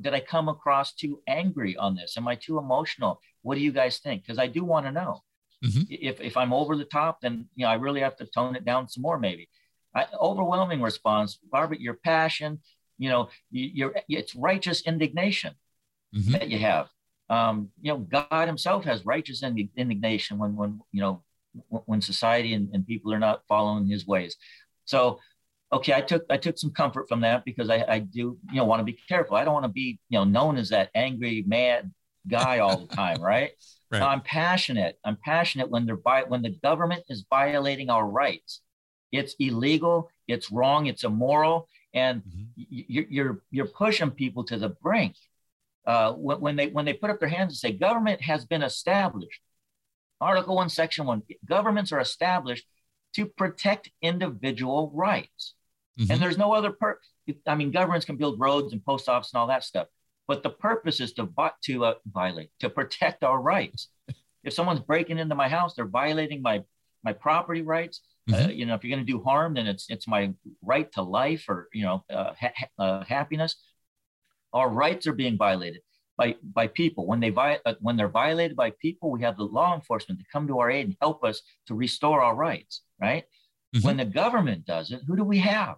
did 0.00 0.14
I 0.14 0.20
come 0.20 0.48
across 0.48 0.92
too 0.92 1.22
angry 1.26 1.76
on 1.76 1.94
this? 1.94 2.16
Am 2.16 2.28
I 2.28 2.34
too 2.34 2.58
emotional? 2.58 3.20
What 3.42 3.54
do 3.54 3.60
you 3.62 3.72
guys 3.72 3.98
think? 3.98 4.22
Because 4.22 4.38
I 4.38 4.48
do 4.48 4.64
want 4.64 4.86
to 4.86 4.92
know. 4.92 5.22
Mm-hmm. 5.64 5.82
If, 5.88 6.20
if 6.20 6.36
I'm 6.36 6.52
over 6.52 6.76
the 6.76 6.84
top, 6.84 7.20
then, 7.22 7.48
you 7.54 7.64
know, 7.64 7.70
I 7.70 7.74
really 7.74 8.00
have 8.00 8.16
to 8.16 8.26
tone 8.26 8.56
it 8.56 8.64
down 8.64 8.88
some 8.88 9.02
more, 9.02 9.18
maybe. 9.18 9.48
I, 9.94 10.06
overwhelming 10.20 10.82
response, 10.82 11.38
Barbara, 11.50 11.78
your 11.80 11.94
passion, 11.94 12.60
you 12.98 13.08
know, 13.08 13.28
you're, 13.50 13.94
it's 14.08 14.34
righteous 14.34 14.82
indignation 14.82 15.54
mm-hmm. 16.14 16.32
that 16.32 16.48
you 16.48 16.58
have. 16.58 16.88
Um, 17.28 17.70
you 17.80 17.92
know, 17.92 17.98
God 17.98 18.46
Himself 18.46 18.84
has 18.84 19.04
righteous 19.04 19.42
indignation 19.42 20.38
when, 20.38 20.54
when 20.56 20.80
you 20.92 21.00
know, 21.00 21.22
when 21.68 22.00
society 22.00 22.54
and, 22.54 22.70
and 22.72 22.86
people 22.86 23.12
are 23.12 23.18
not 23.18 23.42
following 23.48 23.86
His 23.86 24.06
ways. 24.06 24.36
So, 24.84 25.18
okay, 25.72 25.92
I 25.92 26.00
took 26.00 26.24
I 26.30 26.36
took 26.36 26.58
some 26.58 26.70
comfort 26.70 27.08
from 27.08 27.22
that 27.22 27.44
because 27.44 27.68
I, 27.70 27.84
I 27.88 27.98
do 27.98 28.38
you 28.50 28.56
know 28.56 28.64
want 28.64 28.80
to 28.80 28.84
be 28.84 28.98
careful. 29.08 29.36
I 29.36 29.44
don't 29.44 29.54
want 29.54 29.64
to 29.64 29.72
be 29.72 29.98
you 30.08 30.18
know 30.18 30.24
known 30.24 30.56
as 30.56 30.68
that 30.70 30.90
angry, 30.94 31.44
mad 31.46 31.92
guy 32.28 32.60
all 32.60 32.86
the 32.86 32.94
time, 32.94 33.20
right? 33.22 33.50
right. 33.90 34.02
I'm 34.02 34.20
passionate. 34.20 34.98
I'm 35.04 35.16
passionate 35.16 35.70
when 35.70 35.86
they're 35.86 35.96
by, 35.96 36.22
when 36.22 36.42
the 36.42 36.56
government 36.62 37.04
is 37.08 37.24
violating 37.28 37.90
our 37.90 38.06
rights. 38.06 38.60
It's 39.12 39.34
illegal. 39.38 40.10
It's 40.28 40.50
wrong. 40.50 40.86
It's 40.86 41.04
immoral 41.04 41.68
and 41.96 42.22
mm-hmm. 42.22 42.42
you're 43.08 43.42
you're 43.50 43.66
pushing 43.66 44.12
people 44.12 44.44
to 44.44 44.56
the 44.56 44.68
brink 44.68 45.16
uh, 45.86 46.12
when, 46.12 46.56
they 46.56 46.68
when 46.68 46.84
they 46.84 46.92
put 46.92 47.10
up 47.10 47.18
their 47.18 47.28
hands 47.28 47.52
and 47.52 47.56
say 47.56 47.72
government 47.72 48.20
has 48.22 48.44
been 48.44 48.62
established 48.62 49.40
article 50.20 50.54
1 50.54 50.68
section 50.68 51.06
1 51.06 51.22
governments 51.48 51.90
are 51.90 52.00
established 52.00 52.64
to 53.16 53.24
protect 53.24 53.90
individual 54.02 54.92
rights. 54.94 55.54
Mm-hmm. 55.98 56.12
And 56.12 56.22
there's 56.22 56.36
no 56.36 56.52
other 56.52 56.70
per. 56.70 56.98
I 57.46 57.54
mean, 57.54 57.70
governments 57.70 58.04
can 58.04 58.16
build 58.16 58.38
roads 58.38 58.72
and 58.72 58.84
post 58.84 59.08
office 59.08 59.32
and 59.32 59.40
all 59.40 59.46
that 59.46 59.64
stuff, 59.64 59.88
but 60.28 60.42
the 60.42 60.50
purpose 60.50 61.00
is 61.00 61.14
to 61.14 61.28
to 61.64 61.84
uh, 61.86 61.94
violate, 62.12 62.50
to 62.60 62.68
protect 62.68 63.24
our 63.24 63.40
rights. 63.40 63.88
if 64.44 64.52
someone's 64.52 64.80
breaking 64.80 65.18
into 65.18 65.34
my 65.34 65.48
house, 65.48 65.74
they're 65.74 65.86
violating 65.86 66.42
my 66.42 66.62
my 67.02 67.14
property 67.14 67.62
rights. 67.62 68.02
Uh, 68.28 68.32
mm-hmm. 68.34 68.46
Uh, 68.46 68.48
you 68.48 68.66
know, 68.66 68.74
if 68.74 68.82
you're 68.82 68.94
going 68.94 69.06
to 69.06 69.12
do 69.12 69.22
harm, 69.22 69.54
then 69.54 69.66
it's 69.66 69.88
it's 69.88 70.08
my 70.08 70.32
right 70.62 70.90
to 70.92 71.02
life 71.02 71.44
or 71.48 71.68
you 71.72 71.84
know 71.84 72.04
uh, 72.10 72.32
ha- 72.38 72.68
uh, 72.78 73.04
happiness. 73.04 73.56
Our 74.52 74.68
rights 74.68 75.06
are 75.06 75.12
being 75.12 75.36
violated 75.36 75.82
by 76.16 76.36
by 76.42 76.66
people. 76.66 77.06
When 77.06 77.20
they 77.20 77.30
vi- 77.30 77.60
uh, 77.64 77.74
when 77.80 77.96
they're 77.96 78.08
violated 78.08 78.56
by 78.56 78.70
people, 78.70 79.10
we 79.10 79.22
have 79.22 79.36
the 79.36 79.44
law 79.44 79.74
enforcement 79.74 80.20
to 80.20 80.26
come 80.32 80.48
to 80.48 80.58
our 80.58 80.70
aid 80.70 80.86
and 80.86 80.96
help 81.00 81.24
us 81.24 81.42
to 81.66 81.74
restore 81.74 82.20
our 82.22 82.34
rights. 82.34 82.82
Right. 83.00 83.24
Mm-hmm. 83.74 83.86
When 83.86 83.96
the 83.96 84.04
government 84.04 84.66
does 84.66 84.90
it, 84.90 85.02
who 85.06 85.16
do 85.16 85.24
we 85.24 85.38
have? 85.38 85.76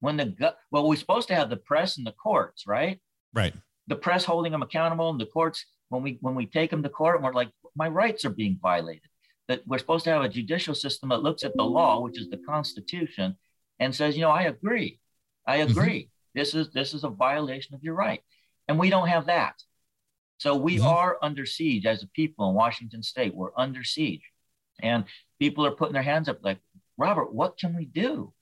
When 0.00 0.16
the 0.16 0.26
go- 0.26 0.54
well, 0.70 0.88
we're 0.88 0.96
supposed 0.96 1.28
to 1.28 1.34
have 1.36 1.50
the 1.50 1.56
press 1.56 1.96
and 1.96 2.06
the 2.06 2.12
courts, 2.12 2.66
right? 2.66 3.00
Right. 3.32 3.54
The 3.86 3.96
press 3.96 4.24
holding 4.24 4.52
them 4.52 4.62
accountable, 4.62 5.10
and 5.10 5.20
the 5.20 5.26
courts 5.26 5.64
when 5.90 6.02
we 6.02 6.18
when 6.20 6.34
we 6.34 6.46
take 6.46 6.70
them 6.70 6.82
to 6.82 6.88
court, 6.88 7.16
and 7.16 7.24
we're 7.24 7.32
like, 7.32 7.50
my 7.76 7.88
rights 7.88 8.24
are 8.24 8.30
being 8.30 8.58
violated. 8.60 9.08
That 9.52 9.66
we're 9.66 9.78
supposed 9.78 10.04
to 10.04 10.10
have 10.10 10.22
a 10.22 10.28
judicial 10.28 10.74
system 10.74 11.10
that 11.10 11.22
looks 11.22 11.44
at 11.44 11.54
the 11.54 11.62
law, 11.62 12.00
which 12.00 12.18
is 12.18 12.30
the 12.30 12.38
Constitution, 12.38 13.36
and 13.78 13.94
says, 13.94 14.16
you 14.16 14.22
know, 14.22 14.30
I 14.30 14.44
agree, 14.44 14.98
I 15.46 15.58
mm-hmm. 15.58 15.70
agree. 15.70 16.00
Mm-hmm. 16.00 16.38
This 16.40 16.54
is 16.54 16.70
this 16.70 16.94
is 16.94 17.04
a 17.04 17.10
violation 17.10 17.74
of 17.74 17.82
your 17.82 17.94
right. 17.94 18.20
And 18.68 18.78
we 18.78 18.88
don't 18.88 19.08
have 19.08 19.26
that. 19.26 19.54
So 20.38 20.56
we 20.56 20.76
mm-hmm. 20.76 20.86
are 20.86 21.18
under 21.22 21.44
siege 21.44 21.84
as 21.84 22.02
a 22.02 22.08
people 22.08 22.48
in 22.48 22.54
Washington 22.54 23.02
state. 23.02 23.34
We're 23.34 23.56
under 23.56 23.84
siege. 23.84 24.22
And 24.80 25.04
people 25.38 25.66
are 25.66 25.72
putting 25.72 25.92
their 25.92 26.02
hands 26.02 26.28
up 26.28 26.38
like, 26.42 26.58
Robert, 26.96 27.32
what 27.34 27.58
can 27.58 27.76
we 27.76 27.84
do? 27.84 28.32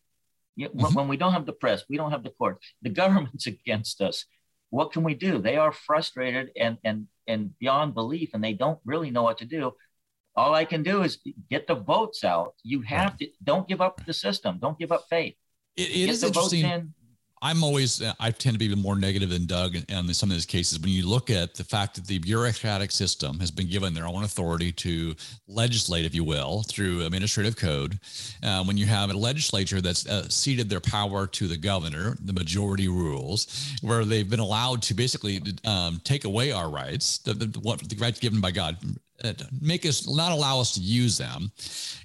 mm-hmm. 0.59 0.95
When 0.95 1.09
we 1.09 1.17
don't 1.17 1.33
have 1.33 1.47
the 1.47 1.53
press, 1.53 1.85
we 1.89 1.97
don't 1.97 2.11
have 2.11 2.23
the 2.23 2.31
court, 2.31 2.59
the 2.83 2.91
government's 3.03 3.47
against 3.47 4.01
us. 4.01 4.25
What 4.71 4.93
can 4.93 5.03
we 5.03 5.15
do? 5.15 5.39
They 5.39 5.57
are 5.57 5.73
frustrated 5.73 6.51
and, 6.57 6.79
and, 6.85 7.09
and 7.27 7.59
beyond 7.59 7.95
belief, 7.95 8.31
and 8.35 8.45
they 8.45 8.53
don't 8.53 8.79
really 8.85 9.11
know 9.11 9.25
what 9.25 9.39
to 9.39 9.45
do. 9.45 9.73
All 10.37 10.55
I 10.55 10.65
can 10.65 10.83
do 10.83 11.03
is 11.03 11.19
get 11.51 11.67
the 11.67 11.75
votes 11.75 12.25
out. 12.25 12.55
You 12.63 12.83
have 12.83 13.17
to, 13.19 13.29
don't 13.43 13.67
give 13.69 13.81
up 13.81 14.05
the 14.07 14.13
system. 14.13 14.59
Don't 14.61 14.79
give 14.79 14.93
up 14.93 15.05
faith. 15.11 15.35
It, 15.77 15.91
it 15.91 16.11
is 16.11 16.23
interesting. 16.23 16.95
I'm 17.43 17.65
always 17.65 18.03
I 18.21 18.31
tend 18.33 18.55
to 18.55 18.59
be 18.59 18.75
more 18.75 18.97
negative 18.97 19.31
than 19.31 19.47
Doug 19.47 19.75
in, 19.75 20.13
some 20.13 20.31
of 20.31 20.37
these 20.37 20.45
cases. 20.45 20.79
When 20.79 20.91
you 20.91 21.09
look 21.09 21.31
at 21.31 21.55
the 21.55 21.65
fact 21.65 21.95
that 21.95 22.07
the 22.07 22.19
bureaucratic 22.19 22.91
system 22.91 23.41
has 23.41 23.51
been 23.51 23.69
given 23.69 23.95
their 23.95 24.07
own 24.07 24.25
authority 24.25 24.73
to 24.73 25.15
legislate, 25.49 26.05
if 26.05 26.15
you 26.15 26.23
will, 26.23 26.63
through 26.65 27.07
administrative 27.07 27.57
code, 27.57 27.99
uh, 28.43 28.63
when 28.65 28.77
you 28.77 28.85
have 28.85 29.09
a 29.09 29.15
legislature 29.15 29.81
that's 29.81 30.07
uh, 30.07 30.29
ceded 30.29 30.69
their 30.69 30.81
power 30.81 31.27
to 31.29 31.49
the 31.49 31.57
governor, 31.57 32.17
the 32.23 32.35
majority 32.35 32.89
rules, 32.89 33.73
where 33.81 34.05
they've 34.05 34.29
been 34.29 34.41
allowed 34.41 34.83
to 34.83 34.95
basically 34.95 35.41
um, 35.65 35.99
take 36.05 36.25
away 36.25 36.53
our 36.53 36.69
rights, 36.69 37.19
the, 37.19 37.33
the, 37.33 37.47
the 37.47 37.97
rights 37.99 38.21
given 38.21 38.43
by 38.43 38.51
God, 38.51 38.77
uh, 39.25 39.33
make 39.61 39.87
us 39.87 40.09
not 40.09 40.33
allow 40.33 40.61
us 40.61 40.75
to 40.75 40.81
use 40.81 41.17
them, 41.17 41.51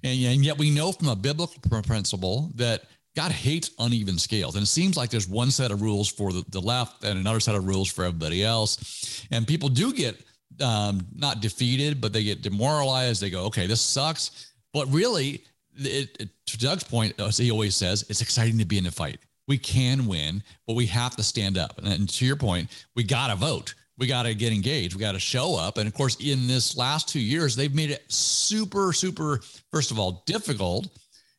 and, 0.04 0.24
and 0.24 0.46
yet 0.46 0.58
we 0.58 0.70
know 0.70 0.92
from 0.92 1.10
a 1.10 1.16
biblical 1.16 1.82
principle 1.82 2.52
that 2.56 2.84
God 3.16 3.32
hates 3.32 3.72
uneven 3.80 4.18
scales. 4.18 4.56
And 4.56 4.64
it 4.64 4.68
seems 4.68 4.98
like 4.98 5.10
there's 5.10 5.28
one 5.28 5.50
set 5.50 5.72
of 5.72 5.82
rules 5.82 6.10
for 6.10 6.34
the, 6.34 6.44
the 6.50 6.60
left 6.60 7.04
and 7.04 7.18
another 7.18 7.40
set 7.40 7.56
of 7.56 7.66
rules 7.66 7.90
for 7.90 8.04
everybody 8.04 8.44
else. 8.44 9.26
And 9.32 9.48
people 9.48 9.70
do 9.70 9.94
get 9.94 10.22
um, 10.62 11.06
not 11.16 11.42
defeated, 11.42 12.02
but 12.02 12.12
they 12.12 12.24
get 12.24 12.42
demoralized. 12.42 13.22
They 13.22 13.30
go, 13.30 13.46
okay, 13.46 13.68
this 13.68 13.82
sucks. 13.82 14.52
But 14.74 14.92
really, 14.92 15.44
it, 15.78 16.16
it, 16.20 16.30
to 16.48 16.58
Doug's 16.58 16.84
point, 16.84 17.20
as 17.20 17.38
he 17.38 17.52
always 17.52 17.76
says, 17.76 18.06
it's 18.10 18.22
exciting 18.22 18.58
to 18.58 18.66
be 18.66 18.78
in 18.78 18.84
the 18.84 18.92
fight. 18.92 19.20
We 19.48 19.58
can 19.58 20.08
win, 20.08 20.44
but 20.68 20.76
we 20.76 20.86
have 20.88 21.16
to 21.16 21.24
stand 21.24 21.58
up. 21.58 21.78
And, 21.78 21.88
and 21.88 22.10
to 22.10 22.26
your 22.26 22.36
point, 22.36 22.70
we 22.96 23.04
got 23.04 23.28
to 23.28 23.36
vote. 23.36 23.76
We 23.98 24.08
got 24.08 24.24
to 24.24 24.36
get 24.36 24.52
engaged. 24.52 24.94
We 24.94 25.00
got 25.00 25.14
to 25.14 25.20
show 25.20 25.56
up. 25.56 25.78
And 25.78 25.88
of 25.88 25.94
course, 25.94 26.18
in 26.20 26.48
this 26.48 26.76
last 26.76 27.08
two 27.08 27.22
years, 27.22 27.56
they've 27.56 27.74
made 27.74 27.92
it 27.92 28.04
super, 28.12 28.92
super, 28.92 29.40
first 29.72 29.92
of 29.92 30.00
all, 30.00 30.24
difficult 30.26 30.90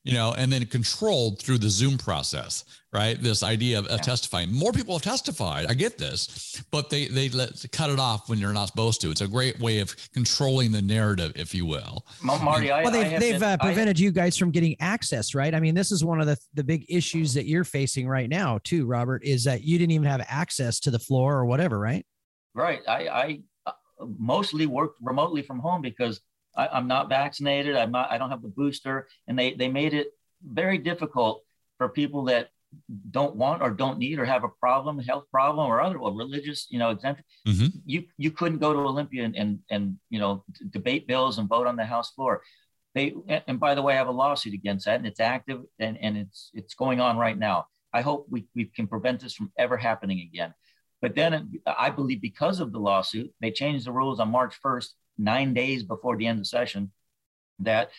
you 0.07 0.15
know, 0.15 0.33
and 0.39 0.53
then 0.53 0.65
controlled 0.67 1.43
through 1.43 1.59
the 1.59 1.69
Zoom 1.69 1.99
process, 1.99 2.65
right? 2.93 3.21
This 3.21 3.43
idea 3.43 3.81
of, 3.81 3.87
of 3.89 4.03
testifying. 4.03 4.53
More 4.53 4.71
people 4.71 4.95
have 4.95 5.03
testified. 5.03 5.67
I 5.67 5.75
get 5.75 5.99
this, 5.99 6.63
but 6.71 6.91
they 6.91 7.07
they 7.07 7.29
let 7.31 7.65
cut 7.73 7.91
it 7.91 7.99
off 7.99 8.29
when 8.29 8.39
you're 8.39 8.53
not 8.53 8.69
supposed 8.69 9.01
to. 9.01 9.11
It's 9.11 9.21
a 9.21 9.27
great 9.27 9.59
way 9.59 9.81
of 9.81 9.97
controlling 10.13 10.71
the 10.71 10.81
narrative, 10.81 11.33
if 11.35 11.57
you 11.57 11.67
will. 11.67 12.07
Marty, 12.23 12.71
I, 12.71 12.85
well, 12.85 12.93
they've, 12.93 13.19
they've 13.19 13.41
been, 13.41 13.43
uh, 13.43 13.57
prevented 13.57 13.99
you 13.99 14.13
guys 14.13 14.37
from 14.37 14.53
getting 14.53 14.77
access, 14.79 15.35
right? 15.35 15.53
I 15.53 15.59
mean, 15.59 15.75
this 15.75 15.91
is 15.91 16.05
one 16.05 16.21
of 16.21 16.29
the 16.29 16.39
the 16.55 16.63
big 16.63 16.87
issues 16.89 17.35
that 17.35 17.47
you're 17.47 17.65
facing 17.65 18.07
right 18.07 18.29
now, 18.29 18.61
too, 18.63 18.87
Robert. 18.87 19.25
Is 19.25 19.43
that 19.43 19.65
you 19.65 19.77
didn't 19.77 19.91
even 19.91 20.07
have 20.07 20.25
access 20.29 20.79
to 20.81 20.93
the 20.93 21.01
floor 21.01 21.35
or 21.37 21.47
whatever, 21.47 21.81
right? 21.81 22.07
Right. 22.55 22.81
I 22.87 23.09
I 23.09 23.41
uh, 23.67 23.73
mostly 24.19 24.67
worked 24.67 25.01
remotely 25.03 25.43
from 25.43 25.59
home 25.59 25.83
because 25.83 26.21
I, 26.57 26.79
am 26.79 26.89
not 26.89 27.09
vaccinated. 27.09 27.77
I'm 27.77 27.93
not. 27.93 28.11
I 28.11 28.19
don't 28.19 28.31
have 28.31 28.43
the 28.43 28.49
booster, 28.49 29.09
and 29.27 29.39
they 29.39 29.55
they 29.55 29.69
made 29.69 29.95
it 29.95 30.09
very 30.43 30.79
difficult 30.79 31.43
for 31.79 31.89
people 31.89 32.25
that 32.25 32.49
don't 33.11 33.37
want 33.37 33.63
or 33.63 33.71
don't 33.71 33.99
need 33.99 34.19
or 34.19 34.25
have 34.25 34.45
a 34.45 34.49
problem, 34.49 34.99
health 34.99 35.25
problem 35.31 35.67
or 35.67 35.81
other 35.81 35.99
or 35.99 36.13
religious, 36.13 36.67
you 36.71 36.79
know, 36.79 36.91
exemption. 36.91 37.25
Mm-hmm. 37.47 37.67
You 37.85 38.05
you 38.17 38.31
couldn't 38.31 38.59
go 38.59 38.73
to 38.73 38.79
Olympia 38.79 39.25
and 39.25 39.37
and, 39.37 39.59
and 39.71 39.97
you 40.11 40.19
know 40.19 40.45
debate 40.71 41.07
bills 41.07 41.39
and 41.39 41.49
vote 41.49 41.67
on 41.67 41.77
the 41.77 41.85
House 41.85 42.11
floor. 42.13 42.43
They 42.95 43.15
and 43.29 43.61
by 43.61 43.75
the 43.75 43.83
way, 43.83 43.95
I 43.95 43.99
have 43.99 44.09
a 44.09 44.13
lawsuit 44.13 44.55
against 44.55 44.87
that, 44.87 44.97
and 44.97 45.07
it's 45.07 45.21
active 45.21 45.63
and 45.79 45.99
and 46.01 46.17
it's 46.17 46.51
it's 46.55 46.75
going 46.75 47.01
on 47.01 47.17
right 47.19 47.39
now. 47.39 47.67
I 47.93 48.03
hope 48.03 48.27
we, 48.29 48.47
we 48.55 48.67
can 48.67 48.87
prevent 48.87 49.21
this 49.21 49.35
from 49.35 49.51
ever 49.57 49.77
happening 49.77 50.21
again. 50.21 50.53
But 51.01 51.15
then 51.15 51.61
I 51.67 51.91
believe 51.91 52.21
because 52.21 52.61
of 52.61 52.73
the 52.73 52.79
lawsuit, 52.79 53.33
they 53.41 53.51
changed 53.51 53.87
the 53.87 53.93
rules 53.93 54.21
on 54.21 54.31
March 54.31 54.55
1st 54.65 54.89
nine 55.19 55.55
days 55.55 55.83
before 55.83 56.17
the 56.17 56.27
end 56.27 56.41
of 56.41 56.47
session 56.47 56.93
that 57.61 57.91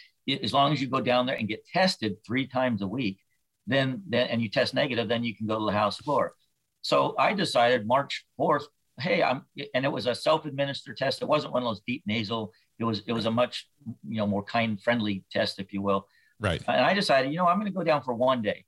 as 0.43 0.53
long 0.53 0.73
as 0.73 0.81
you 0.81 0.87
go 0.87 1.01
down 1.01 1.25
there 1.25 1.35
and 1.35 1.47
get 1.47 1.65
tested 1.67 2.17
three 2.25 2.47
times 2.47 2.81
a 2.81 2.87
week, 2.87 3.19
then, 3.65 4.03
then 4.07 4.27
and 4.27 4.41
you 4.41 4.49
test 4.49 4.73
negative, 4.73 5.07
then 5.07 5.23
you 5.23 5.35
can 5.35 5.47
go 5.47 5.59
to 5.59 5.65
the 5.65 5.71
house 5.71 5.97
floor. 5.97 6.33
So 6.81 7.15
I 7.17 7.33
decided 7.33 7.87
March 7.87 8.25
4th, 8.39 8.65
hey, 8.99 9.21
I'm 9.21 9.43
and 9.73 9.85
it 9.85 9.91
was 9.91 10.07
a 10.07 10.15
self-administered 10.15 10.97
test. 10.97 11.21
It 11.21 11.27
wasn't 11.27 11.53
one 11.53 11.63
of 11.63 11.69
those 11.69 11.81
deep 11.85 12.03
nasal. 12.05 12.53
It 12.79 12.83
was 12.83 13.01
it 13.07 13.13
was 13.13 13.25
a 13.25 13.31
much 13.31 13.67
you 14.07 14.17
know 14.17 14.27
more 14.27 14.43
kind 14.43 14.81
friendly 14.81 15.23
test, 15.31 15.59
if 15.59 15.73
you 15.73 15.81
will. 15.81 16.07
Right. 16.39 16.61
And 16.67 16.81
I 16.81 16.93
decided, 16.93 17.31
you 17.31 17.37
know, 17.37 17.47
I'm 17.47 17.57
going 17.57 17.71
to 17.71 17.77
go 17.77 17.83
down 17.83 18.03
for 18.03 18.13
one 18.13 18.41
day. 18.41 18.65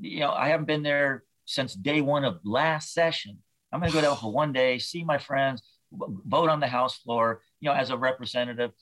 You 0.00 0.20
know, 0.20 0.32
I 0.32 0.48
haven't 0.48 0.66
been 0.66 0.82
there 0.82 1.22
since 1.44 1.74
day 1.74 2.00
one 2.00 2.24
of 2.24 2.40
last 2.44 2.92
session. 2.92 3.38
I'm 3.72 3.80
going 3.80 3.92
to 3.92 3.96
go 3.96 4.02
down 4.02 4.16
for 4.16 4.32
one 4.32 4.52
day, 4.52 4.78
see 4.78 5.04
my 5.04 5.18
friends, 5.18 5.62
vote 5.92 6.48
on 6.48 6.60
the 6.60 6.66
House 6.66 6.96
floor, 6.98 7.42
you 7.64 7.70
know, 7.70 7.76
as 7.76 7.88
a 7.88 7.96
representative. 7.96 8.72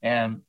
And 0.00 0.42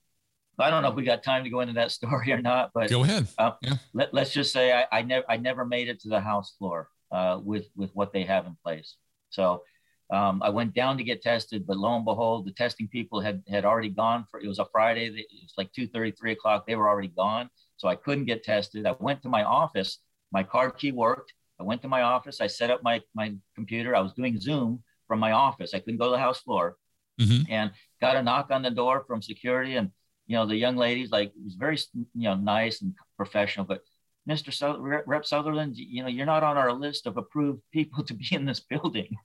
I 0.60 0.70
don't 0.70 0.84
know 0.84 0.90
if 0.90 0.96
we 0.96 1.04
got 1.04 1.24
time 1.24 1.44
to 1.44 1.50
go 1.50 1.62
into 1.62 1.74
that 1.74 1.92
story 2.00 2.32
or 2.32 2.42
not, 2.42 2.70
but 2.74 2.90
go 2.90 3.04
ahead. 3.04 3.28
Uh, 3.38 3.52
yeah. 3.62 3.74
let, 3.94 4.14
us 4.14 4.32
just 4.32 4.54
say 4.54 4.72
I, 4.72 4.86
I, 4.92 5.02
never 5.02 5.26
I 5.28 5.38
never 5.38 5.66
made 5.66 5.90
it 5.90 6.00
to 6.02 6.10
the 6.10 6.20
House 6.20 6.54
floor 6.58 6.90
uh, 7.12 7.40
with 7.44 7.66
with 7.76 7.90
what 7.96 8.14
they 8.14 8.24
have 8.24 8.46
in 8.46 8.56
place. 8.64 8.96
So 9.32 9.64
um, 10.12 10.42
I 10.44 10.50
went 10.50 10.74
down 10.74 10.98
to 10.98 11.04
get 11.04 11.24
tested, 11.24 11.66
but 11.66 11.78
lo 11.78 11.96
and 11.96 12.06
behold, 12.06 12.46
the 12.46 12.52
testing 12.52 12.88
people 12.88 13.22
had 13.22 13.42
had 13.48 13.66
already 13.66 13.90
gone 13.90 14.26
for 14.30 14.40
it 14.40 14.48
was 14.48 14.60
a 14.60 14.68
Friday. 14.72 15.08
It 15.08 15.26
was 15.42 15.54
like 15.58 15.72
2 15.74 15.88
3 15.88 16.14
o'clock. 16.32 16.68
They 16.68 16.76
were 16.76 16.88
already 16.88 17.10
gone. 17.10 17.50
So 17.78 17.88
I 17.88 17.96
couldn't 17.96 18.26
get 18.26 18.44
tested. 18.44 18.86
I 18.86 18.96
went 19.00 19.24
to 19.24 19.30
my 19.30 19.44
office. 19.44 19.98
My 20.32 20.44
card 20.44 20.78
key 20.78 20.92
worked. 20.92 21.34
I 21.60 21.64
went 21.64 21.82
to 21.82 21.88
my 21.88 22.04
office. 22.04 22.40
I 22.40 22.48
set 22.48 22.70
up 22.70 22.84
my, 22.84 23.02
my 23.16 23.34
computer. 23.56 23.96
I 23.96 24.02
was 24.02 24.14
doing 24.14 24.40
Zoom 24.40 24.84
from 25.08 25.20
my 25.20 25.32
office. 25.32 25.74
I 25.74 25.80
couldn't 25.80 25.98
go 25.98 26.06
to 26.06 26.12
the 26.12 26.18
house 26.20 26.40
floor 26.40 26.78
mm-hmm. 27.20 27.52
and 27.52 27.72
got 28.02 28.16
a 28.16 28.24
knock 28.24 28.48
on 28.52 28.62
the 28.62 28.72
door 28.72 29.04
from 29.08 29.22
security. 29.22 29.76
And, 29.76 29.92
you 30.28 30.36
know, 30.36 30.46
the 30.46 30.56
young 30.56 30.76
ladies, 30.76 31.12
like, 31.12 31.32
was 31.44 31.56
very, 31.56 31.78
you 31.94 32.30
know, 32.30 32.36
nice 32.36 32.82
and 32.82 32.94
professional, 33.18 33.66
but 33.66 33.82
Mr. 34.28 35.04
Rep 35.06 35.26
Sutherland, 35.26 35.76
you 35.76 36.04
know, 36.04 36.10
you're 36.10 36.26
not 36.26 36.44
on 36.44 36.58
our 36.58 36.72
list 36.72 37.08
of 37.08 37.18
approved 37.18 37.62
people 37.72 38.04
to 38.06 38.14
be 38.14 38.28
in 38.32 38.46
this 38.46 38.60
building, 38.60 39.16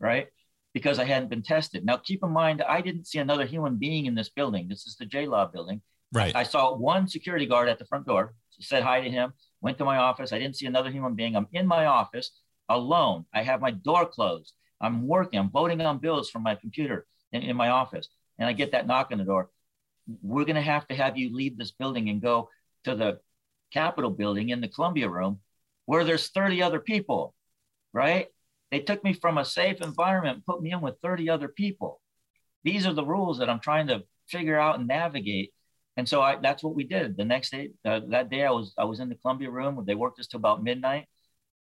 right? 0.00 0.28
Because 0.72 0.98
I 0.98 1.04
hadn't 1.04 1.28
been 1.28 1.42
tested. 1.42 1.84
Now, 1.84 1.98
keep 1.98 2.24
in 2.24 2.30
mind, 2.30 2.62
I 2.62 2.80
didn't 2.80 3.06
see 3.06 3.18
another 3.18 3.44
human 3.44 3.76
being 3.76 4.06
in 4.06 4.14
this 4.14 4.30
building. 4.30 4.68
This 4.68 4.86
is 4.86 4.96
the 4.96 5.06
JLOB 5.06 5.52
building. 5.52 5.82
Right. 6.12 6.34
I 6.34 6.44
saw 6.44 6.74
one 6.74 7.08
security 7.08 7.46
guard 7.46 7.68
at 7.68 7.78
the 7.78 7.86
front 7.86 8.06
door, 8.06 8.34
said 8.60 8.82
hi 8.82 9.00
to 9.00 9.10
him, 9.10 9.32
went 9.60 9.78
to 9.78 9.84
my 9.84 9.98
office. 9.98 10.32
I 10.32 10.38
didn't 10.38 10.56
see 10.56 10.66
another 10.66 10.90
human 10.90 11.14
being. 11.14 11.36
I'm 11.36 11.48
in 11.52 11.66
my 11.66 11.86
office 11.86 12.30
alone. 12.68 13.26
I 13.34 13.42
have 13.42 13.60
my 13.60 13.72
door 13.72 14.06
closed. 14.06 14.54
I'm 14.80 15.06
working. 15.06 15.38
I'm 15.38 15.50
voting 15.50 15.80
on 15.80 15.98
bills 15.98 16.30
from 16.30 16.42
my 16.42 16.54
computer 16.54 17.06
in, 17.34 17.42
in 17.42 17.56
my 17.56 17.68
office. 17.68 18.08
And 18.38 18.48
I 18.48 18.52
get 18.52 18.72
that 18.72 18.86
knock 18.86 19.08
on 19.12 19.18
the 19.18 19.24
door. 19.24 19.50
We're 20.22 20.44
going 20.44 20.56
to 20.56 20.62
have 20.62 20.86
to 20.88 20.94
have 20.94 21.18
you 21.18 21.34
leave 21.34 21.58
this 21.58 21.72
building 21.72 22.08
and 22.08 22.22
go 22.22 22.48
to 22.84 22.94
the 22.94 23.20
Capitol 23.72 24.10
building 24.10 24.50
in 24.50 24.60
the 24.60 24.68
Columbia 24.68 25.08
room 25.08 25.40
where 25.86 26.04
there's 26.04 26.30
30 26.30 26.62
other 26.62 26.80
people, 26.80 27.34
right? 27.92 28.28
They 28.70 28.80
took 28.80 29.04
me 29.04 29.12
from 29.12 29.38
a 29.38 29.44
safe 29.44 29.80
environment, 29.82 30.46
put 30.46 30.62
me 30.62 30.72
in 30.72 30.80
with 30.80 30.96
30 31.02 31.28
other 31.30 31.48
people. 31.48 32.00
These 32.62 32.86
are 32.86 32.94
the 32.94 33.04
rules 33.04 33.38
that 33.38 33.50
I'm 33.50 33.60
trying 33.60 33.88
to 33.88 34.04
figure 34.28 34.58
out 34.58 34.78
and 34.78 34.88
navigate. 34.88 35.52
And 35.96 36.08
so 36.08 36.22
I, 36.22 36.36
that's 36.36 36.62
what 36.62 36.74
we 36.74 36.84
did. 36.84 37.16
The 37.16 37.24
next 37.24 37.50
day, 37.50 37.70
uh, 37.84 38.00
that 38.08 38.30
day, 38.30 38.44
I 38.44 38.50
was 38.50 38.74
I 38.76 38.84
was 38.84 38.98
in 39.00 39.08
the 39.08 39.14
Columbia 39.14 39.50
room. 39.50 39.82
They 39.86 39.94
worked 39.94 40.18
us 40.18 40.26
till 40.26 40.38
about 40.38 40.64
midnight. 40.64 41.06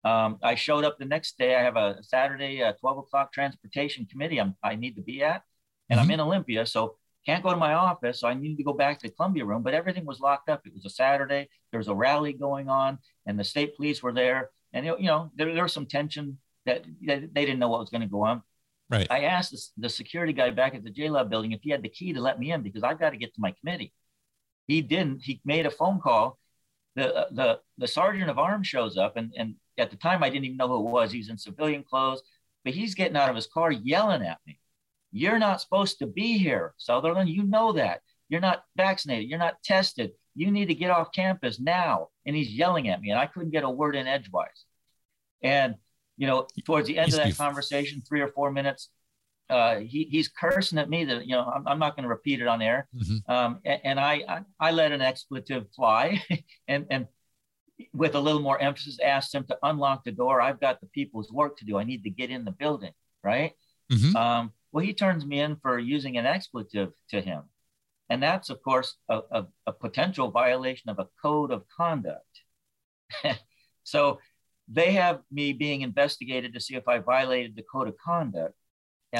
Um, 0.09 0.39
I 0.43 0.55
showed 0.55 0.85
up 0.85 0.99
the 0.99 1.05
next 1.05 1.37
day. 1.39 1.55
I 1.55 1.63
have 1.63 1.77
a 1.77 2.03
Saturday, 2.03 2.63
uh, 2.63 2.73
12 2.81 2.99
o'clock 2.99 3.33
transportation 3.33 4.07
committee 4.07 4.41
I'm, 4.41 4.55
I 4.63 4.75
need 4.75 4.97
to 4.97 5.03
be 5.03 5.23
at, 5.23 5.43
and 5.91 6.01
mm-hmm. 6.01 6.05
I'm 6.05 6.15
in 6.15 6.21
Olympia. 6.21 6.65
So 6.67 6.97
can't 7.27 7.43
go 7.43 7.51
to 7.51 7.57
my 7.57 7.75
office. 7.75 8.21
So 8.21 8.29
I 8.29 8.33
needed 8.33 8.57
to 8.57 8.65
go 8.65 8.73
back 8.73 8.99
to 9.01 9.09
the 9.09 9.13
Columbia 9.13 9.45
room, 9.45 9.63
but 9.63 9.75
everything 9.75 10.07
was 10.07 10.19
locked 10.19 10.49
up. 10.49 10.63
It 10.67 10.73
was 10.73 10.87
a 10.87 10.91
Saturday. 10.91 11.51
There 11.71 11.79
was 11.79 11.89
a 11.89 11.95
rally 11.95 12.33
going 12.33 12.71
on, 12.71 12.99
and 13.27 13.39
the 13.39 13.45
state 13.45 13.77
police 13.77 14.03
were 14.03 14.15
there. 14.15 14.51
And, 14.73 14.87
you 14.87 14.97
know, 15.01 15.31
there, 15.37 15.53
there 15.53 15.63
was 15.63 15.75
some 15.75 15.87
tension 15.87 16.39
that, 16.65 16.87
that 17.07 17.35
they 17.35 17.45
didn't 17.45 17.59
know 17.59 17.69
what 17.69 17.81
was 17.81 17.91
going 17.91 18.01
to 18.01 18.07
go 18.07 18.25
on. 18.25 18.43
Right. 18.89 19.07
I 19.11 19.25
asked 19.25 19.51
the, 19.51 19.61
the 19.77 19.89
security 19.91 20.33
guy 20.33 20.49
back 20.51 20.75
at 20.75 20.85
the 20.85 20.91
JLOB 20.91 21.29
building 21.29 21.53
if 21.53 21.61
he 21.63 21.71
had 21.71 21.83
the 21.83 21.91
key 21.91 22.15
to 22.15 22.21
let 22.21 22.39
me 22.39 22.51
in 22.53 22.63
because 22.63 22.83
I've 22.83 22.99
got 22.99 23.11
to 23.11 23.19
get 23.19 23.35
to 23.35 23.41
my 23.43 23.53
committee. 23.61 23.93
He 24.67 24.81
didn't. 24.81 25.23
He 25.23 25.43
made 25.45 25.67
a 25.67 25.71
phone 25.71 26.01
call. 26.01 26.39
The, 26.95 27.29
the, 27.31 27.61
the 27.77 27.87
sergeant 27.87 28.31
of 28.31 28.39
arms 28.39 28.67
shows 28.67 28.97
up, 28.97 29.17
and, 29.17 29.33
and 29.37 29.57
at 29.79 29.91
the 29.91 29.97
time 29.97 30.23
I 30.23 30.31
didn't 30.31 30.45
even 30.45 30.57
know 30.57 30.69
who 30.69 30.87
it 30.87 30.91
was. 30.91 31.13
He's 31.13 31.29
in 31.29 31.39
civilian 31.39 31.85
clothes, 31.85 32.23
but 32.65 32.75
he's 32.75 32.95
getting 32.95 33.17
out 33.17 33.31
of 33.31 33.37
his 33.37 33.47
car 33.47 33.71
yelling 33.71 34.23
at 34.23 34.39
me. 34.47 34.59
You're 35.11 35.39
not 35.39 35.61
supposed 35.61 35.99
to 36.01 36.07
be 36.07 36.39
here, 36.39 36.75
Sutherland. 36.77 37.31
You 37.31 37.45
know 37.45 37.73
that. 37.73 38.01
You're 38.29 38.41
not 38.41 38.65
vaccinated. 38.77 39.29
You're 39.29 39.39
not 39.39 39.63
tested. 39.65 40.13
You 40.35 40.51
need 40.51 40.67
to 40.67 40.75
get 40.75 40.91
off 40.91 41.13
campus 41.13 41.59
now. 41.59 42.09
And 42.27 42.37
he's 42.37 42.51
yelling 42.51 42.89
at 42.89 43.01
me, 43.01 43.11
and 43.11 43.19
I 43.19 43.27
couldn't 43.27 43.51
get 43.51 43.65
a 43.65 43.71
word 43.71 43.97
in 43.97 44.07
edgewise. 44.07 44.65
And, 45.43 45.77
you 46.17 46.27
know, 46.27 46.47
towards 46.67 46.89
the 46.89 46.99
end 46.99 47.13
of 47.13 47.21
that 47.21 47.37
conversation, 47.37 48.03
three 48.07 48.21
or 48.21 48.29
four 48.29 48.51
minutes, 48.53 48.91
uh, 49.49 49.77
he, 49.79 50.05
he's 50.11 50.29
cursing 50.29 50.79
at 50.79 50.91
me 50.91 51.07
that, 51.07 51.27
you 51.27 51.33
know, 51.33 51.45
I'm, 51.45 51.67
I'm 51.67 51.79
not 51.79 51.97
going 51.97 52.03
to 52.03 52.09
repeat 52.09 52.43
it 52.43 52.47
on 52.47 52.61
air. 52.61 52.87
Mm-hmm. 52.95 53.33
Um, 53.33 53.61
and, 53.65 53.81
and 53.85 54.01
I, 54.01 54.23
I, 54.29 54.41
I, 54.61 54.71
let 54.73 54.93
an 54.93 55.01
expletive 55.01 55.67
fly 55.75 56.23
and, 56.69 56.87
and 56.91 57.07
with 57.93 58.15
a 58.15 58.21
little 58.21 58.41
more 58.41 58.61
emphasis, 58.61 58.99
asked 59.03 59.35
him 59.35 59.45
to 59.45 59.59
unlock 59.63 60.05
the 60.05 60.13
door. 60.13 60.41
I've 60.41 60.61
got 60.61 60.81
the 60.81 60.87
people's 60.89 61.33
work 61.33 61.59
to 61.59 61.65
do. 61.65 61.79
I 61.79 61.85
need 61.85 62.05
to 62.05 62.11
get 62.11 62.31
in 62.31 62.45
the 62.45 62.51
building. 62.51 62.93
Right. 63.23 63.53
Mm-hmm. 63.93 64.17
Um, 64.17 64.53
well, 64.73 64.85
he 64.85 64.93
turns 64.93 65.25
me 65.25 65.41
in 65.41 65.57
for 65.57 65.79
using 65.79 66.19
an 66.19 66.27
expletive 66.27 66.93
to 67.11 67.21
him. 67.21 67.43
And 68.11 68.23
that's, 68.23 68.49
of 68.51 68.63
course, 68.63 68.97
a, 69.09 69.21
a, 69.31 69.47
a 69.67 69.73
potential 69.73 70.31
violation 70.31 70.91
of 70.91 70.99
a 70.99 71.09
code 71.21 71.51
of 71.51 71.65
conduct. 71.69 72.23
so 73.85 74.19
they 74.69 74.93
have 74.93 75.21
me 75.31 75.53
being 75.53 75.83
investigated 75.83 76.55
to 76.55 76.61
see 76.61 76.75
if 76.75 76.89
I 76.89 76.99
violated 76.99 77.57
the 77.57 77.65
code 77.71 77.89
of 77.89 77.97
conduct. 77.99 78.55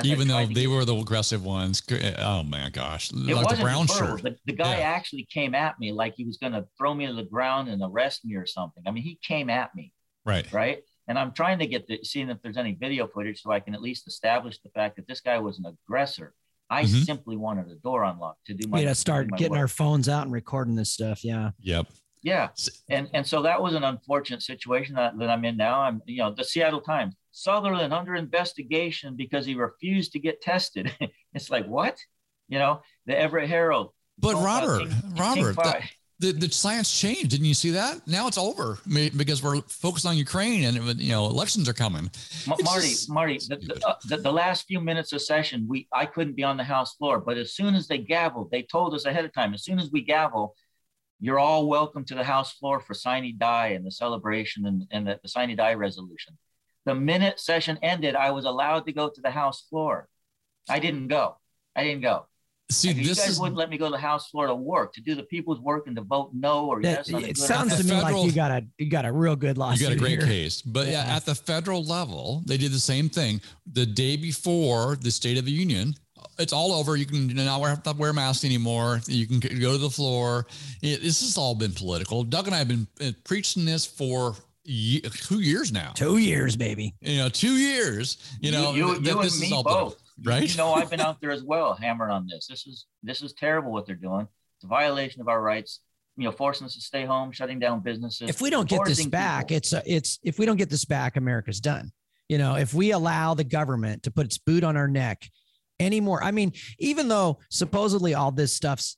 Even 0.05 0.29
though 0.29 0.45
they 0.45 0.67
were 0.67 0.85
the 0.85 0.95
aggressive 0.95 1.45
ones. 1.45 1.83
Oh 2.19 2.43
my 2.43 2.69
gosh. 2.71 3.11
It 3.11 3.17
like 3.17 3.37
wasn't 3.37 3.57
the 3.57 3.63
brown 3.63 3.87
shirt. 3.87 4.23
The, 4.23 4.37
the 4.47 4.53
guy 4.53 4.79
yeah. 4.79 4.91
actually 4.91 5.27
came 5.33 5.55
at 5.55 5.79
me 5.81 5.93
like 5.93 6.15
he 6.17 6.25
was 6.25 6.37
going 6.37 6.53
to 6.53 6.67
throw 6.77 6.93
me 6.93 7.07
to 7.07 7.15
the 7.15 7.25
ground 7.25 7.69
and 7.69 7.83
arrest 7.83 8.25
me 8.25 8.37
or 8.37 8.47
something. 8.47 8.83
I 8.87 8.91
mean, 8.91 9.03
he 9.03 9.19
came 9.23 9.49
at 9.49 9.75
me. 9.75 9.93
Right. 10.27 10.51
Right. 10.53 10.83
And 11.09 11.19
I'm 11.19 11.33
trying 11.33 11.59
to 11.61 11.67
get 11.67 11.87
the 11.87 12.01
seeing 12.03 12.29
if 12.29 12.37
there's 12.43 12.59
any 12.59 12.75
video 12.75 13.09
footage 13.09 13.41
so 13.41 13.51
I 13.51 13.61
can 13.61 13.75
at 13.75 13.81
least 13.81 14.07
establish 14.07 14.59
the 14.61 14.69
fact 14.71 14.97
that 14.97 15.09
this 15.09 15.23
guy 15.23 15.39
was 15.39 15.59
an 15.59 15.65
aggressor. 15.65 16.35
I 16.69 16.85
mm-hmm. 16.85 17.01
simply 17.01 17.39
wanted 17.39 17.71
a 17.71 17.77
door 17.77 18.05
unlocked 18.05 18.45
to 18.49 18.55
do 18.55 18.69
my. 18.69 18.79
We 18.79 18.85
got 18.85 18.91
to 18.91 18.95
start 18.95 19.31
getting 19.31 19.53
work. 19.53 19.61
our 19.61 19.69
phones 19.69 20.07
out 20.07 20.25
and 20.25 20.33
recording 20.33 20.75
this 20.75 20.93
stuff. 20.93 21.25
Yeah. 21.25 21.53
Yep. 21.61 21.87
Yeah. 22.23 22.49
And 22.91 23.09
and 23.15 23.27
so 23.27 23.41
that 23.43 23.63
was 23.63 23.75
an 23.75 23.85
unfortunate 23.85 24.43
situation 24.43 24.97
that, 24.97 25.19
that 25.19 25.31
I'm 25.31 25.47
in 25.47 25.57
now. 25.57 25.81
I'm 25.81 26.03
you 26.05 26.19
know 26.19 26.35
the 26.35 26.45
Seattle 26.45 26.83
Times 26.83 27.15
Sutherland 27.31 27.93
under 27.93 28.15
investigation 28.15 29.17
because 29.17 29.47
he 29.47 29.55
refused 29.55 30.13
to 30.13 30.19
get 30.19 30.41
tested. 30.41 30.93
it's 31.35 31.51
like 31.51 31.67
what? 31.67 31.99
You 32.49 32.59
know 32.59 32.83
the 33.07 33.19
Everett 33.19 33.49
Herald. 33.49 33.93
But 34.19 34.35
Robert, 34.35 34.89
King, 34.89 35.15
Robert, 35.17 35.57
King 35.57 35.83
the, 36.21 36.33
the 36.33 36.51
science 36.51 36.99
changed. 36.99 37.31
Didn't 37.31 37.47
you 37.47 37.55
see 37.55 37.71
that? 37.71 38.07
Now 38.07 38.27
it's 38.27 38.39
over 38.39 38.79
because 38.87 39.43
we're 39.43 39.61
focused 39.63 40.05
on 40.05 40.17
Ukraine 40.17 40.65
and 40.65 41.01
you 41.01 41.13
know 41.13 41.27
elections 41.27 41.69
are 41.69 41.75
coming. 41.75 42.11
Marty, 42.47 42.95
Marty, 43.09 43.39
the, 43.49 43.57
the, 43.57 43.87
uh, 43.87 43.95
the, 44.07 44.17
the, 44.17 44.33
last 44.33 44.67
few 44.67 44.81
minutes 44.81 45.13
of 45.13 45.23
session, 45.23 45.67
we 45.69 45.87
I 45.93 46.07
couldn't 46.07 46.35
be 46.35 46.43
on 46.43 46.57
the 46.57 46.65
House 46.65 46.97
floor, 46.97 47.21
but 47.21 47.37
as 47.37 47.55
soon 47.55 47.75
as 47.75 47.87
they 47.87 47.99
gavelled, 47.99 48.51
they 48.51 48.63
told 48.63 48.95
us 48.95 49.05
ahead 49.05 49.25
of 49.25 49.33
time. 49.33 49.55
As 49.55 49.63
soon 49.63 49.79
as 49.79 49.93
we 49.93 50.03
gavel, 50.03 50.57
you're 51.21 51.39
all 51.39 51.69
welcome 51.69 52.05
to 52.07 52.15
the 52.17 52.25
House 52.25 52.53
floor 52.53 52.81
for 52.81 52.95
sine 52.95 53.37
die 53.39 53.69
and 53.69 53.87
the 53.87 53.93
celebration 53.93 54.67
and, 54.67 54.87
and 54.91 55.07
the, 55.07 55.21
the 55.23 55.29
sine 55.29 55.55
die 55.57 55.75
resolution. 55.75 56.37
The 56.89 56.95
minute 56.95 57.39
session 57.39 57.79
ended, 57.83 58.17
I 58.17 58.31
was 58.31 58.47
allowed 58.47 58.87
to 58.87 58.93
go 58.93 59.11
to 59.11 59.21
the 59.21 59.29
House 59.29 59.67
floor. 59.69 60.09
I 60.71 60.79
didn't 60.79 61.09
go. 61.09 61.37
I 61.77 61.85
didn't 61.85 62.01
go. 62.01 62.25
See, 62.71 62.95
this 62.95 63.09
you 63.09 63.15
guys 63.15 63.29
is, 63.29 63.39
wouldn't 63.39 63.59
let 63.59 63.69
me 63.69 63.77
go 63.77 63.89
to 63.89 63.91
the 63.91 63.99
House 63.99 64.31
floor 64.31 64.47
to 64.47 64.55
work, 64.55 64.95
to 64.95 65.03
do 65.03 65.15
the 65.15 65.25
people's 65.25 65.61
work, 65.61 65.87
and 65.87 65.95
to 65.97 66.03
vote 66.03 66.31
no 66.33 66.65
or 66.65 66.81
that, 66.81 67.07
yes. 67.07 67.23
it 67.29 67.37
sounds 67.37 67.77
to 67.77 67.85
me 67.85 67.91
federal, 67.91 68.23
like 68.23 68.27
you 68.27 68.35
got 68.35 68.51
a 68.51 68.65
you 68.79 68.89
got 68.89 69.05
a 69.05 69.13
real 69.13 69.37
good 69.37 69.59
lawsuit. 69.59 69.81
You 69.81 69.87
got 69.89 69.97
a 69.97 69.99
great 69.99 70.19
here. 70.19 70.27
case, 70.27 70.63
but 70.63 70.87
yeah. 70.87 71.07
yeah, 71.07 71.17
at 71.17 71.27
the 71.27 71.35
federal 71.35 71.85
level, 71.85 72.43
they 72.47 72.57
did 72.57 72.73
the 72.73 72.81
same 72.81 73.11
thing. 73.11 73.43
The 73.71 73.85
day 73.85 74.17
before 74.17 74.97
the 74.97 75.11
State 75.11 75.37
of 75.37 75.45
the 75.45 75.53
Union, 75.53 75.95
it's 76.39 76.55
all 76.55 76.73
over. 76.73 76.97
You 76.97 77.05
can 77.05 77.27
not 77.29 77.61
wear, 77.61 77.69
have 77.69 77.83
to 77.83 77.93
wear 77.93 78.13
a 78.13 78.15
mask 78.15 78.47
anymore. 78.47 79.03
You 79.07 79.27
can 79.27 79.41
go 79.41 79.73
to 79.73 79.79
the 79.79 79.91
floor. 79.91 80.47
It, 80.81 81.03
this 81.03 81.21
has 81.21 81.37
all 81.37 81.55
been 81.55 81.73
political. 81.73 82.25
Doug 82.25 82.47
and 82.47 82.55
I 82.55 82.59
have 82.59 82.69
been 82.69 82.87
uh, 83.03 83.11
preaching 83.25 83.67
this 83.67 83.85
for 83.85 84.37
two 84.69 85.41
years 85.41 85.73
now. 85.73 85.93
Two 85.95 86.19
years, 86.19 86.57
baby. 86.57 86.95
You 87.01 87.19
know, 87.19 87.29
two 87.29 87.57
years. 87.57 88.19
You 88.41 88.53
know, 88.53 88.73
you, 88.73 88.95
you, 88.95 89.01
you 89.01 89.21
and 89.21 89.39
me 89.41 89.51
both. 89.51 89.65
Political 89.65 89.97
right? 90.25 90.51
You 90.51 90.57
know, 90.57 90.75
I've 90.75 90.91
been 90.91 91.01
out 91.01 91.21
there 91.21 91.31
as 91.31 91.43
well, 91.43 91.75
hammering 91.75 92.11
on 92.11 92.27
this. 92.27 92.47
This 92.47 92.67
is 92.67 92.87
this 93.03 93.23
is 93.23 93.33
terrible 93.33 93.73
what 93.73 93.87
they're 93.87 93.95
doing. 93.95 94.27
It's 94.57 94.65
a 94.65 94.69
violation 94.69 95.21
of 95.21 95.29
our 95.29 95.41
rights. 95.41 95.81
You 96.17 96.25
know, 96.25 96.33
forcing 96.33 96.65
us 96.65 96.75
to 96.75 96.81
stay 96.81 97.05
home, 97.05 97.31
shutting 97.31 97.61
down 97.61 97.81
businesses. 97.81 98.29
If 98.29 98.41
we 98.41 98.51
don't 98.51 98.69
get 98.69 98.85
this 98.85 99.07
back, 99.07 99.49
people. 99.49 99.57
it's 99.57 99.73
a, 99.73 99.83
it's 99.87 100.19
if 100.25 100.39
we 100.39 100.47
don't 100.47 100.57
get 100.57 100.69
this 100.69 100.85
back, 100.85 101.17
America's 101.17 101.61
done. 101.61 101.93
You 102.29 102.39
know, 102.39 102.57
if 102.57 102.75
we 102.75 102.91
allow 102.91 103.35
the 103.35 103.45
government 103.45 104.03
to 104.03 104.11
put 104.11 104.27
its 104.27 104.37
boot 104.37 104.65
on 104.65 104.77
our 104.77 104.89
neck 104.89 105.31
anymore, 105.79 106.23
I 106.23 106.33
mean, 106.33 106.53
even 106.81 107.07
though 107.07 107.39
supposedly 107.51 108.15
all 108.15 108.33
this 108.33 108.53
stuff's 108.53 108.97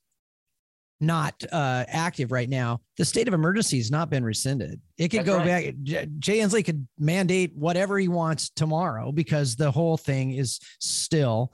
not 1.01 1.43
uh, 1.51 1.83
active 1.87 2.31
right 2.31 2.47
now, 2.47 2.81
the 2.97 3.05
state 3.05 3.27
of 3.27 3.33
emergency 3.33 3.77
has 3.77 3.89
not 3.89 4.09
been 4.09 4.23
rescinded. 4.23 4.79
It 4.97 5.09
could 5.09 5.21
That's 5.21 5.29
go 5.29 5.37
right. 5.37 5.75
back. 5.83 6.07
Jay 6.19 6.39
Inslee 6.39 6.63
could 6.63 6.87
mandate 6.99 7.55
whatever 7.55 7.97
he 7.97 8.07
wants 8.07 8.49
tomorrow 8.49 9.11
because 9.11 9.55
the 9.55 9.71
whole 9.71 9.97
thing 9.97 10.31
is 10.31 10.59
still 10.79 11.51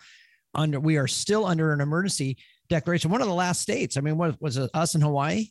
under. 0.54 0.80
We 0.80 0.98
are 0.98 1.08
still 1.08 1.46
under 1.46 1.72
an 1.72 1.82
emergency 1.82 2.38
declaration. 2.70 3.10
One 3.10 3.22
of 3.22 3.28
the 3.28 3.34
last 3.34 3.62
states. 3.62 3.98
I 3.98 4.02
mean, 4.02 4.18
what 4.18 4.42
was 4.42 4.58
it? 4.58 4.70
Us 4.74 4.96
in 4.96 5.02
Hawaii? 5.02 5.48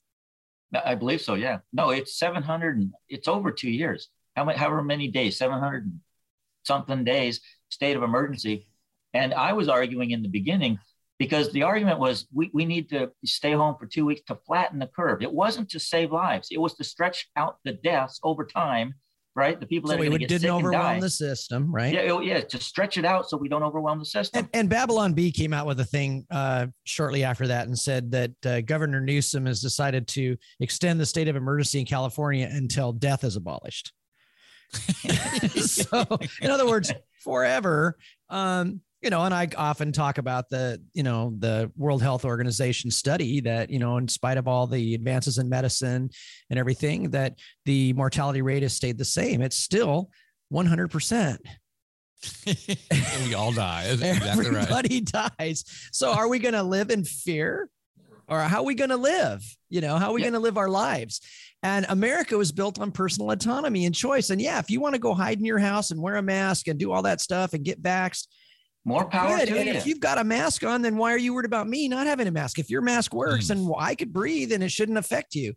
I 0.84 0.94
believe 0.94 1.20
so. 1.20 1.34
Yeah. 1.34 1.58
No, 1.72 1.90
it's 1.90 2.18
seven 2.18 2.42
hundred. 2.42 2.90
It's 3.08 3.28
over 3.28 3.50
two 3.50 3.70
years. 3.70 4.08
How 4.34 4.44
many? 4.44 4.58
However 4.58 4.82
many 4.82 5.08
days? 5.08 5.38
Seven 5.38 5.58
hundred 5.58 5.90
something 6.64 7.04
days. 7.04 7.40
State 7.70 7.96
of 7.96 8.02
emergency. 8.02 8.68
And 9.14 9.32
I 9.32 9.54
was 9.54 9.68
arguing 9.68 10.10
in 10.10 10.22
the 10.22 10.28
beginning 10.28 10.78
because 11.18 11.50
the 11.52 11.62
argument 11.62 11.98
was 11.98 12.26
we, 12.32 12.50
we 12.52 12.64
need 12.64 12.88
to 12.90 13.10
stay 13.24 13.52
home 13.52 13.76
for 13.78 13.86
two 13.86 14.04
weeks 14.04 14.22
to 14.26 14.36
flatten 14.46 14.78
the 14.78 14.86
curve. 14.86 15.22
It 15.22 15.32
wasn't 15.32 15.70
to 15.70 15.80
save 15.80 16.12
lives, 16.12 16.48
it 16.50 16.58
was 16.58 16.74
to 16.74 16.84
stretch 16.84 17.28
out 17.36 17.56
the 17.64 17.72
deaths 17.72 18.20
over 18.22 18.44
time, 18.44 18.94
right? 19.34 19.58
The 19.58 19.66
people 19.66 19.90
so 19.90 19.96
that 19.96 20.10
we 20.10 20.26
didn't 20.26 20.50
overwhelm 20.50 21.00
the 21.00 21.10
system, 21.10 21.72
right? 21.72 21.92
Yeah, 21.92 22.20
yeah, 22.20 22.40
to 22.40 22.60
stretch 22.60 22.98
it 22.98 23.04
out 23.04 23.28
so 23.28 23.36
we 23.36 23.48
don't 23.48 23.62
overwhelm 23.62 23.98
the 23.98 24.04
system. 24.04 24.40
And, 24.40 24.48
and 24.52 24.68
Babylon 24.68 25.14
Bee 25.14 25.32
came 25.32 25.52
out 25.52 25.66
with 25.66 25.80
a 25.80 25.84
thing 25.84 26.26
uh, 26.30 26.66
shortly 26.84 27.24
after 27.24 27.46
that 27.46 27.66
and 27.66 27.78
said 27.78 28.10
that 28.12 28.32
uh, 28.46 28.60
Governor 28.62 29.00
Newsom 29.00 29.46
has 29.46 29.60
decided 29.60 30.08
to 30.08 30.36
extend 30.60 31.00
the 31.00 31.06
state 31.06 31.28
of 31.28 31.36
emergency 31.36 31.80
in 31.80 31.86
California 31.86 32.48
until 32.50 32.92
death 32.92 33.24
is 33.24 33.36
abolished. 33.36 33.92
so, 34.72 36.04
in 36.40 36.50
other 36.50 36.66
words, 36.66 36.92
forever. 37.22 37.96
Um, 38.28 38.80
you 39.02 39.10
know, 39.10 39.22
and 39.24 39.34
I 39.34 39.48
often 39.56 39.92
talk 39.92 40.18
about 40.18 40.48
the, 40.48 40.80
you 40.94 41.02
know, 41.02 41.34
the 41.38 41.70
World 41.76 42.02
Health 42.02 42.24
Organization 42.24 42.90
study 42.90 43.40
that, 43.42 43.70
you 43.70 43.78
know, 43.78 43.98
in 43.98 44.08
spite 44.08 44.38
of 44.38 44.48
all 44.48 44.66
the 44.66 44.94
advances 44.94 45.38
in 45.38 45.48
medicine 45.48 46.10
and 46.50 46.58
everything, 46.58 47.10
that 47.10 47.38
the 47.66 47.92
mortality 47.92 48.42
rate 48.42 48.62
has 48.62 48.72
stayed 48.72 48.98
the 48.98 49.04
same. 49.04 49.42
It's 49.42 49.58
still 49.58 50.10
100%. 50.52 51.38
we 53.26 53.34
all 53.34 53.52
die. 53.52 53.84
Exactly 53.90 54.28
Everybody 54.28 55.04
right. 55.14 55.30
dies. 55.38 55.64
So 55.92 56.12
are 56.12 56.28
we 56.28 56.38
going 56.38 56.54
to 56.54 56.62
live 56.62 56.90
in 56.90 57.04
fear? 57.04 57.68
Or 58.28 58.40
how 58.40 58.62
are 58.62 58.64
we 58.64 58.74
going 58.74 58.90
to 58.90 58.96
live? 58.96 59.44
You 59.68 59.80
know, 59.82 59.98
how 59.98 60.10
are 60.10 60.14
we 60.14 60.20
yeah. 60.20 60.30
going 60.30 60.40
to 60.40 60.40
live 60.40 60.58
our 60.58 60.68
lives? 60.68 61.20
And 61.62 61.86
America 61.88 62.36
was 62.36 62.50
built 62.50 62.80
on 62.80 62.90
personal 62.90 63.30
autonomy 63.30 63.86
and 63.86 63.94
choice. 63.94 64.30
And 64.30 64.40
yeah, 64.40 64.58
if 64.58 64.70
you 64.70 64.80
want 64.80 64.94
to 64.94 65.00
go 65.00 65.14
hide 65.14 65.38
in 65.38 65.44
your 65.44 65.58
house 65.58 65.90
and 65.90 66.00
wear 66.00 66.16
a 66.16 66.22
mask 66.22 66.66
and 66.66 66.78
do 66.78 66.90
all 66.90 67.02
that 67.02 67.20
stuff 67.20 67.52
and 67.52 67.64
get 67.64 67.82
vaxxed, 67.82 68.26
more 68.86 69.04
power 69.04 69.36
Good. 69.36 69.48
to 69.48 69.58
and 69.58 69.66
you. 69.66 69.74
If 69.74 69.86
you've 69.86 70.00
got 70.00 70.18
a 70.18 70.24
mask 70.24 70.64
on, 70.64 70.82
then 70.82 70.96
why 70.96 71.12
are 71.12 71.18
you 71.18 71.34
worried 71.34 71.46
about 71.46 71.68
me 71.68 71.88
not 71.88 72.06
having 72.06 72.26
a 72.26 72.30
mask? 72.30 72.58
If 72.58 72.70
your 72.70 72.82
mask 72.82 73.12
works 73.12 73.48
mm. 73.48 73.50
and 73.50 73.74
I 73.78 73.94
could 73.94 74.12
breathe 74.12 74.52
and 74.52 74.62
it 74.62 74.70
shouldn't 74.70 74.98
affect 74.98 75.34
you. 75.34 75.54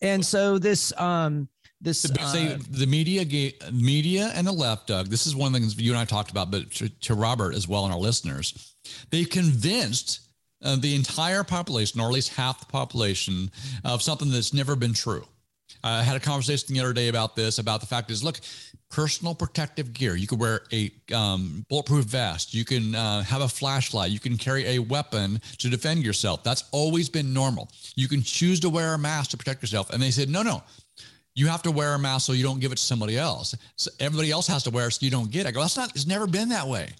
And 0.00 0.24
so 0.24 0.58
this, 0.58 0.92
um, 0.98 1.48
this 1.80 2.04
uh, 2.08 2.58
the 2.70 2.86
media 2.86 3.24
media 3.72 4.30
and 4.36 4.46
the 4.46 4.52
left 4.52 4.86
doug 4.86 5.08
this 5.08 5.26
is 5.26 5.34
one 5.34 5.48
of 5.48 5.52
the 5.52 5.58
things 5.58 5.80
you 5.80 5.90
and 5.90 5.98
i 5.98 6.04
talked 6.04 6.30
about 6.30 6.48
but 6.48 6.70
to, 6.70 6.88
to 7.00 7.12
robert 7.12 7.56
as 7.56 7.66
well 7.66 7.84
and 7.84 7.92
our 7.92 7.98
listeners 7.98 8.76
they 9.10 9.24
convinced 9.24 10.20
uh, 10.62 10.76
the 10.76 10.94
entire 10.94 11.44
population, 11.44 12.00
or 12.00 12.06
at 12.06 12.12
least 12.12 12.34
half 12.34 12.60
the 12.60 12.66
population, 12.66 13.50
of 13.84 14.02
something 14.02 14.30
that's 14.30 14.54
never 14.54 14.76
been 14.76 14.94
true. 14.94 15.24
I 15.82 16.02
had 16.02 16.16
a 16.16 16.20
conversation 16.20 16.74
the 16.74 16.80
other 16.80 16.92
day 16.92 17.08
about 17.08 17.36
this, 17.36 17.58
about 17.58 17.80
the 17.80 17.86
fact 17.86 18.10
is, 18.10 18.22
look, 18.22 18.40
personal 18.90 19.34
protective 19.34 19.92
gear. 19.92 20.16
You 20.16 20.26
can 20.26 20.38
wear 20.38 20.60
a 20.72 20.92
um, 21.14 21.64
bulletproof 21.68 22.04
vest. 22.04 22.54
You 22.54 22.64
can 22.64 22.94
uh, 22.94 23.22
have 23.22 23.40
a 23.40 23.48
flashlight. 23.48 24.10
You 24.10 24.20
can 24.20 24.36
carry 24.36 24.76
a 24.76 24.78
weapon 24.78 25.40
to 25.58 25.70
defend 25.70 26.04
yourself. 26.04 26.44
That's 26.44 26.64
always 26.72 27.08
been 27.08 27.32
normal. 27.32 27.70
You 27.96 28.08
can 28.08 28.22
choose 28.22 28.60
to 28.60 28.68
wear 28.68 28.94
a 28.94 28.98
mask 28.98 29.30
to 29.30 29.36
protect 29.36 29.62
yourself. 29.62 29.90
And 29.90 30.02
they 30.02 30.10
said, 30.10 30.28
no, 30.28 30.42
no, 30.42 30.62
you 31.34 31.46
have 31.48 31.62
to 31.62 31.70
wear 31.70 31.94
a 31.94 31.98
mask 31.98 32.26
so 32.26 32.32
you 32.32 32.44
don't 32.44 32.60
give 32.60 32.72
it 32.72 32.76
to 32.76 32.82
somebody 32.82 33.16
else. 33.16 33.54
So 33.76 33.90
everybody 33.98 34.30
else 34.30 34.46
has 34.48 34.62
to 34.64 34.70
wear 34.70 34.88
it 34.88 34.92
so 34.92 35.04
you 35.04 35.10
don't 35.10 35.30
get 35.30 35.46
it. 35.46 35.48
I 35.48 35.50
go, 35.52 35.60
that's 35.60 35.76
not, 35.76 35.90
it's 35.90 36.06
never 36.06 36.26
been 36.26 36.50
that 36.50 36.68
way. 36.68 36.90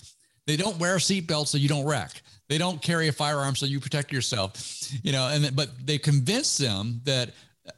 They 0.47 0.57
don't 0.57 0.79
wear 0.79 0.97
a 0.97 0.99
seatbelt 0.99 1.47
so 1.47 1.59
you 1.59 1.69
don't 1.69 1.87
wreck. 1.87 2.23
They 2.49 2.59
don't 2.59 2.83
carry 2.83 3.09
a 3.09 3.13
firearm 3.13 3.55
so 3.55 3.67
you 3.67 3.81
protect 3.81 4.13
yourself, 4.13 4.93
you 5.03 5.13
know, 5.13 5.29
and 5.29 5.55
but 5.57 5.71
they 5.87 5.97
convince 5.97 6.59
them 6.59 7.01
that 7.05 7.31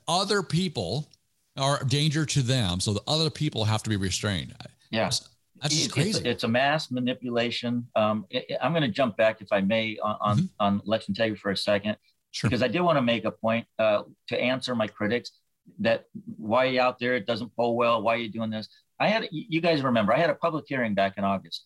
other 0.09 0.43
people 0.43 1.09
are 1.57 1.83
danger 1.85 2.27
to 2.27 2.43
them. 2.43 2.81
So 2.81 2.93
the 2.93 3.03
other 3.07 3.31
people 3.31 3.65
have 3.65 3.83
to 3.85 3.91
be 3.91 3.97
restrained. 3.97 4.55
Yeah. 4.91 5.11
That's 5.63 5.77
just 5.77 5.93
crazy. 5.93 6.19
It's, 6.19 6.27
it's, 6.27 6.45
a 6.45 6.49
mass 6.49 6.91
manipulation. 6.91 7.87
Um, 7.95 8.27
it, 8.29 8.59
I'm 8.61 8.73
going 8.73 8.83
to 8.83 8.89
jump 8.89 9.17
back, 9.17 9.41
if 9.41 9.53
I 9.53 9.61
may, 9.61 9.97
on, 9.99 10.17
on, 10.21 10.37
mm-hmm. 10.37 10.47
on 10.61 10.83
election 10.87 11.13
integrity 11.13 11.41
for 11.41 11.53
a 11.53 11.57
second, 11.57 11.97
sure. 12.33 12.51
because 12.51 12.63
I 12.63 12.69
did 12.69 12.81
want 12.81 12.99
to 12.99 13.03
make 13.03 13.25
a 13.25 13.31
point 13.31 13.67
uh, 13.79 14.03
to 14.29 14.39
answer 14.39 14.75
my 14.75 14.89
critics 14.89 15.31
that 15.79 16.05
why 16.37 16.67
are 16.67 16.71
you 16.71 16.81
out 16.81 16.99
there? 16.99 17.15
It 17.15 17.27
doesn't 17.27 17.55
poll 17.57 17.77
well. 17.77 18.03
Why 18.03 18.15
are 18.15 18.19
you 18.19 18.29
doing 18.29 18.51
this? 18.51 18.69
I 19.01 19.09
had, 19.09 19.29
you 19.31 19.61
guys 19.61 19.83
remember, 19.83 20.13
I 20.13 20.19
had 20.19 20.31
a 20.31 20.35
public 20.35 20.67
hearing 20.69 20.95
back 20.95 21.15
in 21.17 21.25
August. 21.25 21.65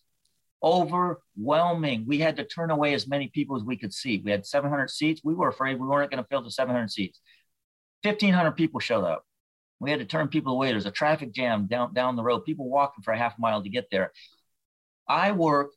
Overwhelming. 0.63 2.05
We 2.07 2.19
had 2.19 2.37
to 2.37 2.43
turn 2.43 2.71
away 2.71 2.93
as 2.93 3.07
many 3.07 3.27
people 3.27 3.55
as 3.55 3.63
we 3.63 3.77
could 3.77 3.93
see. 3.93 4.21
We 4.23 4.31
had 4.31 4.45
700 4.45 4.89
seats. 4.89 5.21
We 5.23 5.33
were 5.33 5.49
afraid 5.49 5.79
we 5.79 5.87
weren't 5.87 6.11
going 6.11 6.23
to 6.23 6.27
fill 6.27 6.41
the 6.41 6.51
700 6.51 6.91
seats. 6.91 7.19
1,500 8.03 8.51
people 8.53 8.79
showed 8.79 9.03
up. 9.03 9.25
We 9.79 9.91
had 9.91 9.99
to 9.99 10.05
turn 10.05 10.27
people 10.27 10.53
away. 10.53 10.71
There's 10.71 10.85
a 10.85 10.91
traffic 10.91 11.31
jam 11.31 11.67
down, 11.67 11.93
down 11.93 12.15
the 12.15 12.23
road, 12.23 12.45
people 12.45 12.69
walking 12.69 13.03
for 13.03 13.13
a 13.13 13.17
half 13.17 13.39
mile 13.39 13.63
to 13.63 13.69
get 13.69 13.87
there. 13.91 14.11
I 15.07 15.31
work, 15.31 15.71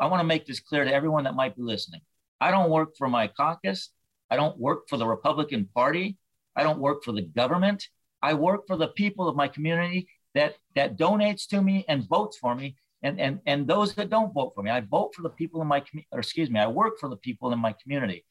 I 0.00 0.06
want 0.06 0.20
to 0.20 0.26
make 0.26 0.46
this 0.46 0.60
clear 0.60 0.84
to 0.84 0.92
everyone 0.92 1.24
that 1.24 1.34
might 1.34 1.56
be 1.56 1.62
listening. 1.62 2.00
I 2.40 2.50
don't 2.50 2.70
work 2.70 2.96
for 2.96 3.08
my 3.08 3.26
caucus. 3.26 3.90
I 4.30 4.36
don't 4.36 4.58
work 4.58 4.88
for 4.88 4.96
the 4.96 5.06
Republican 5.06 5.68
Party. 5.74 6.16
I 6.54 6.62
don't 6.62 6.78
work 6.78 7.02
for 7.02 7.12
the 7.12 7.22
government. 7.22 7.88
I 8.22 8.34
work 8.34 8.66
for 8.66 8.76
the 8.76 8.88
people 8.88 9.28
of 9.28 9.36
my 9.36 9.48
community 9.48 10.08
that 10.34 10.56
that 10.74 10.98
donates 10.98 11.46
to 11.48 11.62
me 11.62 11.84
and 11.88 12.08
votes 12.08 12.36
for 12.36 12.54
me. 12.54 12.76
And, 13.02 13.20
and, 13.20 13.40
and 13.46 13.66
those 13.66 13.94
that 13.94 14.10
don't 14.10 14.34
vote 14.34 14.52
for 14.54 14.62
me, 14.62 14.70
I 14.70 14.80
vote 14.80 15.14
for 15.14 15.22
the 15.22 15.30
people 15.30 15.62
in 15.62 15.68
my 15.68 15.80
community, 15.80 16.08
or 16.10 16.18
excuse 16.18 16.50
me, 16.50 16.58
I 16.58 16.66
work 16.66 16.98
for 16.98 17.08
the 17.08 17.16
people 17.16 17.52
in 17.52 17.58
my 17.60 17.74
community. 17.80 18.24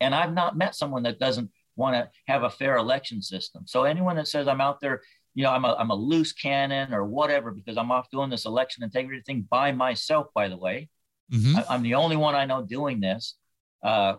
And 0.00 0.14
I've 0.14 0.34
not 0.34 0.56
met 0.56 0.74
someone 0.74 1.04
that 1.04 1.18
doesn't 1.18 1.50
want 1.76 1.94
to 1.94 2.10
have 2.26 2.42
a 2.42 2.50
fair 2.50 2.76
election 2.76 3.22
system. 3.22 3.64
So 3.66 3.84
anyone 3.84 4.16
that 4.16 4.28
says 4.28 4.48
I'm 4.48 4.60
out 4.60 4.80
there, 4.80 5.02
you 5.34 5.44
know, 5.44 5.50
I'm 5.50 5.64
a, 5.64 5.74
I'm 5.78 5.90
a 5.90 5.94
loose 5.94 6.32
cannon 6.32 6.92
or 6.92 7.04
whatever 7.04 7.50
because 7.50 7.76
I'm 7.76 7.92
off 7.92 8.10
doing 8.10 8.30
this 8.30 8.46
election 8.46 8.82
integrity 8.82 9.22
thing 9.24 9.46
by 9.48 9.72
myself, 9.72 10.28
by 10.34 10.48
the 10.48 10.56
way. 10.56 10.88
Mm-hmm. 11.32 11.58
I, 11.70 11.74
am 11.74 11.82
the 11.82 11.94
only 11.94 12.16
one 12.16 12.34
I 12.34 12.46
know 12.46 12.62
doing 12.62 13.00
this. 13.00 13.34
Uh, 13.82 14.14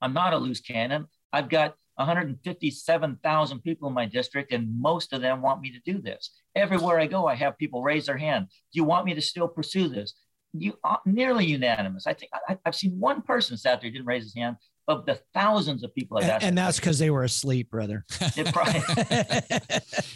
I'm 0.00 0.12
not 0.12 0.34
a 0.34 0.38
loose 0.38 0.60
cannon. 0.60 1.06
I've 1.32 1.48
got 1.48 1.74
157,000 1.96 3.60
people 3.60 3.88
in 3.88 3.94
my 3.94 4.06
district, 4.06 4.52
and 4.52 4.80
most 4.80 5.12
of 5.12 5.20
them 5.20 5.42
want 5.42 5.60
me 5.60 5.72
to 5.72 5.92
do 5.92 6.00
this. 6.00 6.30
Everywhere 6.54 6.98
I 6.98 7.06
go, 7.06 7.26
I 7.26 7.34
have 7.36 7.56
people 7.56 7.82
raise 7.82 8.06
their 8.06 8.16
hand. 8.16 8.48
Do 8.48 8.76
you 8.76 8.84
want 8.84 9.06
me 9.06 9.14
to 9.14 9.22
still 9.22 9.48
pursue 9.48 9.88
this? 9.88 10.14
You 10.52 10.78
uh, 10.84 10.96
nearly 11.06 11.46
unanimous. 11.46 12.06
I 12.06 12.14
think 12.14 12.32
I, 12.48 12.58
have 12.64 12.74
seen 12.74 12.98
one 12.98 13.22
person 13.22 13.56
sat 13.56 13.80
there 13.80 13.90
didn't 13.90 14.06
raise 14.06 14.24
his 14.24 14.34
hand 14.34 14.56
of 14.86 15.06
the 15.06 15.18
thousands 15.32 15.82
of 15.82 15.94
people 15.94 16.18
I've 16.18 16.24
asked. 16.24 16.44
And, 16.44 16.58
that's 16.58 16.78
because 16.78 16.98
they 16.98 17.10
were 17.10 17.24
asleep, 17.24 17.70
brother. 17.70 18.04
Probably, 18.52 18.82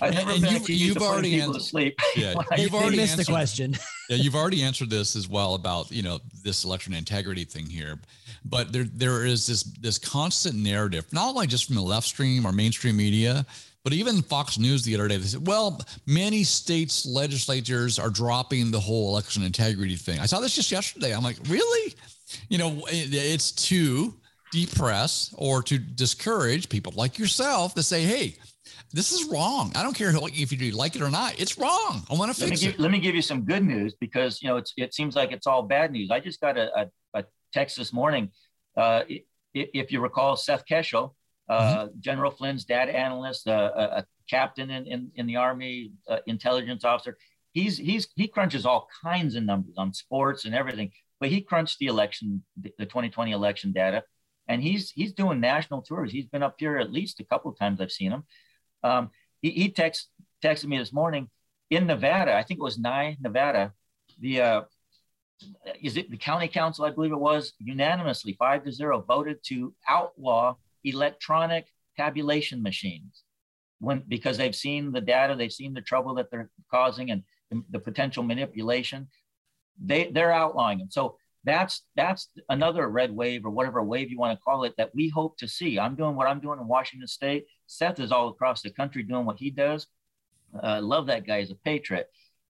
I've 0.00 0.14
never 0.14 0.30
and 0.32 0.42
been 0.42 0.62
you, 0.66 0.94
have 0.94 1.02
already 1.02 1.30
people 1.30 1.48
answered, 1.48 1.60
to 1.60 1.64
sleep. 1.64 2.00
Yeah, 2.16 2.34
you've 2.56 2.74
already 2.74 2.96
missed 2.96 3.12
answered, 3.12 3.26
the 3.26 3.32
question. 3.32 3.74
yeah, 4.10 4.16
you've 4.16 4.34
already 4.34 4.62
answered 4.62 4.90
this 4.90 5.16
as 5.16 5.28
well 5.28 5.54
about 5.54 5.90
you 5.90 6.02
know 6.02 6.20
this 6.42 6.64
election 6.64 6.94
integrity 6.94 7.44
thing 7.44 7.66
here, 7.66 7.98
but 8.44 8.72
there 8.72 8.84
there 8.84 9.24
is 9.24 9.46
this 9.46 9.62
this 9.62 9.98
constant 9.98 10.56
narrative, 10.56 11.10
not 11.12 11.28
only 11.28 11.46
just 11.46 11.66
from 11.66 11.76
the 11.76 11.82
left 11.82 12.06
stream 12.06 12.46
or 12.46 12.52
mainstream 12.52 12.96
media, 12.96 13.46
but 13.84 13.92
even 13.92 14.22
Fox 14.22 14.58
News 14.58 14.82
the 14.82 14.94
other 14.94 15.08
day, 15.08 15.16
they 15.16 15.26
said, 15.26 15.46
well, 15.46 15.80
many 16.06 16.44
states' 16.44 17.06
legislatures 17.06 17.98
are 17.98 18.10
dropping 18.10 18.70
the 18.70 18.80
whole 18.80 19.10
election 19.10 19.42
integrity 19.42 19.96
thing. 19.96 20.18
I 20.18 20.26
saw 20.26 20.40
this 20.40 20.54
just 20.54 20.70
yesterday. 20.70 21.14
I'm 21.14 21.22
like, 21.22 21.38
really? 21.48 21.94
You 22.50 22.58
know, 22.58 22.82
it's 22.90 23.52
too 23.52 24.14
depress 24.50 25.34
or 25.36 25.62
to 25.62 25.78
discourage 25.78 26.68
people 26.68 26.92
like 26.96 27.18
yourself 27.18 27.74
to 27.74 27.82
say, 27.82 28.02
hey, 28.02 28.36
this 28.92 29.12
is 29.12 29.30
wrong. 29.30 29.72
I 29.74 29.82
don't 29.82 29.94
care 29.94 30.12
if 30.14 30.52
you 30.52 30.72
like 30.72 30.96
it 30.96 31.02
or 31.02 31.10
not. 31.10 31.38
It's 31.38 31.58
wrong. 31.58 32.02
I 32.10 32.14
want 32.14 32.34
to 32.34 32.40
fix 32.40 32.62
let 32.62 32.74
it. 32.74 32.80
let 32.80 32.90
me 32.90 32.98
give 32.98 33.14
you 33.14 33.22
some 33.22 33.42
good 33.42 33.64
news 33.64 33.94
because 34.00 34.42
you 34.42 34.48
know 34.48 34.56
it's, 34.56 34.72
it 34.76 34.94
seems 34.94 35.14
like 35.14 35.30
it's 35.32 35.46
all 35.46 35.62
bad 35.62 35.92
news. 35.92 36.10
I 36.10 36.20
just 36.20 36.40
got 36.40 36.56
a, 36.56 36.80
a, 36.80 36.90
a 37.14 37.24
text 37.52 37.76
this 37.76 37.92
morning. 37.92 38.30
Uh, 38.76 39.02
if 39.54 39.92
you 39.92 40.00
recall, 40.00 40.36
Seth 40.36 40.64
Keshel, 40.70 41.14
uh, 41.48 41.60
mm-hmm. 41.60 42.00
General 42.00 42.30
Flynn's 42.30 42.64
data 42.64 42.94
analyst, 42.96 43.48
uh, 43.48 43.70
a, 43.74 43.82
a, 43.82 44.06
captain 44.30 44.70
in, 44.70 44.86
in, 44.86 45.10
in 45.14 45.26
the 45.26 45.36
Army, 45.36 45.90
uh, 46.06 46.18
intelligence 46.26 46.84
officer. 46.84 47.16
He's 47.52 47.78
he's 47.78 48.08
he 48.14 48.28
crunches 48.28 48.66
all 48.66 48.88
kinds 49.02 49.34
of 49.34 49.42
numbers 49.42 49.74
on 49.78 49.92
sports 49.94 50.44
and 50.44 50.54
everything. 50.54 50.92
But 51.18 51.30
he 51.30 51.40
crunched 51.40 51.78
the 51.78 51.86
election, 51.86 52.44
the 52.60 52.84
2020 52.84 53.32
election 53.32 53.72
data 53.72 54.04
and 54.48 54.62
he's 54.62 54.90
he's 54.90 55.12
doing 55.12 55.40
national 55.40 55.82
tours. 55.82 56.10
He's 56.10 56.26
been 56.26 56.42
up 56.42 56.56
here 56.58 56.78
at 56.78 56.92
least 56.92 57.20
a 57.20 57.24
couple 57.24 57.50
of 57.50 57.58
times. 57.58 57.80
I've 57.80 57.92
seen 57.92 58.12
him. 58.12 58.24
Um, 58.82 59.10
he 59.42 59.50
he 59.50 59.70
text, 59.70 60.08
texted 60.42 60.66
me 60.66 60.78
this 60.78 60.92
morning 60.92 61.28
in 61.70 61.86
Nevada. 61.86 62.34
I 62.34 62.42
think 62.42 62.58
it 62.58 62.64
was 62.64 62.78
Nye, 62.78 63.16
Nevada. 63.20 63.72
The 64.20 64.40
uh, 64.40 64.62
is 65.80 65.96
it 65.96 66.10
the 66.10 66.16
county 66.16 66.48
council? 66.48 66.84
I 66.84 66.90
believe 66.90 67.12
it 67.12 67.20
was 67.20 67.52
unanimously 67.58 68.34
five 68.38 68.64
to 68.64 68.72
zero 68.72 69.04
voted 69.06 69.38
to 69.44 69.74
outlaw 69.88 70.56
electronic 70.84 71.66
tabulation 71.96 72.62
machines 72.62 73.24
when 73.80 74.02
because 74.08 74.36
they've 74.36 74.56
seen 74.56 74.92
the 74.92 75.00
data, 75.00 75.34
they've 75.34 75.52
seen 75.52 75.74
the 75.74 75.80
trouble 75.80 76.14
that 76.14 76.30
they're 76.30 76.50
causing 76.70 77.10
and 77.10 77.22
the, 77.50 77.62
the 77.70 77.78
potential 77.78 78.22
manipulation. 78.22 79.08
They 79.80 80.10
they're 80.10 80.32
outlawing 80.32 80.78
them. 80.78 80.90
So 80.90 81.18
that's 81.44 81.82
that's 81.96 82.28
another 82.48 82.88
red 82.88 83.14
wave 83.14 83.44
or 83.44 83.50
whatever 83.50 83.82
wave 83.82 84.10
you 84.10 84.18
want 84.18 84.38
to 84.38 84.42
call 84.42 84.64
it 84.64 84.74
that 84.76 84.94
we 84.94 85.08
hope 85.08 85.38
to 85.38 85.48
see. 85.48 85.78
I'm 85.78 85.94
doing 85.94 86.16
what 86.16 86.26
I'm 86.26 86.40
doing 86.40 86.58
in 86.58 86.66
Washington 86.66 87.06
State. 87.06 87.46
Seth 87.66 88.00
is 88.00 88.12
all 88.12 88.28
across 88.28 88.62
the 88.62 88.70
country 88.70 89.02
doing 89.02 89.24
what 89.24 89.38
he 89.38 89.50
does. 89.50 89.86
Uh, 90.62 90.80
love 90.82 91.06
that 91.06 91.26
guy 91.26 91.40
as 91.40 91.50
a 91.50 91.54
patriot, 91.54 92.08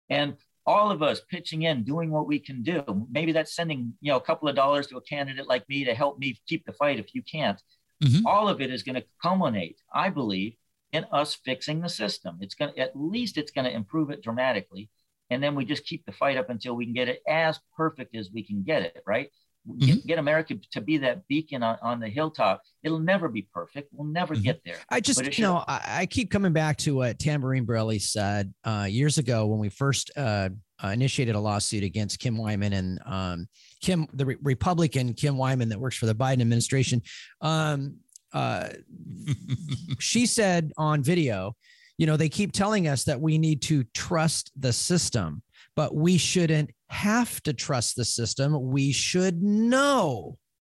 and 0.08 0.36
all 0.64 0.90
of 0.90 1.02
us 1.02 1.20
pitching 1.30 1.62
in, 1.62 1.84
doing 1.84 2.10
what 2.10 2.26
we 2.26 2.38
can 2.38 2.62
do. 2.62 3.06
Maybe 3.10 3.32
that's 3.32 3.54
sending 3.54 3.94
you 4.00 4.12
know 4.12 4.16
a 4.16 4.22
couple 4.22 4.48
of 4.48 4.56
dollars 4.56 4.86
to 4.88 4.96
a 4.96 5.02
candidate 5.02 5.48
like 5.48 5.68
me 5.68 5.84
to 5.84 5.94
help 5.94 6.18
me 6.18 6.38
keep 6.46 6.64
the 6.64 6.72
fight 6.72 6.98
if 6.98 7.14
you 7.14 7.22
can't. 7.22 7.60
Mm-hmm. 8.02 8.26
All 8.26 8.48
of 8.48 8.60
it 8.60 8.70
is 8.70 8.82
going 8.82 8.94
to 8.94 9.04
culminate, 9.20 9.80
I 9.92 10.08
believe, 10.10 10.54
in 10.92 11.04
us 11.12 11.34
fixing 11.34 11.80
the 11.80 11.88
system. 11.88 12.38
It's 12.40 12.54
going 12.54 12.72
to 12.72 12.78
at 12.80 12.92
least 12.94 13.36
it's 13.36 13.50
going 13.50 13.64
to 13.64 13.74
improve 13.74 14.10
it 14.10 14.22
dramatically 14.22 14.88
and 15.30 15.42
then 15.42 15.54
we 15.54 15.64
just 15.64 15.84
keep 15.84 16.04
the 16.06 16.12
fight 16.12 16.36
up 16.36 16.50
until 16.50 16.74
we 16.74 16.84
can 16.84 16.94
get 16.94 17.08
it 17.08 17.20
as 17.28 17.58
perfect 17.76 18.16
as 18.16 18.30
we 18.32 18.42
can 18.42 18.62
get 18.62 18.82
it 18.82 19.02
right 19.06 19.30
mm-hmm. 19.68 19.86
get, 19.86 20.06
get, 20.06 20.18
america 20.18 20.54
to 20.72 20.80
be 20.80 20.98
that 20.98 21.26
beacon 21.28 21.62
on, 21.62 21.78
on, 21.82 22.00
the 22.00 22.08
hilltop 22.08 22.62
it'll 22.82 22.98
never 22.98 23.28
be 23.28 23.48
perfect 23.52 23.88
we'll 23.92 24.06
never 24.06 24.34
mm-hmm. 24.34 24.44
get 24.44 24.60
there 24.64 24.76
i 24.90 25.00
just 25.00 25.38
you 25.38 25.44
know 25.44 25.64
I, 25.66 25.82
I, 25.86 26.06
keep 26.06 26.30
coming 26.30 26.52
back 26.52 26.76
to 26.78 26.96
what 26.96 27.18
tamborine 27.18 27.66
Borrelli 27.66 28.00
said 28.00 28.52
uh, 28.64 28.86
years 28.88 29.18
ago 29.18 29.46
when 29.46 29.58
we 29.58 29.68
first 29.68 30.10
uh, 30.16 30.50
uh, 30.82 30.88
initiated 30.88 31.34
a 31.34 31.40
lawsuit 31.40 31.84
against 31.84 32.18
kim 32.18 32.36
wyman 32.36 32.72
and 32.72 33.00
um, 33.04 33.48
kim 33.82 34.06
the 34.12 34.26
Re- 34.26 34.36
republican 34.42 35.14
kim 35.14 35.36
wyman 35.36 35.68
that 35.68 35.80
works 35.80 35.96
for 35.96 36.06
the 36.06 36.14
biden 36.14 36.40
administration 36.40 37.02
um, 37.40 37.96
uh, 38.32 38.68
she 39.98 40.26
said 40.26 40.72
on 40.76 41.02
video 41.02 41.54
you 41.98 42.06
know, 42.06 42.16
they 42.16 42.28
keep 42.28 42.52
telling 42.52 42.86
us 42.88 43.04
that 43.04 43.20
we 43.20 43.36
need 43.38 43.60
to 43.62 43.84
trust 43.92 44.52
the 44.56 44.72
system, 44.72 45.42
but 45.74 45.94
we 45.94 46.16
shouldn't 46.16 46.70
have 46.88 47.42
to 47.42 47.52
trust 47.52 47.96
the 47.96 48.04
system. 48.04 48.70
We 48.70 48.92
should 48.92 49.42
know, 49.42 50.38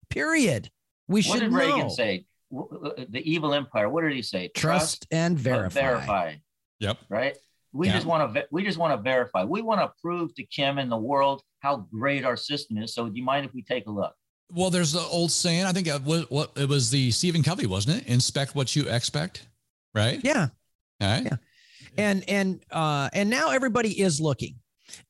period. 0.09 0.71
We 1.07 1.21
should 1.21 1.31
What 1.31 1.39
did 1.41 1.51
know. 1.51 1.57
Reagan 1.57 1.89
say? 1.89 2.25
Uh, 2.55 2.61
uh, 2.61 3.05
the 3.09 3.21
evil 3.29 3.53
empire. 3.53 3.89
What 3.89 4.01
did 4.01 4.13
he 4.13 4.21
say? 4.21 4.47
Trust, 4.55 5.01
trust 5.01 5.07
and 5.11 5.37
verify. 5.37 5.81
Verify. 5.81 6.35
Yep. 6.79 6.97
Right. 7.09 7.37
We 7.73 7.87
yeah. 7.87 7.93
just 7.93 8.07
want 8.07 8.33
to. 8.33 8.47
We 8.49 8.63
just 8.63 8.79
want 8.79 8.97
to 8.97 9.03
verify. 9.03 9.43
We 9.43 9.61
want 9.61 9.81
to 9.81 9.91
prove 10.01 10.33
to 10.35 10.43
Kim 10.43 10.79
and 10.79 10.91
the 10.91 10.97
world 10.97 11.43
how 11.59 11.87
great 11.91 12.25
our 12.25 12.37
system 12.37 12.77
is. 12.77 12.95
So, 12.95 13.07
do 13.07 13.15
you 13.15 13.23
mind 13.23 13.45
if 13.45 13.53
we 13.53 13.61
take 13.61 13.85
a 13.85 13.91
look? 13.91 14.15
Well, 14.51 14.71
there's 14.71 14.93
the 14.93 15.01
old 15.01 15.31
saying. 15.31 15.65
I 15.65 15.73
think 15.73 15.85
it 15.85 16.01
was, 16.01 16.25
it 16.55 16.67
was 16.67 16.89
the 16.89 17.11
Stephen 17.11 17.43
Covey, 17.43 17.67
wasn't 17.67 17.97
it? 17.97 18.07
Inspect 18.07 18.55
what 18.55 18.75
you 18.75 18.89
expect. 18.89 19.47
Right. 19.93 20.19
Yeah. 20.23 20.47
Right. 21.01 21.23
Yeah. 21.23 21.37
And 21.97 22.29
and 22.29 22.63
uh 22.71 23.09
and 23.13 23.29
now 23.29 23.51
everybody 23.51 23.99
is 23.99 24.21
looking. 24.21 24.55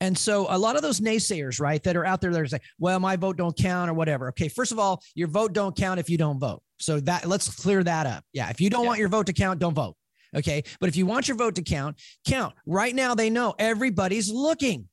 And 0.01 0.17
so 0.17 0.47
a 0.49 0.57
lot 0.57 0.75
of 0.75 0.81
those 0.81 0.99
naysayers, 0.99 1.59
right, 1.59 1.81
that 1.83 1.95
are 1.95 2.05
out 2.05 2.21
there, 2.21 2.31
they're 2.31 2.45
saying, 2.45 2.61
well, 2.79 2.99
my 2.99 3.15
vote 3.15 3.37
don't 3.37 3.55
count 3.55 3.89
or 3.89 3.93
whatever. 3.93 4.27
Okay, 4.29 4.49
first 4.49 4.71
of 4.71 4.79
all, 4.79 5.01
your 5.15 5.27
vote 5.27 5.53
don't 5.53 5.75
count 5.75 5.99
if 5.99 6.09
you 6.09 6.17
don't 6.17 6.39
vote. 6.39 6.61
So 6.79 6.99
that 7.01 7.25
let's 7.25 7.61
clear 7.61 7.83
that 7.83 8.05
up. 8.05 8.23
Yeah, 8.33 8.49
if 8.49 8.61
you 8.61 8.69
don't 8.69 8.83
yeah. 8.83 8.87
want 8.87 8.99
your 8.99 9.09
vote 9.09 9.27
to 9.27 9.33
count, 9.33 9.59
don't 9.59 9.73
vote. 9.73 9.95
Okay, 10.35 10.63
but 10.79 10.89
if 10.89 10.95
you 10.95 11.05
want 11.05 11.27
your 11.27 11.37
vote 11.37 11.55
to 11.55 11.63
count, 11.63 11.99
count. 12.27 12.53
Right 12.65 12.93
now, 12.93 13.15
they 13.15 13.29
know 13.29 13.55
everybody's 13.57 14.31
looking. 14.31 14.87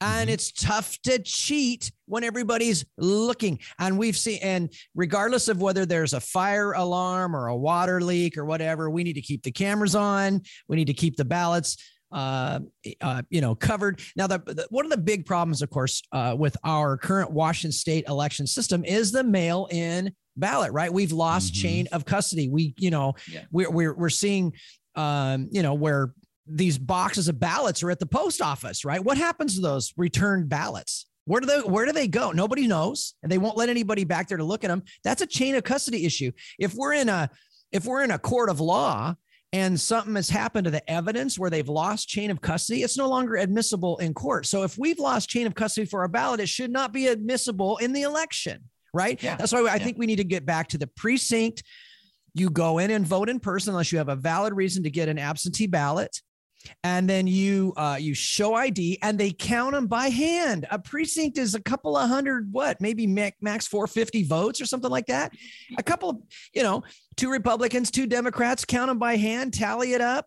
And 0.00 0.28
mm-hmm. 0.28 0.34
it's 0.34 0.52
tough 0.52 0.98
to 1.02 1.18
cheat 1.18 1.92
when 2.06 2.24
everybody's 2.24 2.84
looking. 2.96 3.58
And 3.78 3.98
we've 3.98 4.16
seen, 4.16 4.38
and 4.42 4.72
regardless 4.94 5.48
of 5.48 5.60
whether 5.60 5.84
there's 5.86 6.12
a 6.12 6.20
fire 6.20 6.72
alarm 6.72 7.36
or 7.36 7.48
a 7.48 7.56
water 7.56 8.00
leak 8.00 8.38
or 8.38 8.44
whatever, 8.44 8.90
we 8.90 9.04
need 9.04 9.14
to 9.14 9.22
keep 9.22 9.42
the 9.42 9.52
cameras 9.52 9.94
on. 9.94 10.42
We 10.68 10.76
need 10.76 10.86
to 10.86 10.94
keep 10.94 11.16
the 11.16 11.24
ballots 11.24 11.76
uh, 12.12 12.60
uh, 13.00 13.22
you 13.30 13.40
know, 13.40 13.54
covered. 13.54 14.00
Now, 14.16 14.26
the, 14.26 14.38
the, 14.38 14.66
one 14.70 14.84
of 14.84 14.90
the 14.90 14.98
big 14.98 15.26
problems, 15.26 15.62
of 15.62 15.70
course, 15.70 16.02
uh, 16.12 16.34
with 16.36 16.56
our 16.64 16.96
current 16.96 17.30
Washington 17.30 17.72
state 17.72 18.04
election 18.08 18.46
system 18.46 18.84
is 18.84 19.12
the 19.12 19.22
mail-in 19.22 20.12
ballot. 20.36 20.72
Right? 20.72 20.92
We've 20.92 21.12
lost 21.12 21.52
mm-hmm. 21.52 21.62
chain 21.62 21.88
of 21.92 22.04
custody. 22.04 22.48
We, 22.48 22.74
you 22.78 22.90
know, 22.90 23.14
yeah. 23.30 23.42
we're 23.52 23.70
we're 23.70 23.94
we're 23.94 24.08
seeing, 24.08 24.54
um, 24.96 25.48
you 25.52 25.62
know, 25.62 25.74
where 25.74 26.12
these 26.56 26.78
boxes 26.78 27.28
of 27.28 27.38
ballots 27.38 27.82
are 27.82 27.90
at 27.90 27.98
the 27.98 28.06
post 28.06 28.40
office. 28.42 28.84
Right? 28.84 29.02
What 29.02 29.18
happens 29.18 29.54
to 29.54 29.60
those 29.60 29.92
returned 29.96 30.48
ballots? 30.48 31.06
Where 31.24 31.40
do 31.40 31.46
they 31.46 31.60
where 31.60 31.86
do 31.86 31.92
they 31.92 32.08
go? 32.08 32.32
Nobody 32.32 32.66
knows, 32.66 33.14
and 33.22 33.30
they 33.30 33.38
won't 33.38 33.56
let 33.56 33.68
anybody 33.68 34.04
back 34.04 34.28
there 34.28 34.38
to 34.38 34.44
look 34.44 34.64
at 34.64 34.68
them. 34.68 34.82
That's 35.04 35.22
a 35.22 35.26
chain 35.26 35.54
of 35.54 35.64
custody 35.64 36.04
issue. 36.04 36.32
If 36.58 36.74
we're 36.74 36.94
in 36.94 37.08
a 37.08 37.30
if 37.72 37.84
we're 37.84 38.02
in 38.02 38.10
a 38.10 38.18
court 38.18 38.50
of 38.50 38.60
law 38.60 39.14
and 39.52 39.80
something 39.80 40.14
has 40.14 40.30
happened 40.30 40.64
to 40.64 40.70
the 40.70 40.88
evidence 40.90 41.38
where 41.38 41.50
they've 41.50 41.68
lost 41.68 42.08
chain 42.08 42.30
of 42.30 42.40
custody, 42.40 42.82
it's 42.82 42.96
no 42.96 43.08
longer 43.08 43.36
admissible 43.36 43.98
in 43.98 44.14
court. 44.14 44.46
So 44.46 44.62
if 44.62 44.78
we've 44.78 44.98
lost 44.98 45.28
chain 45.28 45.46
of 45.46 45.54
custody 45.54 45.86
for 45.86 46.00
our 46.00 46.08
ballot, 46.08 46.40
it 46.40 46.48
should 46.48 46.70
not 46.70 46.92
be 46.92 47.08
admissible 47.08 47.76
in 47.78 47.92
the 47.92 48.02
election, 48.02 48.64
right? 48.94 49.20
Yeah. 49.22 49.36
That's 49.36 49.52
why 49.52 49.60
I 49.60 49.76
yeah. 49.76 49.84
think 49.84 49.98
we 49.98 50.06
need 50.06 50.16
to 50.16 50.24
get 50.24 50.46
back 50.46 50.68
to 50.68 50.78
the 50.78 50.86
precinct. 50.86 51.62
You 52.34 52.48
go 52.50 52.78
in 52.78 52.90
and 52.90 53.06
vote 53.06 53.28
in 53.28 53.40
person 53.40 53.72
unless 53.72 53.90
you 53.90 53.98
have 53.98 54.08
a 54.08 54.16
valid 54.16 54.54
reason 54.54 54.84
to 54.84 54.90
get 54.90 55.08
an 55.08 55.18
absentee 55.18 55.66
ballot 55.66 56.20
and 56.84 57.08
then 57.08 57.26
you 57.26 57.72
uh, 57.76 57.96
you 57.98 58.14
show 58.14 58.54
ID, 58.54 58.98
and 59.02 59.18
they 59.18 59.30
count 59.32 59.72
them 59.72 59.86
by 59.86 60.08
hand. 60.08 60.66
A 60.70 60.78
precinct 60.78 61.38
is 61.38 61.54
a 61.54 61.60
couple 61.62 61.96
of 61.96 62.08
hundred, 62.08 62.52
what 62.52 62.80
maybe 62.80 63.06
max 63.06 63.66
450 63.66 64.24
votes 64.24 64.60
or 64.60 64.66
something 64.66 64.90
like 64.90 65.06
that. 65.06 65.32
A 65.78 65.82
couple 65.82 66.10
of 66.10 66.16
you 66.54 66.62
know, 66.62 66.82
two 67.16 67.30
Republicans, 67.30 67.90
two 67.90 68.06
Democrats, 68.06 68.64
count 68.64 68.88
them 68.88 68.98
by 68.98 69.16
hand, 69.16 69.54
tally 69.54 69.92
it 69.92 70.00
up, 70.00 70.26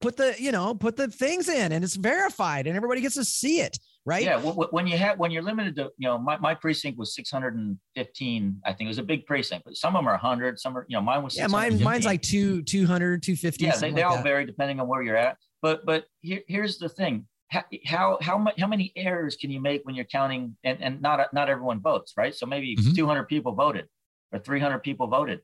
put 0.00 0.16
the 0.16 0.34
you 0.38 0.52
know 0.52 0.74
put 0.74 0.96
the 0.96 1.08
things 1.08 1.48
in, 1.48 1.72
and 1.72 1.84
it's 1.84 1.96
verified, 1.96 2.66
and 2.66 2.76
everybody 2.76 3.00
gets 3.00 3.14
to 3.14 3.24
see 3.24 3.60
it 3.60 3.78
right? 4.04 4.24
Yeah. 4.24 4.40
When 4.40 4.86
you 4.86 4.96
have 4.98 5.18
when 5.18 5.30
you're 5.30 5.42
limited 5.42 5.76
to, 5.76 5.90
you 5.96 6.08
know, 6.08 6.18
my, 6.18 6.36
my 6.38 6.54
precinct 6.54 6.98
was 6.98 7.14
615. 7.14 8.60
I 8.64 8.72
think 8.72 8.86
it 8.86 8.88
was 8.88 8.98
a 8.98 9.02
big 9.02 9.26
precinct, 9.26 9.64
but 9.64 9.76
some 9.76 9.94
of 9.94 10.00
them 10.00 10.08
are 10.08 10.12
100. 10.12 10.58
Some 10.58 10.76
are, 10.76 10.86
you 10.88 10.96
know, 10.96 11.02
mine 11.02 11.22
was. 11.22 11.36
Yeah, 11.36 11.46
mine 11.46 11.82
mine's 11.82 12.04
like 12.04 12.22
two 12.22 12.62
200, 12.62 13.22
250. 13.22 13.64
Yeah, 13.64 13.76
they, 13.76 13.90
they 13.90 14.02
like 14.02 14.04
all 14.04 14.16
that. 14.16 14.24
vary 14.24 14.46
depending 14.46 14.80
on 14.80 14.88
where 14.88 15.02
you're 15.02 15.16
at. 15.16 15.36
But 15.60 15.86
but 15.86 16.06
here, 16.20 16.40
here's 16.48 16.78
the 16.78 16.88
thing. 16.88 17.26
How, 17.48 17.64
how 17.84 18.18
how 18.22 18.46
how 18.58 18.66
many 18.66 18.92
errors 18.96 19.36
can 19.36 19.50
you 19.50 19.60
make 19.60 19.82
when 19.84 19.94
you're 19.94 20.06
counting 20.06 20.56
and, 20.64 20.82
and 20.82 21.02
not 21.02 21.32
not 21.34 21.50
everyone 21.50 21.82
votes 21.82 22.14
right 22.16 22.34
so 22.34 22.46
maybe 22.46 22.74
mm-hmm. 22.74 22.94
200 22.94 23.24
people 23.24 23.52
voted 23.52 23.88
or 24.32 24.38
300 24.38 24.78
people 24.78 25.06
voted 25.06 25.40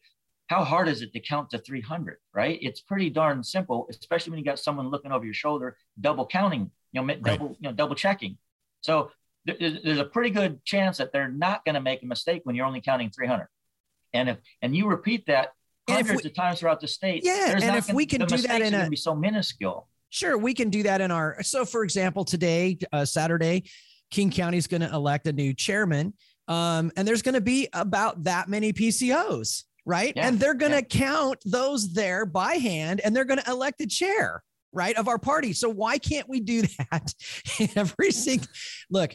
how 0.47 0.65
hard 0.65 0.89
is 0.89 1.03
it 1.03 1.13
to 1.13 1.21
count 1.21 1.51
to 1.51 1.59
300 1.59 2.17
right 2.33 2.59
it's 2.63 2.81
pretty 2.81 3.11
darn 3.11 3.45
simple 3.45 3.87
especially 3.91 4.31
when 4.31 4.39
you 4.39 4.45
got 4.47 4.59
someone 4.59 4.89
looking 4.89 5.13
over 5.13 5.27
your 5.27 5.35
shoulder 5.35 5.77
double 6.01 6.27
counting 6.27 6.71
you 6.93 7.03
know 7.03 7.15
double 7.17 7.49
right. 7.49 7.57
you 7.61 7.69
know 7.69 7.73
double 7.73 7.95
checking 7.95 8.39
so 8.81 9.11
there's 9.45 9.99
a 9.99 10.05
pretty 10.05 10.31
good 10.31 10.65
chance 10.65 10.99
that 10.99 11.13
they're 11.13 11.31
not 11.31 11.65
going 11.65 11.75
to 11.75 11.81
make 11.81 12.03
a 12.03 12.07
mistake 12.07 12.43
when 12.45 12.55
you're 12.55 12.67
only 12.67 12.81
counting 12.81 13.11
300. 13.11 13.49
And 14.13 14.31
if 14.31 14.39
and 14.63 14.75
you 14.75 14.87
repeat 14.87 15.27
that 15.27 15.53
hundreds 15.89 16.23
we, 16.23 16.31
of 16.31 16.35
times 16.35 16.61
throughout 16.61 16.81
the 16.81 16.89
state, 16.89 17.23
yeah, 17.25 17.53
and 17.53 17.77
if 17.77 17.87
gonna, 17.87 17.97
we 17.97 18.07
can 18.07 18.25
do 18.25 18.37
that 18.39 18.63
in 18.63 18.75
a 18.75 18.89
be 18.89 18.97
so 18.97 19.15
minuscule. 19.15 19.89
Sure, 20.11 20.39
we 20.39 20.55
can 20.55 20.71
do 20.71 20.83
that 20.85 21.01
in 21.01 21.11
our. 21.11 21.43
So, 21.43 21.67
for 21.67 21.85
example, 21.85 22.25
today, 22.25 22.79
uh, 22.93 23.05
Saturday, 23.05 23.65
King 24.11 24.31
County 24.31 24.57
is 24.57 24.67
going 24.67 24.81
to 24.81 24.91
elect 24.91 25.27
a 25.27 25.33
new 25.33 25.53
chairman, 25.53 26.15
um, 26.49 26.91
and 26.97 27.07
there's 27.07 27.21
going 27.21 27.35
to 27.35 27.43
be 27.43 27.69
about 27.75 28.25
that 28.25 28.49
many 28.49 28.73
PCOs, 28.73 29.65
right? 29.85 30.15
Yeah, 30.17 30.29
and 30.29 30.41
they're 30.41 30.55
going 30.55 30.73
to 30.73 30.79
yeah. 30.79 31.07
count 31.07 31.39
those 31.45 31.93
there 31.93 32.25
by 32.25 32.55
hand, 32.55 33.03
and 33.05 33.15
they're 33.15 33.27
going 33.27 33.41
to 33.41 33.51
elect 33.51 33.83
a 33.83 33.87
chair 33.87 34.43
right, 34.73 34.97
of 34.97 35.09
our 35.09 35.19
party. 35.19 35.53
So 35.53 35.69
why 35.69 35.99
can't 35.99 36.29
we 36.29 36.41
do 36.41 36.63
that 36.91 37.15
every 37.77 38.11
single 38.11 38.49
look? 38.91 39.15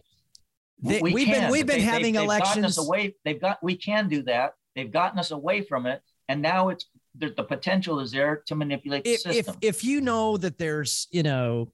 They, 0.81 1.01
we 1.01 1.25
have 1.25 1.41
been 1.41 1.51
we've 1.51 1.65
been 1.65 1.77
they, 1.77 1.81
having 1.81 2.13
they've, 2.15 2.23
elections. 2.23 2.55
They've 2.55 2.65
us 2.65 2.77
away. 2.77 3.15
They've 3.23 3.39
got 3.39 3.63
we 3.63 3.75
can 3.75 4.09
do 4.09 4.23
that. 4.23 4.53
They've 4.75 4.91
gotten 4.91 5.17
us 5.17 5.31
away 5.31 5.61
from 5.61 5.85
it, 5.85 6.01
and 6.27 6.41
now 6.41 6.69
it's 6.69 6.85
the, 7.17 7.33
the 7.35 7.43
potential 7.43 7.99
is 7.99 8.11
there 8.11 8.41
to 8.47 8.55
manipulate 8.55 9.03
the 9.03 9.13
if, 9.13 9.21
system. 9.21 9.55
If 9.61 9.77
if 9.77 9.83
you 9.83 10.01
know 10.01 10.37
that 10.37 10.57
there's 10.57 11.07
you 11.11 11.23
know 11.23 11.71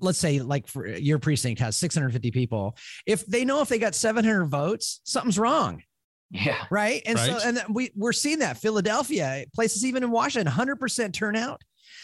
let's 0.00 0.18
say 0.18 0.40
like 0.40 0.66
for 0.66 0.86
your 0.86 1.18
precinct 1.18 1.60
has 1.60 1.76
650 1.76 2.30
people 2.32 2.76
if 3.06 3.24
they 3.26 3.44
know 3.44 3.60
if 3.62 3.68
they 3.68 3.78
got 3.78 3.94
700 3.94 4.46
votes 4.46 5.00
something's 5.04 5.38
wrong 5.38 5.82
yeah 6.30 6.64
right 6.70 7.02
and 7.06 7.16
right. 7.16 7.40
so 7.40 7.48
and 7.48 7.62
we 7.70 7.92
we're 7.94 8.12
seeing 8.12 8.40
that 8.40 8.56
philadelphia 8.56 9.44
places 9.54 9.84
even 9.84 10.02
in 10.02 10.10
washington 10.10 10.52
100% 10.52 11.12
turnout 11.12 11.62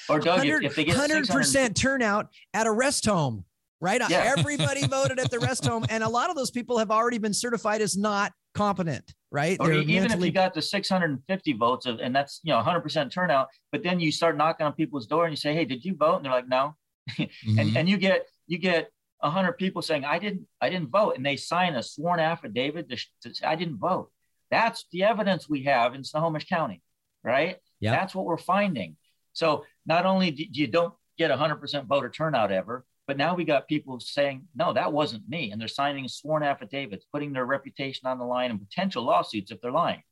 or 0.08 0.18
Doug, 0.18 0.44
if 0.46 0.74
they 0.74 0.84
get 0.84 0.96
100% 0.96 1.74
turnout 1.74 2.28
at 2.54 2.66
a 2.66 2.70
rest 2.70 3.06
home, 3.06 3.44
right? 3.80 4.00
Yeah. 4.08 4.34
Everybody 4.38 4.86
voted 4.86 5.18
at 5.18 5.30
the 5.30 5.38
rest 5.38 5.64
home. 5.66 5.84
And 5.88 6.02
a 6.02 6.08
lot 6.08 6.30
of 6.30 6.36
those 6.36 6.50
people 6.50 6.78
have 6.78 6.90
already 6.90 7.18
been 7.18 7.34
certified 7.34 7.80
as 7.80 7.96
not 7.96 8.32
competent, 8.54 9.14
right? 9.30 9.56
Or 9.60 9.68
They're 9.68 9.76
even 9.76 10.02
mentally... 10.02 10.28
if 10.28 10.32
you 10.32 10.32
got 10.32 10.54
the 10.54 10.62
650 10.62 11.52
votes 11.54 11.86
of, 11.86 12.00
and 12.00 12.14
that's, 12.14 12.40
you 12.42 12.52
know, 12.52 12.60
100% 12.60 13.12
turnout, 13.12 13.48
but 13.72 13.82
then 13.82 14.00
you 14.00 14.10
start 14.10 14.36
knocking 14.36 14.66
on 14.66 14.72
people's 14.72 15.06
door 15.06 15.24
and 15.24 15.32
you 15.32 15.36
say, 15.36 15.54
Hey, 15.54 15.64
did 15.64 15.84
you 15.84 15.94
vote? 15.94 16.16
And 16.16 16.24
they're 16.24 16.32
like, 16.32 16.48
no. 16.48 16.74
mm-hmm. 17.10 17.58
and, 17.58 17.76
and 17.76 17.88
you 17.88 17.96
get, 17.96 18.26
you 18.46 18.58
get 18.58 18.90
hundred 19.22 19.54
people 19.54 19.82
saying, 19.82 20.04
I 20.04 20.18
didn't, 20.18 20.46
I 20.60 20.70
didn't 20.70 20.90
vote. 20.90 21.16
And 21.16 21.26
they 21.26 21.36
sign 21.36 21.74
a 21.74 21.82
sworn 21.82 22.20
affidavit 22.20 22.88
to, 22.90 22.96
to 23.22 23.34
say, 23.34 23.46
I 23.46 23.56
didn't 23.56 23.78
vote. 23.78 24.10
That's 24.50 24.86
the 24.92 25.04
evidence 25.04 25.48
we 25.48 25.64
have 25.64 25.94
in 25.94 26.04
Snohomish 26.04 26.46
County, 26.46 26.82
right? 27.22 27.56
Yeah. 27.80 27.92
That's 27.92 28.14
what 28.14 28.24
we're 28.24 28.38
finding. 28.38 28.96
So 29.32 29.64
not 29.86 30.06
only 30.06 30.30
do 30.30 30.44
you 30.50 30.66
don't 30.66 30.94
get 31.18 31.30
100% 31.30 31.86
voter 31.86 32.10
turnout 32.10 32.52
ever, 32.52 32.84
but 33.06 33.16
now 33.16 33.34
we 33.34 33.44
got 33.44 33.66
people 33.66 33.98
saying, 34.00 34.46
no, 34.54 34.72
that 34.74 34.92
wasn't 34.92 35.26
me. 35.28 35.50
And 35.50 35.60
they're 35.60 35.66
signing 35.66 36.06
sworn 36.08 36.42
affidavits, 36.42 37.06
putting 37.10 37.32
their 37.32 37.46
reputation 37.46 38.06
on 38.06 38.18
the 38.18 38.24
line 38.24 38.50
and 38.50 38.60
potential 38.60 39.02
lawsuits 39.02 39.50
if 39.50 39.60
they're 39.60 39.72
lying. 39.72 40.02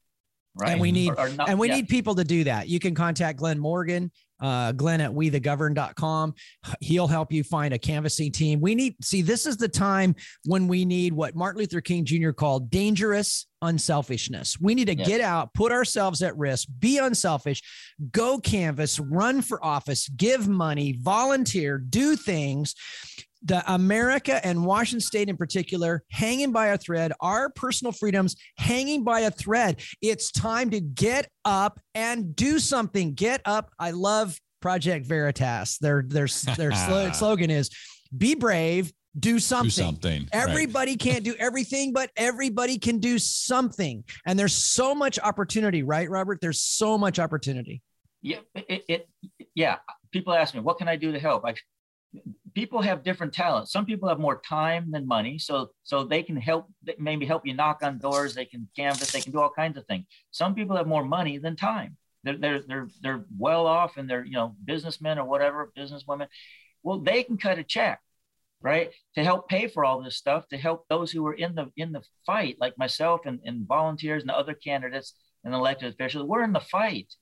Right. 0.58 0.72
And 0.72 0.80
we 0.80 0.90
need 0.90 1.10
or, 1.10 1.20
or 1.20 1.28
not, 1.28 1.50
and 1.50 1.58
we 1.58 1.68
yeah. 1.68 1.76
need 1.76 1.88
people 1.88 2.14
to 2.14 2.24
do 2.24 2.44
that. 2.44 2.68
You 2.68 2.80
can 2.80 2.94
contact 2.94 3.38
Glenn 3.38 3.58
Morgan, 3.58 4.10
uh, 4.40 4.72
Glenn 4.72 5.00
at 5.00 5.10
wethegoverned.com. 5.10 6.34
He'll 6.80 7.06
help 7.08 7.32
you 7.32 7.44
find 7.44 7.74
a 7.74 7.78
canvassing 7.78 8.32
team. 8.32 8.60
We 8.60 8.74
need 8.74 8.96
see 9.02 9.22
this 9.22 9.46
is 9.46 9.56
the 9.56 9.68
time 9.68 10.14
when 10.44 10.68
we 10.68 10.84
need 10.84 11.12
what 11.12 11.34
Martin 11.34 11.60
Luther 11.60 11.80
King 11.80 12.04
Jr. 12.04 12.30
called 12.30 12.70
dangerous 12.70 13.46
unselfishness. 13.62 14.60
We 14.60 14.74
need 14.74 14.86
to 14.86 14.94
get 14.94 15.20
out, 15.20 15.54
put 15.54 15.72
ourselves 15.72 16.22
at 16.22 16.36
risk, 16.36 16.68
be 16.78 16.98
unselfish, 16.98 17.62
go 18.12 18.38
canvas, 18.38 19.00
run 19.00 19.42
for 19.42 19.64
office, 19.64 20.08
give 20.08 20.46
money, 20.46 20.96
volunteer, 21.00 21.78
do 21.78 22.16
things 22.16 22.74
the 23.46 23.62
America 23.72 24.44
and 24.44 24.64
Washington 24.64 25.00
State 25.00 25.28
in 25.28 25.36
particular 25.36 26.02
hanging 26.10 26.52
by 26.52 26.68
a 26.68 26.78
thread, 26.78 27.12
our 27.20 27.48
personal 27.50 27.92
freedoms 27.92 28.36
hanging 28.58 29.04
by 29.04 29.20
a 29.20 29.30
thread. 29.30 29.80
It's 30.02 30.30
time 30.32 30.70
to 30.70 30.80
get 30.80 31.30
up 31.44 31.80
and 31.94 32.34
do 32.34 32.58
something. 32.58 33.14
Get 33.14 33.40
up. 33.44 33.70
I 33.78 33.92
love 33.92 34.38
Project 34.60 35.06
Veritas. 35.06 35.78
Their 35.78 36.04
their 36.06 36.26
their 36.56 36.72
slogan 37.12 37.50
is 37.50 37.70
be 38.16 38.34
brave, 38.34 38.92
do 39.18 39.38
something. 39.38 39.68
Do 39.68 39.70
something. 39.70 40.28
Everybody 40.32 40.92
right. 40.92 41.00
can't 41.00 41.24
do 41.24 41.34
everything, 41.38 41.92
but 41.92 42.10
everybody 42.16 42.78
can 42.78 42.98
do 42.98 43.18
something. 43.18 44.04
And 44.26 44.38
there's 44.38 44.54
so 44.54 44.94
much 44.94 45.18
opportunity, 45.20 45.82
right, 45.82 46.10
Robert? 46.10 46.40
There's 46.40 46.60
so 46.60 46.98
much 46.98 47.18
opportunity. 47.18 47.82
Yeah, 48.22 48.38
it, 48.54 48.84
it 48.88 49.08
yeah. 49.54 49.76
People 50.10 50.34
ask 50.34 50.54
me, 50.54 50.60
what 50.60 50.78
can 50.78 50.88
I 50.88 50.96
do 50.96 51.12
to 51.12 51.18
help? 51.18 51.44
I 51.44 51.54
people 52.56 52.80
have 52.80 53.04
different 53.04 53.34
talents. 53.34 53.70
Some 53.70 53.84
people 53.84 54.08
have 54.08 54.18
more 54.18 54.40
time 54.40 54.90
than 54.90 55.06
money, 55.06 55.38
so 55.38 55.70
so 55.84 56.04
they 56.04 56.22
can 56.22 56.36
help 56.36 56.66
maybe 56.98 57.26
help 57.26 57.46
you 57.46 57.52
knock 57.52 57.80
on 57.82 57.98
doors. 57.98 58.34
They 58.34 58.46
can 58.46 58.66
canvas. 58.74 59.12
They 59.12 59.20
can 59.20 59.32
do 59.32 59.40
all 59.40 59.50
kinds 59.50 59.76
of 59.76 59.84
things. 59.86 60.06
Some 60.30 60.54
people 60.54 60.74
have 60.74 60.86
more 60.86 61.04
money 61.04 61.36
than 61.36 61.54
time. 61.54 61.98
They're 62.24 62.38
they're 62.38 62.62
they're 62.66 62.88
they're 63.02 63.24
well 63.38 63.66
off 63.66 63.98
and 63.98 64.08
they're 64.08 64.24
you 64.24 64.32
know 64.32 64.56
businessmen 64.64 65.18
or 65.18 65.26
whatever 65.26 65.70
businesswomen. 65.78 66.28
Well, 66.82 66.98
they 66.98 67.24
can 67.24 67.36
cut 67.36 67.58
a 67.58 67.62
check, 67.62 68.00
right, 68.62 68.90
to 69.16 69.22
help 69.22 69.50
pay 69.50 69.68
for 69.68 69.84
all 69.84 70.02
this 70.02 70.16
stuff 70.16 70.48
to 70.48 70.56
help 70.56 70.86
those 70.88 71.12
who 71.12 71.26
are 71.26 71.34
in 71.34 71.54
the 71.54 71.70
in 71.76 71.92
the 71.92 72.02
fight, 72.24 72.56
like 72.58 72.78
myself 72.78 73.26
and, 73.26 73.38
and 73.44 73.68
volunteers 73.68 74.22
and 74.22 74.30
other 74.30 74.54
candidates 74.54 75.12
and 75.44 75.52
elected 75.52 75.92
officials. 75.92 76.26
We're 76.26 76.44
in 76.44 76.54
the 76.54 76.60
fight, 76.60 77.14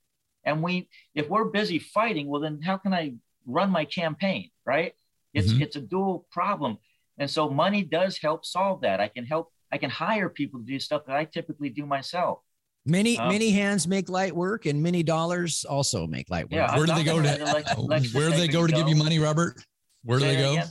and 0.44 0.62
we 0.62 0.88
if 1.12 1.28
we're 1.28 1.46
busy 1.46 1.80
fighting, 1.80 2.28
well 2.28 2.40
then 2.40 2.60
how 2.62 2.76
can 2.76 2.94
I 2.94 3.14
run 3.46 3.70
my 3.70 3.84
campaign, 3.84 4.50
right? 4.64 4.94
It's 5.34 5.52
Mhm. 5.52 5.60
it's 5.60 5.76
a 5.76 5.80
dual 5.80 6.26
problem, 6.30 6.78
and 7.18 7.28
so 7.30 7.50
money 7.50 7.82
does 7.82 8.16
help 8.18 8.46
solve 8.46 8.80
that. 8.82 9.00
I 9.00 9.08
can 9.08 9.26
help. 9.26 9.52
I 9.72 9.78
can 9.78 9.90
hire 9.90 10.28
people 10.28 10.60
to 10.60 10.66
do 10.66 10.78
stuff 10.80 11.02
that 11.06 11.16
I 11.16 11.24
typically 11.24 11.68
do 11.68 11.84
myself. 11.84 12.38
Many 12.86 13.18
Um, 13.18 13.28
many 13.28 13.50
hands 13.50 13.88
make 13.88 14.08
light 14.08 14.34
work, 14.36 14.66
and 14.66 14.82
many 14.82 15.02
dollars 15.02 15.64
also 15.64 16.06
make 16.06 16.30
light 16.30 16.44
work. 16.44 16.52
Yeah, 16.52 16.76
Where 16.76 16.86
do 16.86 16.94
they 16.94 17.02
go 17.02 17.16
gonna 17.16 17.38
to? 17.38 17.44
let 17.44 17.52
Alexa- 17.54 17.80
Alexa 17.80 18.16
Where 18.16 18.30
do 18.30 18.36
they 18.36 18.46
go 18.48 18.66
to 18.66 18.72
give 18.72 18.88
you 18.88 18.94
money, 18.96 19.18
Robert? 19.18 19.60
Where 20.04 20.18
do 20.18 20.24
Say 20.26 20.36
they 20.36 20.42
go? 20.42 20.52
again? 20.52 20.68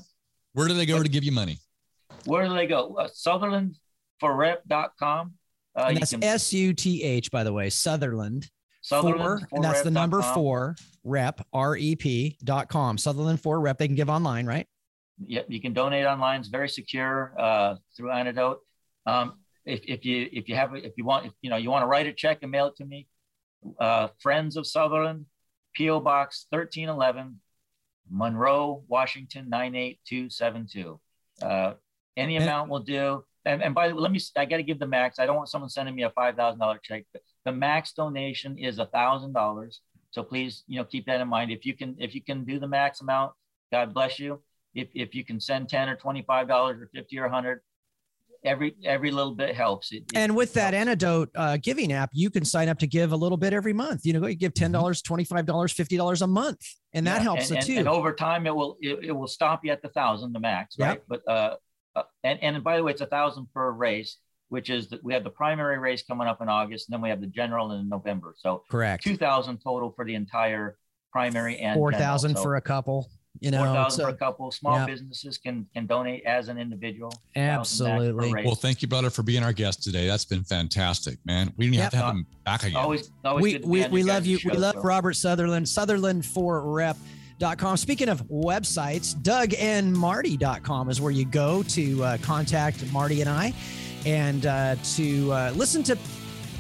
Where 0.54 0.68
do 0.68 0.74
they 0.76 0.86
go 0.86 1.02
to 1.04 1.10
give 1.10 1.24
you 1.24 1.32
money? 1.32 1.58
Where 2.26 2.48
do 2.48 2.54
they 2.54 2.68
go? 2.68 2.96
Uh, 2.96 3.08
SutherlandForRep.com. 4.22 5.34
Uh, 5.76 5.86
and 5.90 5.98
that's 5.98 6.12
can- 6.12 6.24
S 6.24 6.54
U 6.54 6.74
T 6.74 7.02
H, 7.04 7.32
by 7.32 7.44
the 7.44 7.52
way, 7.52 7.70
Sutherland. 7.70 8.50
Sutherland 8.84 9.48
four, 9.50 9.58
and 9.58 9.64
that's 9.64 9.82
the 9.82 9.90
number 9.90 10.22
four 10.22 10.76
rep 11.04 11.46
R 11.54 11.76
E 11.78 11.96
P 11.96 12.38
dot 12.44 12.68
com. 12.70 12.98
Sutherland 12.98 13.42
four 13.42 13.60
rep. 13.60 13.78
They 13.78 13.88
can 13.88 13.96
give 13.96 14.10
online, 14.10 14.46
right? 14.46 14.68
Yep, 15.26 15.46
you 15.48 15.62
can 15.62 15.74
donate 15.74 16.06
online. 16.06 16.42
It's 16.42 16.50
very 16.50 16.68
secure 16.68 17.34
uh, 17.40 17.76
through 17.96 18.10
Anedot. 18.10 18.58
Um, 19.06 19.36
if, 19.66 19.82
if 19.86 20.06
you 20.06 20.28
if 20.34 20.50
you 20.50 20.56
have 20.56 20.76
if 20.76 20.94
you 20.98 21.06
want 21.06 21.28
if 21.28 21.32
you 21.42 21.50
know 21.50 21.56
you 21.56 21.72
want 21.72 21.84
to 21.84 21.88
write 21.88 22.08
a 22.08 22.14
check 22.14 22.40
and 22.42 22.52
mail 22.52 22.68
it 22.68 22.76
to 22.78 22.86
me, 22.86 23.08
uh, 23.80 24.10
Friends 24.20 24.58
of 24.58 24.68
Sutherland, 24.68 25.28
PO 25.78 26.02
Box 26.02 26.48
thirteen 26.52 26.90
eleven, 26.90 27.40
Monroe, 28.12 28.84
Washington 28.90 29.48
nine 29.48 29.76
eight 29.76 30.00
two 30.06 30.30
seven 30.30 30.68
two. 30.70 31.00
Uh, 31.42 31.74
any 32.18 32.36
amount 32.36 32.70
will 32.70 32.80
do. 32.80 33.24
And, 33.46 33.62
and 33.62 33.76
by 33.76 33.88
the 33.90 33.96
way, 33.96 34.02
let 34.02 34.12
me 34.12 34.20
I 34.38 34.46
got 34.46 34.58
to 34.58 34.64
give 34.64 34.80
the 34.80 34.88
max. 34.88 35.20
I 35.20 35.26
don't 35.26 35.36
want 35.36 35.50
someone 35.50 35.70
sending 35.70 35.96
me 35.96 36.04
a 36.04 36.10
five 36.12 36.36
thousand 36.36 36.60
dollar 36.60 36.80
check. 36.82 37.04
But 37.12 37.22
the 37.46 37.52
max 37.52 37.94
donation 37.94 38.58
is 38.58 38.80
a 38.80 38.86
thousand 38.86 39.34
dollars. 39.34 39.82
So 40.12 40.24
please, 40.24 40.64
you 40.68 40.78
know, 40.78 40.86
keep 40.86 41.06
that 41.08 41.20
in 41.22 41.28
mind. 41.28 41.52
If 41.52 41.66
you 41.66 41.76
can 41.76 41.96
if 42.00 42.16
you 42.16 42.24
can 42.24 42.46
do 42.46 42.60
the 42.60 42.68
max 42.68 43.02
amount, 43.02 43.34
God 43.72 43.94
bless 43.94 44.20
you 44.20 44.42
if, 44.74 44.88
if 44.94 45.14
you 45.14 45.26
can 45.26 45.40
send 45.40 45.70
10 45.70 45.90
or 45.90 45.96
25 45.96 46.48
dollars 46.48 46.82
or 46.82 46.90
50 46.94 47.18
or 47.20 47.24
100 47.24 47.62
every 48.46 48.76
every 48.84 49.12
little 49.12 49.34
bit 49.36 49.56
helps 49.56 49.92
it, 49.92 50.04
it- 50.12 50.18
And 50.18 50.36
with 50.36 50.52
it 50.52 50.54
that 50.56 50.74
helps. 50.74 51.04
Anedot 51.04 51.28
uh, 51.36 51.58
giving 51.62 51.92
app, 51.94 52.10
you 52.14 52.30
can 52.30 52.44
sign 52.46 52.70
up 52.70 52.80
to 52.80 52.88
give 52.88 53.12
a 53.12 53.16
little 53.16 53.38
bit 53.38 53.54
every 53.54 53.74
month. 53.74 54.06
You 54.06 54.14
know, 54.14 54.28
you 54.28 54.36
give 54.36 54.54
ten 54.54 54.72
dollars, 54.72 55.02
twenty 55.02 55.24
five 55.24 55.46
dollars, 55.46 55.72
fifty 55.72 55.98
dollars 55.98 56.22
a 56.22 56.28
month, 56.28 56.60
and 56.94 57.06
that 57.08 57.18
Yeah, 57.18 57.24
helps 57.24 57.50
and, 57.50 57.58
it 57.58 57.58
and, 57.60 57.68
too. 57.68 57.78
and 57.80 57.88
over 57.90 58.14
time 58.14 58.46
it 58.48 58.56
will 58.56 58.78
it, 58.82 59.00
it 59.06 59.12
will 59.12 59.28
stop 59.28 59.62
you 59.64 59.72
at 59.72 59.82
the 59.82 59.90
thousand 59.90 60.34
the 60.34 60.40
max 60.40 60.76
Yep. 60.78 60.88
right 60.88 61.02
but 61.08 61.28
uh, 61.28 61.56
uh 61.96 62.04
and 62.24 62.40
and 62.42 62.64
by 62.64 62.78
the 62.78 62.84
way 62.84 62.92
it's 62.92 63.02
a 63.02 63.06
thousand 63.06 63.48
per 63.54 63.72
race 63.72 64.18
which 64.50 64.70
is 64.70 64.90
that 64.90 65.04
we 65.04 65.14
have 65.14 65.24
the 65.24 65.30
primary 65.30 65.78
race 65.80 66.04
coming 66.04 66.28
up 66.28 66.42
in 66.42 66.50
august 66.50 66.88
and 66.88 66.94
then 66.94 67.02
we 67.02 67.10
have 67.10 67.22
the 67.22 67.28
general 67.28 67.72
in 67.72 67.88
november 67.90 68.34
so 68.38 68.64
Correct. 68.70 69.04
2000 69.04 69.60
total 69.60 69.92
for 69.92 70.06
the 70.06 70.16
entire 70.16 70.78
primary 71.12 71.58
and 71.58 71.76
four 71.76 71.92
thousand 71.92 72.36
So 72.36 72.44
for 72.44 72.56
a 72.56 72.62
couple. 72.62 73.10
You 73.40 73.50
know, 73.50 73.64
thousand 73.64 73.98
so- 73.98 74.04
for 74.06 74.10
a 74.12 74.18
couple 74.18 74.52
small 74.52 74.76
yeah. 74.78 74.86
businesses 74.86 75.40
can 75.40 75.66
can 75.74 75.88
donate 75.88 76.24
as 76.24 76.50
an 76.50 76.58
individual 76.60 77.10
1,000 77.34 77.36
max 77.36 77.78
per 77.80 77.86
Absolutely. 77.88 78.44
Well, 78.46 78.54
thank 78.56 78.82
you, 78.84 78.88
brother, 78.88 79.10
for 79.10 79.24
being 79.24 79.44
our 79.44 79.52
guest 79.54 79.82
today. 79.82 80.06
That's 80.08 80.24
been 80.24 80.44
fantastic, 80.44 81.18
man. 81.26 81.52
We 81.58 81.66
didn't 81.66 81.82
have 81.82 81.86
Yep. 81.86 81.92
to 81.92 81.98
have 82.06 82.16
him 82.16 82.28
back 82.46 82.64
again. 82.64 82.76
always 82.76 83.10
always 83.26 83.42
we 83.44 83.52
good 83.54 83.64
to 83.64 83.68
we, 83.68 83.88
we 83.88 84.04
love 84.04 84.28
you. 84.28 84.38
show, 84.38 84.50
we 84.52 84.58
love 84.58 84.76
so. 84.76 84.82
Robert 84.82 85.14
Sutherland, 85.14 85.68
Sutherland 85.68 86.26
for 86.26 86.62
Speaking 87.76 88.10
of 88.10 88.24
websites, 88.28 89.16
dougandmarty.com 89.16 90.90
is 90.90 91.02
where 91.02 91.12
you 91.12 91.26
go 91.26 91.64
to 91.64 92.04
uh, 92.04 92.18
contact 92.20 92.92
Marty 92.92 93.22
and 93.22 93.30
I 93.30 93.54
and 94.06 94.46
uh, 94.46 94.76
to 94.96 95.32
uh, 95.32 95.52
listen 95.56 95.84
to 95.84 95.98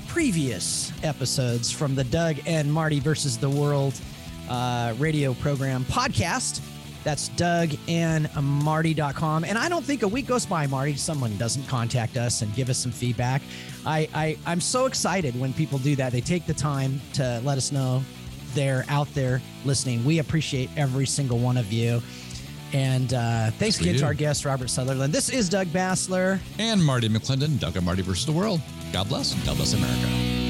previous 0.08 0.92
episodes 1.04 1.72
from 1.72 1.96
the 1.96 2.04
Doug 2.04 2.38
and 2.46 2.72
Marty 2.72 3.00
versus 3.00 3.38
the 3.38 3.50
World 3.50 4.00
uh, 4.50 4.94
radio 4.98 5.34
program 5.36 5.86
podcast. 5.86 6.62
That's 7.04 7.30
dougandmarty.com. 7.30 9.44
And 9.44 9.58
I 9.58 9.70
don't 9.70 9.84
think 9.84 10.04
a 10.04 10.08
week 10.08 10.28
goes 10.28 10.46
by, 10.46 10.68
Marty, 10.68 10.96
someone 10.96 11.36
doesn't 11.38 11.68
contact 11.68 12.16
us 12.16 12.42
and 12.42 12.54
give 12.56 12.70
us 12.70 12.78
some 12.78 12.92
feedback. 12.92 13.42
I, 13.86 14.08
I 14.14 14.38
I'm 14.46 14.62
so 14.62 14.86
excited 14.86 15.38
when 15.40 15.54
people 15.54 15.80
do 15.80 15.96
that. 15.98 16.12
They 16.12 16.22
take 16.22 16.46
the 16.46 16.54
time 16.54 17.02
to 17.14 17.42
let 17.44 17.58
us 17.58 17.72
know 17.72 18.04
they're 18.54 18.86
out 18.89 19.12
there 19.14 19.41
listening. 19.66 20.04
We 20.06 20.20
appreciate 20.20 20.70
every 20.78 21.06
single 21.06 21.39
one 21.39 21.58
of 21.58 21.72
you. 21.72 22.01
And 22.74 23.14
uh, 23.14 23.51
thanks 23.51 23.80
again 23.80 23.95
to 23.97 24.06
our 24.06 24.14
guest, 24.16 24.45
Robert 24.45 24.70
Sutherland. 24.70 25.14
This 25.14 25.30
is 25.30 25.47
Doug 25.47 25.68
Basler. 25.68 26.39
and 26.58 26.84
Marty 26.84 27.08
McClendon, 27.08 27.60
Doug 27.60 27.76
and 27.76 27.86
Marty 27.86 28.01
versus 28.01 28.26
the 28.26 28.32
world. 28.32 28.62
God 28.91 29.08
bless. 29.10 29.34
God 29.45 29.58
bless 29.58 29.74
America. 29.74 30.43